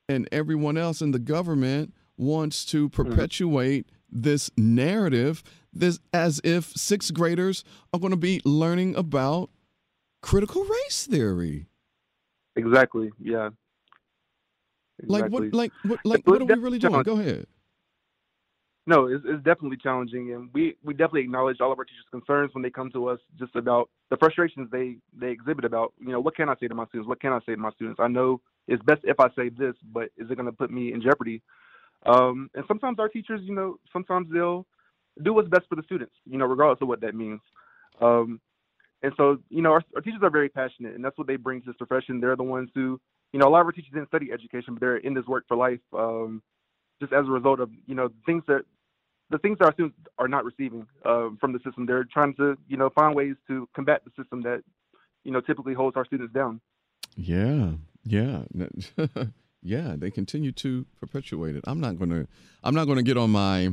and 0.08 0.28
everyone 0.32 0.76
else 0.76 1.00
in 1.00 1.10
the 1.12 1.18
government 1.18 1.94
wants 2.16 2.64
to 2.66 2.88
hmm. 2.88 3.02
perpetuate 3.02 3.86
this 4.10 4.50
narrative 4.56 5.42
this 5.72 5.98
as 6.12 6.40
if 6.44 6.66
sixth 6.72 7.14
graders 7.14 7.64
are 7.94 8.00
going 8.00 8.10
to 8.10 8.16
be 8.16 8.40
learning 8.44 8.94
about 8.94 9.50
critical 10.20 10.64
race 10.64 11.06
theory 11.06 11.66
Exactly. 12.56 13.10
Yeah. 13.18 13.50
exactly. 15.02 15.08
like 15.08 15.30
what 15.32 15.54
like 15.54 15.72
what 15.84 16.00
like 16.04 16.26
what 16.26 16.42
are 16.42 16.44
we 16.44 16.54
really 16.54 16.78
doing 16.78 17.02
go 17.02 17.18
ahead 17.18 17.46
No, 18.86 19.06
it's, 19.06 19.24
it's 19.24 19.42
definitely 19.44 19.78
challenging, 19.80 20.32
and 20.34 20.50
we, 20.52 20.76
we 20.82 20.92
definitely 20.92 21.22
acknowledge 21.22 21.60
all 21.60 21.70
of 21.72 21.78
our 21.78 21.84
teachers' 21.84 22.04
concerns 22.10 22.52
when 22.52 22.62
they 22.62 22.70
come 22.70 22.90
to 22.90 23.08
us 23.08 23.20
just 23.38 23.54
about 23.54 23.88
the 24.10 24.16
frustrations 24.16 24.68
they 24.70 24.96
they 25.16 25.30
exhibit 25.30 25.64
about 25.64 25.94
you 25.98 26.12
know 26.12 26.20
what 26.20 26.36
can 26.36 26.48
I 26.48 26.56
say 26.60 26.68
to 26.68 26.74
my 26.74 26.86
students, 26.86 27.08
what 27.08 27.20
can 27.20 27.32
I 27.32 27.38
say 27.46 27.54
to 27.54 27.60
my 27.60 27.70
students. 27.72 28.00
I 28.00 28.08
know 28.08 28.40
it's 28.68 28.82
best 28.82 29.00
if 29.04 29.18
I 29.20 29.28
say 29.36 29.48
this, 29.48 29.74
but 29.92 30.10
is 30.16 30.30
it 30.30 30.36
going 30.36 30.46
to 30.46 30.52
put 30.52 30.70
me 30.70 30.92
in 30.92 31.02
jeopardy? 31.02 31.42
Um, 32.06 32.50
and 32.54 32.64
sometimes 32.66 32.98
our 32.98 33.08
teachers, 33.08 33.40
you 33.44 33.54
know, 33.54 33.78
sometimes 33.92 34.28
they'll 34.32 34.66
do 35.22 35.32
what's 35.32 35.48
best 35.48 35.68
for 35.68 35.76
the 35.76 35.82
students, 35.82 36.14
you 36.24 36.38
know, 36.38 36.46
regardless 36.46 36.80
of 36.80 36.88
what 36.88 37.00
that 37.02 37.14
means. 37.14 37.40
Um, 38.00 38.40
and 39.02 39.12
so, 39.16 39.38
you 39.50 39.62
know, 39.62 39.72
our, 39.72 39.82
our 39.94 40.02
teachers 40.02 40.20
are 40.22 40.30
very 40.30 40.48
passionate, 40.48 40.94
and 40.94 41.04
that's 41.04 41.18
what 41.18 41.26
they 41.26 41.36
bring 41.36 41.60
to 41.62 41.66
this 41.66 41.76
profession. 41.76 42.20
They're 42.20 42.36
the 42.36 42.42
ones 42.42 42.70
who, 42.74 43.00
you 43.32 43.38
know, 43.38 43.48
a 43.48 43.50
lot 43.50 43.60
of 43.60 43.66
our 43.66 43.72
teachers 43.72 43.92
didn't 43.92 44.08
study 44.08 44.30
education, 44.32 44.74
but 44.74 44.80
they're 44.80 44.96
in 44.96 45.14
this 45.14 45.26
work 45.26 45.44
for 45.48 45.56
life. 45.56 45.80
Um, 45.92 46.42
just 47.02 47.12
as 47.12 47.26
a 47.26 47.30
result 47.30 47.58
of 47.58 47.70
you 47.86 47.94
know 47.94 48.10
things 48.24 48.44
that 48.46 48.62
the 49.30 49.38
things 49.38 49.58
that 49.58 49.66
our 49.66 49.72
students 49.72 49.96
are 50.18 50.28
not 50.28 50.44
receiving 50.44 50.86
uh, 51.04 51.30
from 51.40 51.52
the 51.52 51.58
system. 51.64 51.84
They're 51.84 52.04
trying 52.04 52.34
to 52.34 52.56
you 52.68 52.76
know 52.76 52.90
find 52.90 53.14
ways 53.14 53.34
to 53.48 53.68
combat 53.74 54.02
the 54.04 54.22
system 54.22 54.42
that 54.42 54.62
you 55.24 55.32
know 55.32 55.40
typically 55.40 55.74
holds 55.74 55.96
our 55.96 56.04
students 56.04 56.32
down. 56.32 56.60
Yeah, 57.16 57.72
yeah, 58.04 58.42
yeah. 59.62 59.94
They 59.96 60.10
continue 60.10 60.52
to 60.52 60.86
perpetuate 61.00 61.56
it. 61.56 61.64
I'm 61.66 61.80
not 61.80 61.98
gonna. 61.98 62.26
I'm 62.64 62.74
not 62.74 62.86
gonna 62.86 63.02
get 63.02 63.16
on 63.16 63.30
my 63.30 63.70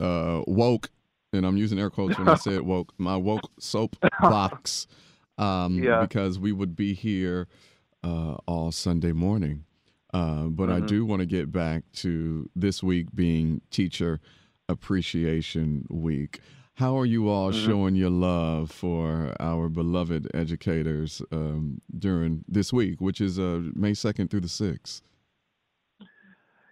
uh, 0.00 0.42
woke, 0.46 0.90
and 1.32 1.46
I'm 1.46 1.56
using 1.56 1.78
air 1.78 1.90
quotes 1.90 2.18
when 2.18 2.28
I 2.28 2.34
said 2.36 2.60
woke. 2.62 2.92
My 2.98 3.16
woke 3.16 3.50
soapbox, 3.58 4.86
um, 5.38 5.78
Yeah. 5.82 6.00
because 6.00 6.38
we 6.38 6.52
would 6.52 6.76
be 6.76 6.94
here 6.94 7.48
uh, 8.04 8.34
all 8.46 8.72
Sunday 8.72 9.12
morning. 9.12 9.64
Uh, 10.14 10.44
but 10.44 10.70
I 10.70 10.80
Mhm. 10.80 10.86
do 10.86 11.04
want 11.04 11.20
to 11.20 11.26
get 11.26 11.50
back 11.52 11.82
to 11.94 12.48
this 12.54 12.82
week 12.82 13.08
being 13.14 13.60
Teacher 13.70 14.20
Appreciation 14.68 15.86
Week. 15.90 16.40
How 16.76 16.98
are 16.98 17.06
you 17.06 17.28
all 17.30 17.52
Mhm. 17.52 17.64
showing 17.64 17.94
your 17.94 18.10
love 18.10 18.70
for 18.70 19.34
our 19.40 19.70
beloved 19.70 20.28
educators 20.34 21.22
um, 21.32 21.80
during 21.98 22.44
this 22.46 22.70
week, 22.70 23.00
which 23.00 23.18
is 23.18 23.38
uh, 23.38 23.62
May 23.74 23.92
2nd 23.94 24.28
through 24.30 24.40
the 24.40 24.48
6th? 24.48 25.00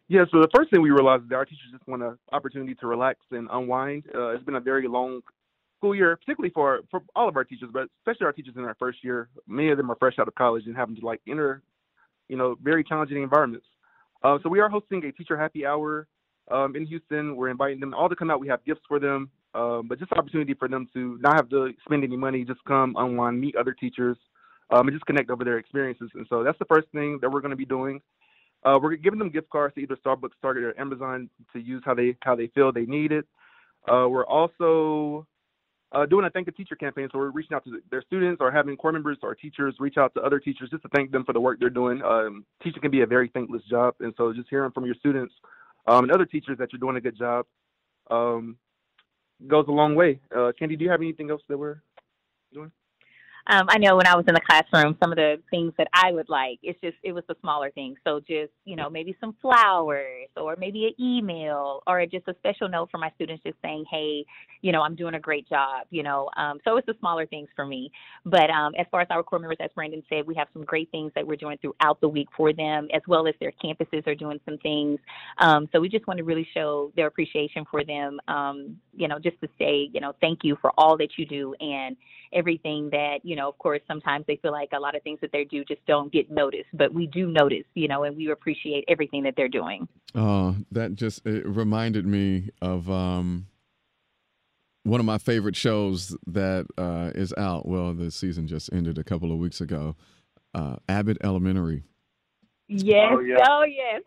Yeah. 0.09 0.27
So 0.31 0.43
the 0.43 0.51
first 0.55 0.71
thing 0.71 0.83
we 0.83 0.91
realized 0.91 1.23
is 1.23 1.29
that 1.31 1.37
our 1.37 1.47
teachers 1.47 1.71
just 1.73 1.87
want 1.89 2.03
an 2.03 2.19
opportunity 2.33 2.75
to 2.75 2.87
relax 2.87 3.21
and 3.31 3.49
unwind. 3.51 4.05
Uh, 4.15 4.29
it's 4.29 4.45
been 4.45 4.57
a 4.57 4.61
very 4.61 4.87
long 4.87 5.23
school 5.79 5.95
year, 5.95 6.15
particularly 6.17 6.51
for 6.51 6.83
for 6.91 7.03
all 7.17 7.27
of 7.27 7.37
our 7.37 7.45
teachers, 7.45 7.71
but 7.73 7.89
especially 8.01 8.27
our 8.27 8.33
teachers 8.35 8.57
in 8.57 8.65
our 8.65 8.75
first 8.75 9.03
year. 9.03 9.31
Many 9.47 9.71
of 9.71 9.79
them 9.79 9.91
are 9.91 9.97
fresh 9.97 10.19
out 10.19 10.29
of 10.29 10.35
college 10.35 10.67
and 10.67 10.77
having 10.77 10.97
to 10.97 11.07
like 11.07 11.23
enter, 11.27 11.63
you 12.29 12.37
know, 12.37 12.57
very 12.61 12.85
challenging 12.85 13.23
environments. 13.23 13.67
Uh, 14.23 14.39
so 14.43 14.51
we 14.51 14.61
are 14.61 14.69
hosting 14.69 15.03
a 15.07 15.13
teacher 15.13 15.39
happy 15.39 15.65
hour 15.65 16.07
um, 16.51 16.77
in 16.77 16.85
Houston. 16.85 17.37
We're 17.37 17.49
inviting 17.49 17.81
them 17.81 17.95
all 17.95 18.11
to 18.11 18.17
come 18.17 18.31
out. 18.31 18.39
We 18.41 18.49
have 18.49 18.63
gifts 18.67 18.83
for 18.87 18.99
them, 18.99 19.31
um, 19.55 19.87
but 19.89 19.99
just 19.99 20.13
opportunity 20.13 20.55
for 20.55 20.69
them 20.69 20.89
to 20.95 21.19
not 21.21 21.37
have 21.37 21.49
to 21.51 21.73
spend 21.85 22.05
any 22.05 22.17
money, 22.17 22.45
just 22.45 22.63
come 22.65 22.95
unwind, 22.99 23.41
meet 23.41 23.57
other 23.57 23.73
teachers, 23.73 24.17
um, 24.71 24.89
and 24.89 24.95
just 24.95 25.07
connect 25.07 25.31
over 25.31 25.45
their 25.45 25.59
experiences. 25.59 26.11
And 26.15 26.27
so 26.29 26.43
that's 26.43 26.59
the 26.59 26.65
first 26.65 26.89
thing 26.93 27.19
that 27.23 27.31
we're 27.31 27.41
going 27.41 27.51
to 27.51 27.57
be 27.57 27.65
doing. 27.65 28.01
Uh, 28.65 28.79
we're 28.81 28.97
giving 28.97 29.19
them 29.19 29.31
gift 29.31 29.51
cards 29.51 29.75
to 29.75 29.81
either 29.81 29.97
Starbucks, 30.05 30.31
Target, 30.41 30.65
or 30.65 30.81
Amazon 30.81 31.29
to 31.53 31.61
use 31.61 31.83
how 31.85 31.95
they 31.95 32.17
how 32.23 32.35
they 32.35 32.49
feel 32.49 32.73
they 32.73 32.87
need 32.87 33.13
it. 33.13 33.27
Uh, 33.87 34.09
we're 34.09 34.25
also 34.25 35.27
uh, 35.93 36.07
doing 36.07 36.25
a 36.25 36.31
thank 36.31 36.49
a 36.49 36.53
teacher 36.53 36.75
campaign. 36.75 37.09
So 37.13 37.19
we're 37.19 37.31
reaching 37.31 37.55
out 37.55 37.65
to 37.65 37.81
their 37.91 38.03
students 38.03 38.39
or 38.41 38.51
having 38.51 38.77
corps 38.77 38.93
members 38.93 39.19
or 39.23 39.35
teachers 39.35 39.75
reach 39.79 39.99
out 39.99 40.15
to 40.15 40.23
other 40.23 40.41
teachers 40.41 40.71
just 40.71 40.83
to 40.83 40.89
thank 40.95 41.13
them 41.13 41.25
for 41.25 41.35
the 41.35 41.41
work 41.41 41.61
they're 41.61 41.69
doing. 41.71 42.03
Um, 42.03 42.47
teaching 42.63 42.81
can 42.81 42.91
be 42.91 43.03
a 43.03 43.07
very 43.07 43.31
thankless 43.35 43.63
job, 43.71 43.95
and 44.01 44.15
so 44.17 44.33
just 44.33 44.49
hearing 44.49 44.73
from 44.73 44.87
your 44.87 44.95
students 44.95 45.35
um, 45.87 46.05
and 46.05 46.13
other 46.13 46.25
teachers 46.25 46.57
that 46.59 46.73
you're 46.73 46.81
doing 46.81 46.97
a 46.97 47.01
good 47.01 47.19
job 47.19 47.45
um, 48.11 48.57
goes 49.47 49.67
a 49.69 49.73
long 49.73 49.95
way. 49.95 50.21
Uh, 50.35 50.53
Kandi, 50.61 50.79
do 50.79 50.85
you 50.85 50.91
have 50.91 51.01
anything 51.01 51.31
else 51.31 51.43
that 51.49 51.59
we're 51.59 51.81
doing? 52.53 52.71
Um, 53.47 53.67
I 53.69 53.79
know 53.79 53.97
when 53.97 54.07
I 54.07 54.17
was 54.17 54.25
in 54.27 54.35
the 54.35 54.41
classroom, 54.41 54.97
some 55.03 55.13
of 55.13 55.17
the 55.17 55.37
things 55.51 55.73
that 55.77 55.89
I 55.93 56.13
would 56.13 56.29
like, 56.29 56.59
it's 56.63 56.81
just, 56.81 56.97
it 57.03 57.13
was 57.13 57.25
the 57.29 57.37
smaller 57.41 57.71
things. 57.71 57.99
So 58.05 58.21
just, 58.21 58.53
you 58.65 58.75
know, 58.75 58.89
maybe 58.89 59.17
some 59.21 59.37
flowers 59.43 60.29
or 60.37 60.57
maybe 60.59 60.87
an 60.87 61.05
email 61.05 61.83
or 61.87 62.07
just 62.07 62.27
a 62.29 62.35
special 62.39 62.69
note 62.69 62.89
for 62.91 62.99
my 62.99 63.11
students 63.17 63.43
just 63.45 63.57
saying, 63.63 63.85
hey, 63.91 64.25
you 64.63 64.73
know, 64.73 64.81
I'm 64.81 64.95
doing 64.95 65.15
a 65.15 65.21
great 65.21 65.47
job, 65.47 65.87
you 65.91 66.03
know. 66.03 66.31
Um, 66.39 66.59
so 66.65 66.79
it's 66.79 66.87
the 66.87 66.95
smaller 67.01 67.27
things 67.27 67.49
for 67.55 67.67
me. 67.67 67.93
But 68.25 68.49
um, 68.49 68.73
as 68.79 68.87
far 68.91 69.03
as 69.03 69.09
our 69.11 69.23
corps 69.23 69.39
members, 69.39 69.59
as 69.61 69.71
Brandon 69.75 70.03
said, 70.09 70.27
we 70.27 70.35
have 70.37 70.49
some 70.55 70.65
great 70.65 70.91
things 70.91 71.13
that 71.15 71.27
we're 71.27 71.37
doing 71.37 71.59
throughout 71.59 72.01
the 72.01 72.09
week 72.09 72.29
for 72.35 72.53
them, 72.55 72.89
as 72.95 73.03
well 73.07 73.29
as 73.29 73.35
their 73.41 73.53
campuses 73.63 74.07
are 74.07 74.15
doing 74.15 74.41
some 74.47 74.57
things. 74.59 74.99
Um, 75.39 75.69
so 75.71 75.81
we 75.81 75.91
just 75.91 76.07
want 76.07 76.17
to 76.17 76.25
really 76.25 76.49
show 76.55 76.93
their 76.97 77.09
appreciation 77.09 77.65
for 77.71 77.85
them, 77.85 78.19
um, 78.27 78.79
you 78.95 79.07
know, 79.07 79.19
just 79.19 79.39
to 79.43 79.49
say, 79.59 79.91
you 79.93 80.01
know, 80.01 80.15
thank 80.23 80.41
you 80.45 80.57
for 80.63 80.73
all 80.79 80.97
that 80.97 81.19
you 81.19 81.27
do 81.27 81.55
and 81.61 81.97
everything 82.33 82.91
that, 82.91 83.19
you 83.23 83.34
know, 83.37 83.49
of 83.49 83.59
course, 83.59 83.81
sometimes 83.87 84.25
they 84.27 84.37
feel 84.37 84.53
like 84.53 84.71
a 84.73 84.79
lot 84.79 84.95
of 84.95 85.03
things 85.03 85.19
that 85.21 85.33
they 85.33 85.45
do 85.45 85.65
just 85.65 85.85
don't 85.87 86.13
get 86.13 86.31
noticed, 86.31 86.69
but 86.73 86.93
we 86.93 87.07
do 87.07 87.27
notice, 87.27 87.65
you 87.75 87.89
know, 87.89 88.05
and 88.05 88.17
we 88.17 88.31
appreciate 88.31 88.85
everything 88.89 89.23
that 89.25 89.35
they're 89.37 89.49
doing. 89.49 89.89
Uh, 90.15 90.55
that 90.71 90.95
just 90.95 91.25
it 91.27 91.47
reminded 91.47 92.07
me 92.07 92.51
of 92.61 92.91
um, 92.91 93.47
one 94.85 95.01
of 95.01 95.07
my 95.07 95.19
favorite 95.19 95.57
shows 95.57 96.17
that 96.27 96.67
uh, 96.79 97.11
is 97.15 97.33
out. 97.37 97.67
Well, 97.67 97.95
the 97.95 98.11
season 98.11 98.47
just 98.47 98.73
ended 98.73 98.99
a 98.99 99.05
couple 99.05 99.33
of 99.33 99.39
weeks 99.39 99.61
ago. 99.61 99.97
Uh, 100.55 100.77
Abbott 100.89 101.19
Elementary. 101.25 101.83
Yes. 102.69 103.13
Oh, 103.13 103.21
yeah. 103.21 103.37
Oh, 103.49 103.65
yes. 103.65 104.03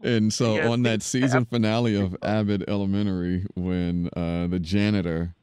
And 0.00 0.32
so 0.32 0.54
Yeah, 0.54 0.68
on 0.68 0.82
that 0.82 1.02
season 1.02 1.44
finale 1.44 1.96
of 1.96 2.16
Abbott 2.22 2.62
Elementary, 2.68 3.46
when 3.54 4.08
uh, 4.16 4.46
the 4.46 4.60
janitor 4.60 5.34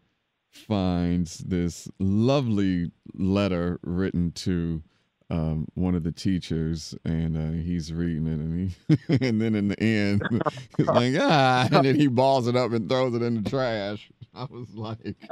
finds 0.56 1.40
this 1.40 1.88
lovely 2.00 2.92
letter 3.14 3.80
written 3.84 4.32
to 4.32 4.82
um, 5.30 5.68
one 5.74 5.96
of 5.96 6.04
the 6.04 6.12
teachers, 6.12 6.96
and 7.04 7.36
uh, 7.36 7.64
he's 7.64 7.92
reading 7.92 8.28
it, 8.28 8.40
and 8.40 8.72
he, 9.10 9.18
and 9.28 9.42
then 9.42 9.56
in 9.56 9.70
the 9.70 9.80
end, 9.82 10.22
he's 10.78 10.86
like, 10.88 11.16
ah, 11.20 11.68
and 11.72 11.86
then 11.86 11.96
he 11.96 12.08
balls 12.08 12.48
it 12.48 12.56
up 12.56 12.72
and 12.72 12.88
throws 12.90 13.16
it 13.16 13.22
in 13.22 13.42
the 13.44 13.50
trash. 13.50 14.10
I 14.34 14.46
was 14.50 14.74
like. 14.76 15.16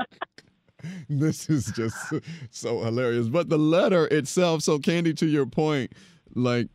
This 1.07 1.49
is 1.49 1.67
just 1.67 1.95
so- 2.51 2.83
hilarious. 2.83 3.29
But 3.29 3.47
the 3.47 3.57
letter 3.57 4.05
itself, 4.07 4.63
so 4.63 4.79
Kandi, 4.79 5.15
to 5.15 5.25
your 5.25 5.45
point, 5.45 5.93
like 6.35 6.67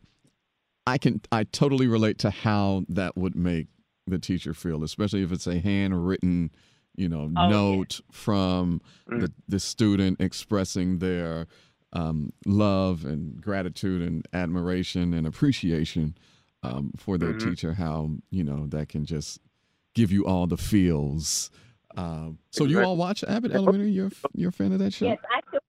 I 0.87 0.97
can 0.97 1.21
I 1.31 1.43
totally 1.43 1.85
relate 1.85 2.17
to 2.19 2.31
how 2.31 2.85
that 2.89 3.15
would 3.15 3.35
make 3.35 3.67
the 4.07 4.17
teacher 4.17 4.55
feel, 4.55 4.83
especially 4.83 5.21
if 5.21 5.31
it's 5.31 5.45
a 5.45 5.59
handwritten, 5.59 6.49
you 6.95 7.07
know, 7.09 7.31
Oh, 7.35 7.43
yeah. 7.43 7.47
note 7.49 8.01
from 8.11 8.81
Mm. 9.09 9.21
the, 9.21 9.33
the 9.47 9.59
student 9.59 10.19
expressing 10.21 10.99
their 10.99 11.47
um, 11.93 12.31
love 12.45 13.03
and 13.03 13.41
gratitude 13.41 14.01
and 14.03 14.27
admiration 14.33 15.13
and 15.13 15.25
appreciation 15.25 16.15
um, 16.61 16.91
for 16.97 17.17
their 17.17 17.33
Mhm. 17.33 17.43
teacher. 17.43 17.73
How 17.73 18.11
you 18.29 18.43
know 18.43 18.67
that 18.67 18.89
can 18.89 19.05
just 19.05 19.39
give 19.95 20.11
you 20.11 20.25
all 20.25 20.45
the 20.45 20.57
feels. 20.57 21.49
Um, 21.97 22.37
so 22.51 22.65
you 22.65 22.83
all 22.83 22.95
watch 22.97 23.23
Abbott 23.23 23.53
Elementary? 23.53 23.89
You're 23.89 24.11
you're 24.35 24.49
a 24.49 24.51
fan 24.51 24.71
of 24.73 24.79
that 24.79 24.93
show? 24.93 25.05
Yes, 25.07 25.17
I 25.33 25.39
still 25.47 25.59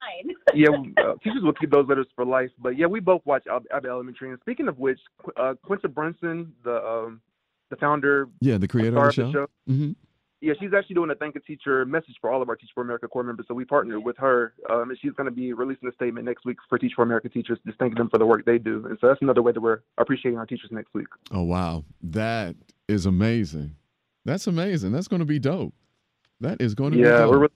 mine. 0.00 0.36
yeah, 0.54 0.68
uh, 1.04 1.14
teachers 1.24 1.42
will 1.42 1.54
keep 1.54 1.70
those 1.72 1.88
letters 1.88 2.06
for 2.14 2.24
life. 2.24 2.50
But 2.58 2.76
yeah, 2.76 2.86
we 2.86 3.00
both 3.00 3.22
watch 3.24 3.46
Ab- 3.50 3.66
Abbott 3.74 3.90
Elementary. 3.90 4.30
And 4.30 4.38
speaking 4.40 4.68
of 4.68 4.78
which, 4.78 5.00
Qu- 5.24 5.32
uh, 5.36 5.54
Quinta 5.64 5.88
Brunson, 5.88 6.52
the 6.62 6.76
um, 6.86 7.20
the 7.70 7.76
founder, 7.76 8.28
Yeah, 8.40 8.58
the 8.58 8.68
creator 8.68 8.92
star 8.96 9.08
of 9.08 9.16
the 9.16 9.32
show. 9.32 9.46
hmm 9.66 9.92
yeah, 10.44 10.52
she's 10.60 10.70
actually 10.76 10.94
doing 10.94 11.10
a 11.10 11.14
thank 11.14 11.34
a 11.36 11.40
teacher 11.40 11.84
message 11.86 12.16
for 12.20 12.30
all 12.30 12.42
of 12.42 12.48
our 12.48 12.56
Teach 12.56 12.70
for 12.74 12.82
America 12.82 13.08
corps 13.08 13.22
members. 13.24 13.46
So 13.48 13.54
we 13.54 13.64
partnered 13.64 14.04
with 14.04 14.16
her, 14.18 14.52
um, 14.70 14.90
and 14.90 14.98
she's 15.00 15.12
going 15.12 15.24
to 15.24 15.30
be 15.34 15.52
releasing 15.54 15.88
a 15.88 15.92
statement 15.92 16.26
next 16.26 16.44
week 16.44 16.58
for 16.68 16.78
Teach 16.78 16.92
for 16.94 17.02
America 17.02 17.28
teachers, 17.30 17.58
just 17.66 17.78
thanking 17.78 17.96
them 17.96 18.10
for 18.10 18.18
the 18.18 18.26
work 18.26 18.44
they 18.44 18.58
do. 18.58 18.84
And 18.86 18.98
so 19.00 19.08
that's 19.08 19.22
another 19.22 19.40
way 19.42 19.52
that 19.52 19.60
we're 19.60 19.80
appreciating 19.98 20.38
our 20.38 20.44
teachers 20.46 20.68
next 20.70 20.92
week. 20.92 21.06
Oh 21.32 21.42
wow, 21.42 21.84
that 22.02 22.56
is 22.88 23.06
amazing. 23.06 23.74
That's 24.26 24.46
amazing. 24.46 24.92
That's 24.92 25.08
going 25.08 25.20
to 25.20 25.26
be 25.26 25.38
dope. 25.38 25.72
That 26.40 26.60
is 26.60 26.74
going 26.74 26.92
to 26.92 26.98
be 26.98 27.04
Yeah, 27.04 27.18
dope. 27.18 27.30
we're 27.30 27.38
really 27.38 27.52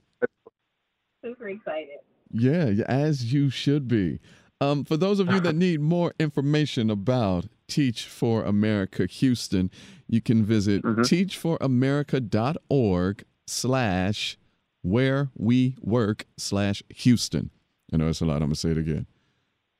Super 1.22 1.49
excited. 1.49 1.99
Yeah, 2.30 2.66
yeah, 2.66 2.84
as 2.89 3.32
you 3.32 3.51
should 3.51 3.89
be. 3.89 4.20
Um, 4.61 4.84
for 4.84 4.97
those 4.97 5.20
of 5.20 5.28
you 5.30 5.41
that 5.41 5.55
need 5.55 5.80
more 5.80 6.12
information 6.18 6.91
about 6.91 7.47
Teach 7.69 8.05
for 8.07 8.43
America 8.45 9.07
Houston, 9.07 9.71
you 10.09 10.21
can 10.21 10.45
visit 10.45 10.83
Mhm. 10.83 11.05
teachforamerica.org 11.05 13.25
slash 13.47 14.37
where 14.83 15.31
we 15.37 15.77
work 15.81 16.27
slash 16.37 16.83
Houston. 16.89 17.51
I 17.93 17.97
know 17.99 18.09
it's 18.09 18.21
a 18.21 18.27
lot. 18.27 18.35
I'm 18.37 18.41
going 18.49 18.53
to 18.53 18.57
say 18.57 18.71
it 18.71 18.79
again. 18.79 19.07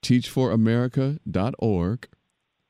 teachforamerica.org 0.03 2.09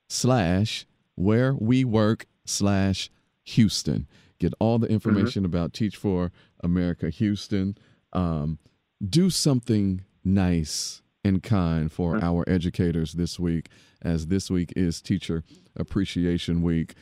slash 0.09 0.87
where 1.15 1.55
we 1.55 1.85
work 1.85 2.27
slash 2.47 3.11
Houston. 3.45 4.07
Get 4.39 4.55
all 4.61 4.79
the 4.79 4.87
information 4.89 5.45
about 5.45 5.73
Teach 5.75 5.97
for 5.97 6.31
America 6.63 7.11
Houston. 7.11 7.77
Um, 8.13 8.59
do 9.07 9.29
something 9.31 10.03
nice 10.25 11.03
and 11.29 11.43
kind 11.43 11.93
for 11.93 12.15
Mhm. 12.15 12.23
our 12.23 12.45
educators 12.49 13.13
this 13.13 13.39
week, 13.39 13.69
as 14.03 14.27
this 14.27 14.51
week 14.51 14.73
is 14.75 15.01
Teacher 15.01 15.45
Appreciation 15.77 16.63
Week. 16.63 16.95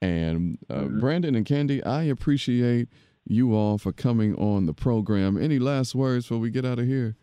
And 0.00 0.58
uh, 0.68 0.82
Mhm. 0.82 1.00
Brandon 1.00 1.34
and 1.34 1.46
Kandi, 1.46 1.84
I 1.84 2.04
appreciate 2.04 2.88
you 3.24 3.54
all 3.54 3.78
for 3.78 3.92
coming 3.92 4.34
on 4.36 4.66
the 4.66 4.74
program. 4.74 5.36
Any 5.36 5.58
last 5.58 5.94
words 5.94 6.26
before 6.26 6.38
we 6.40 6.50
get 6.50 6.64
out 6.64 6.78
of 6.78 6.86
here? 6.86 7.16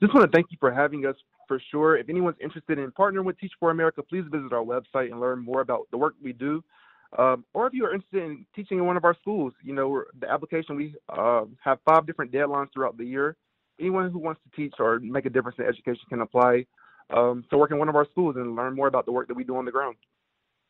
Just 0.00 0.14
want 0.14 0.30
to 0.30 0.36
thank 0.36 0.50
you 0.50 0.56
for 0.60 0.70
having 0.72 1.06
us 1.06 1.16
for 1.46 1.58
sure. 1.58 1.96
If 1.96 2.08
anyone's 2.08 2.36
interested 2.40 2.78
in 2.78 2.90
partnering 2.92 3.24
with 3.24 3.38
Teach 3.38 3.52
for 3.58 3.70
America, 3.70 4.02
please 4.02 4.24
visit 4.30 4.52
our 4.52 4.64
website 4.64 5.10
and 5.10 5.20
learn 5.20 5.40
more 5.40 5.60
about 5.60 5.88
the 5.90 5.98
work 5.98 6.14
we 6.22 6.32
do. 6.32 6.62
Um, 7.18 7.44
or 7.54 7.66
if 7.66 7.72
you 7.72 7.86
are 7.86 7.92
interested 7.94 8.22
in 8.22 8.46
teaching 8.54 8.78
in 8.78 8.86
one 8.86 8.98
of 8.98 9.04
our 9.04 9.14
schools, 9.14 9.54
you 9.62 9.74
know, 9.74 10.04
the 10.20 10.30
application, 10.30 10.76
we 10.76 10.94
uh, 11.08 11.46
have 11.60 11.80
five 11.84 12.06
different 12.06 12.30
deadlines 12.30 12.72
throughout 12.72 12.98
the 12.98 13.04
year. 13.04 13.36
Anyone 13.80 14.10
who 14.10 14.18
wants 14.18 14.40
to 14.44 14.56
teach 14.56 14.74
or 14.78 14.98
make 14.98 15.26
a 15.26 15.30
difference 15.30 15.58
in 15.58 15.64
education 15.64 16.02
can 16.08 16.20
apply 16.20 16.66
um, 17.10 17.44
to 17.50 17.58
work 17.58 17.70
in 17.70 17.78
one 17.78 17.88
of 17.88 17.96
our 17.96 18.06
schools 18.10 18.36
and 18.36 18.56
learn 18.56 18.74
more 18.74 18.88
about 18.88 19.06
the 19.06 19.12
work 19.12 19.28
that 19.28 19.34
we 19.34 19.44
do 19.44 19.56
on 19.56 19.64
the 19.64 19.72
ground. 19.72 19.96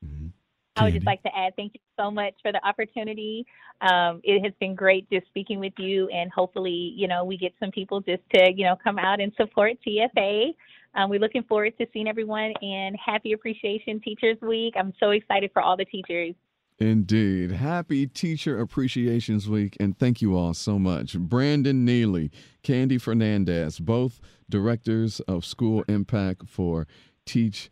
Mhm. 0.05 0.33
I 0.77 0.85
would 0.85 0.95
just 0.95 1.07
like 1.07 1.23
to 1.25 1.37
add 1.37 1.57
thank 1.57 1.75
you 1.75 1.81
so 1.99 2.09
much 2.11 2.35
for 2.41 2.53
the 2.53 2.65
opportunity. 2.65 3.45
Um, 3.81 4.21
it 4.23 4.45
has 4.45 4.53
been 4.61 4.77
great 4.77 5.11
just 5.11 5.27
speaking 5.27 5.59
with 5.59 5.73
you, 5.77 6.09
and 6.09 6.31
hopefully, 6.31 6.95
you 6.97 7.09
know, 7.09 7.25
we 7.25 7.37
get 7.37 7.53
some 7.59 7.73
people 7.73 8.01
just 8.01 8.23
to, 8.35 8.53
you 8.53 8.65
know, 8.65 8.77
come 8.77 8.99
out 8.99 9.21
and 9.21 9.33
support 9.35 9.73
TFA. 9.85 10.55
Um, 10.95 11.11
we're 11.11 11.21
looking 11.21 11.43
forward 11.43 11.77
to 11.79 11.87
seeing 11.93 12.07
everyone 12.07 12.53
and 12.63 12.97
Happy 12.97 13.33
Appreciation 13.33 14.01
Teachers 14.01 14.41
Week. 14.41 14.75
I'm 14.77 14.93
so 15.01 15.11
excited 15.11 15.51
for 15.53 15.63
all 15.63 15.77
the 15.77 15.85
teachers. 15.85 16.35
Indeed. 16.81 17.51
Happy 17.51 18.07
Teacher 18.07 18.61
Appreciations 18.61 19.49
Week, 19.49 19.77
and 19.81 19.99
thank 19.99 20.23
you 20.23 20.37
all 20.37 20.55
so 20.55 20.79
much. 20.79 21.19
Brandon 21.19 21.85
Neely, 21.85 22.31
Kandi 22.63 23.01
Fernandez, 23.01 23.81
both 23.81 24.21
directors 24.49 25.19
of 25.21 25.45
School 25.45 25.85
Impact 25.89 26.49
for 26.49 26.87
Teach, 27.27 27.71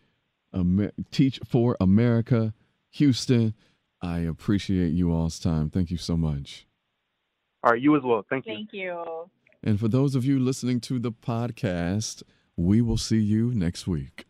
Amer- 0.53 0.93
Teach 1.13 1.39
for 1.45 1.77
America, 1.81 2.53
Houston. 2.91 3.55
I 4.03 4.19
appreciate 4.19 4.93
you 4.93 5.13
all's 5.13 5.39
time. 5.39 5.71
Thank 5.71 5.91
you 5.93 5.99
so 5.99 6.17
much. 6.17 6.67
All 7.63 7.73
right, 7.73 7.81
you 7.81 7.97
as 7.97 8.03
well. 8.03 8.25
Thank 8.29 8.47
you. 8.47 8.55
Thank 8.55 8.73
you. 8.73 9.31
And 9.63 9.79
for 9.79 9.89
those 9.89 10.15
of 10.15 10.25
you 10.25 10.39
listening 10.41 10.81
to 10.83 10.99
the 10.99 11.13
podcast, 11.13 12.23
we 12.57 12.81
will 12.81 12.99
see 12.99 13.21
you 13.21 13.53
next 13.55 13.87
week. 13.87 14.27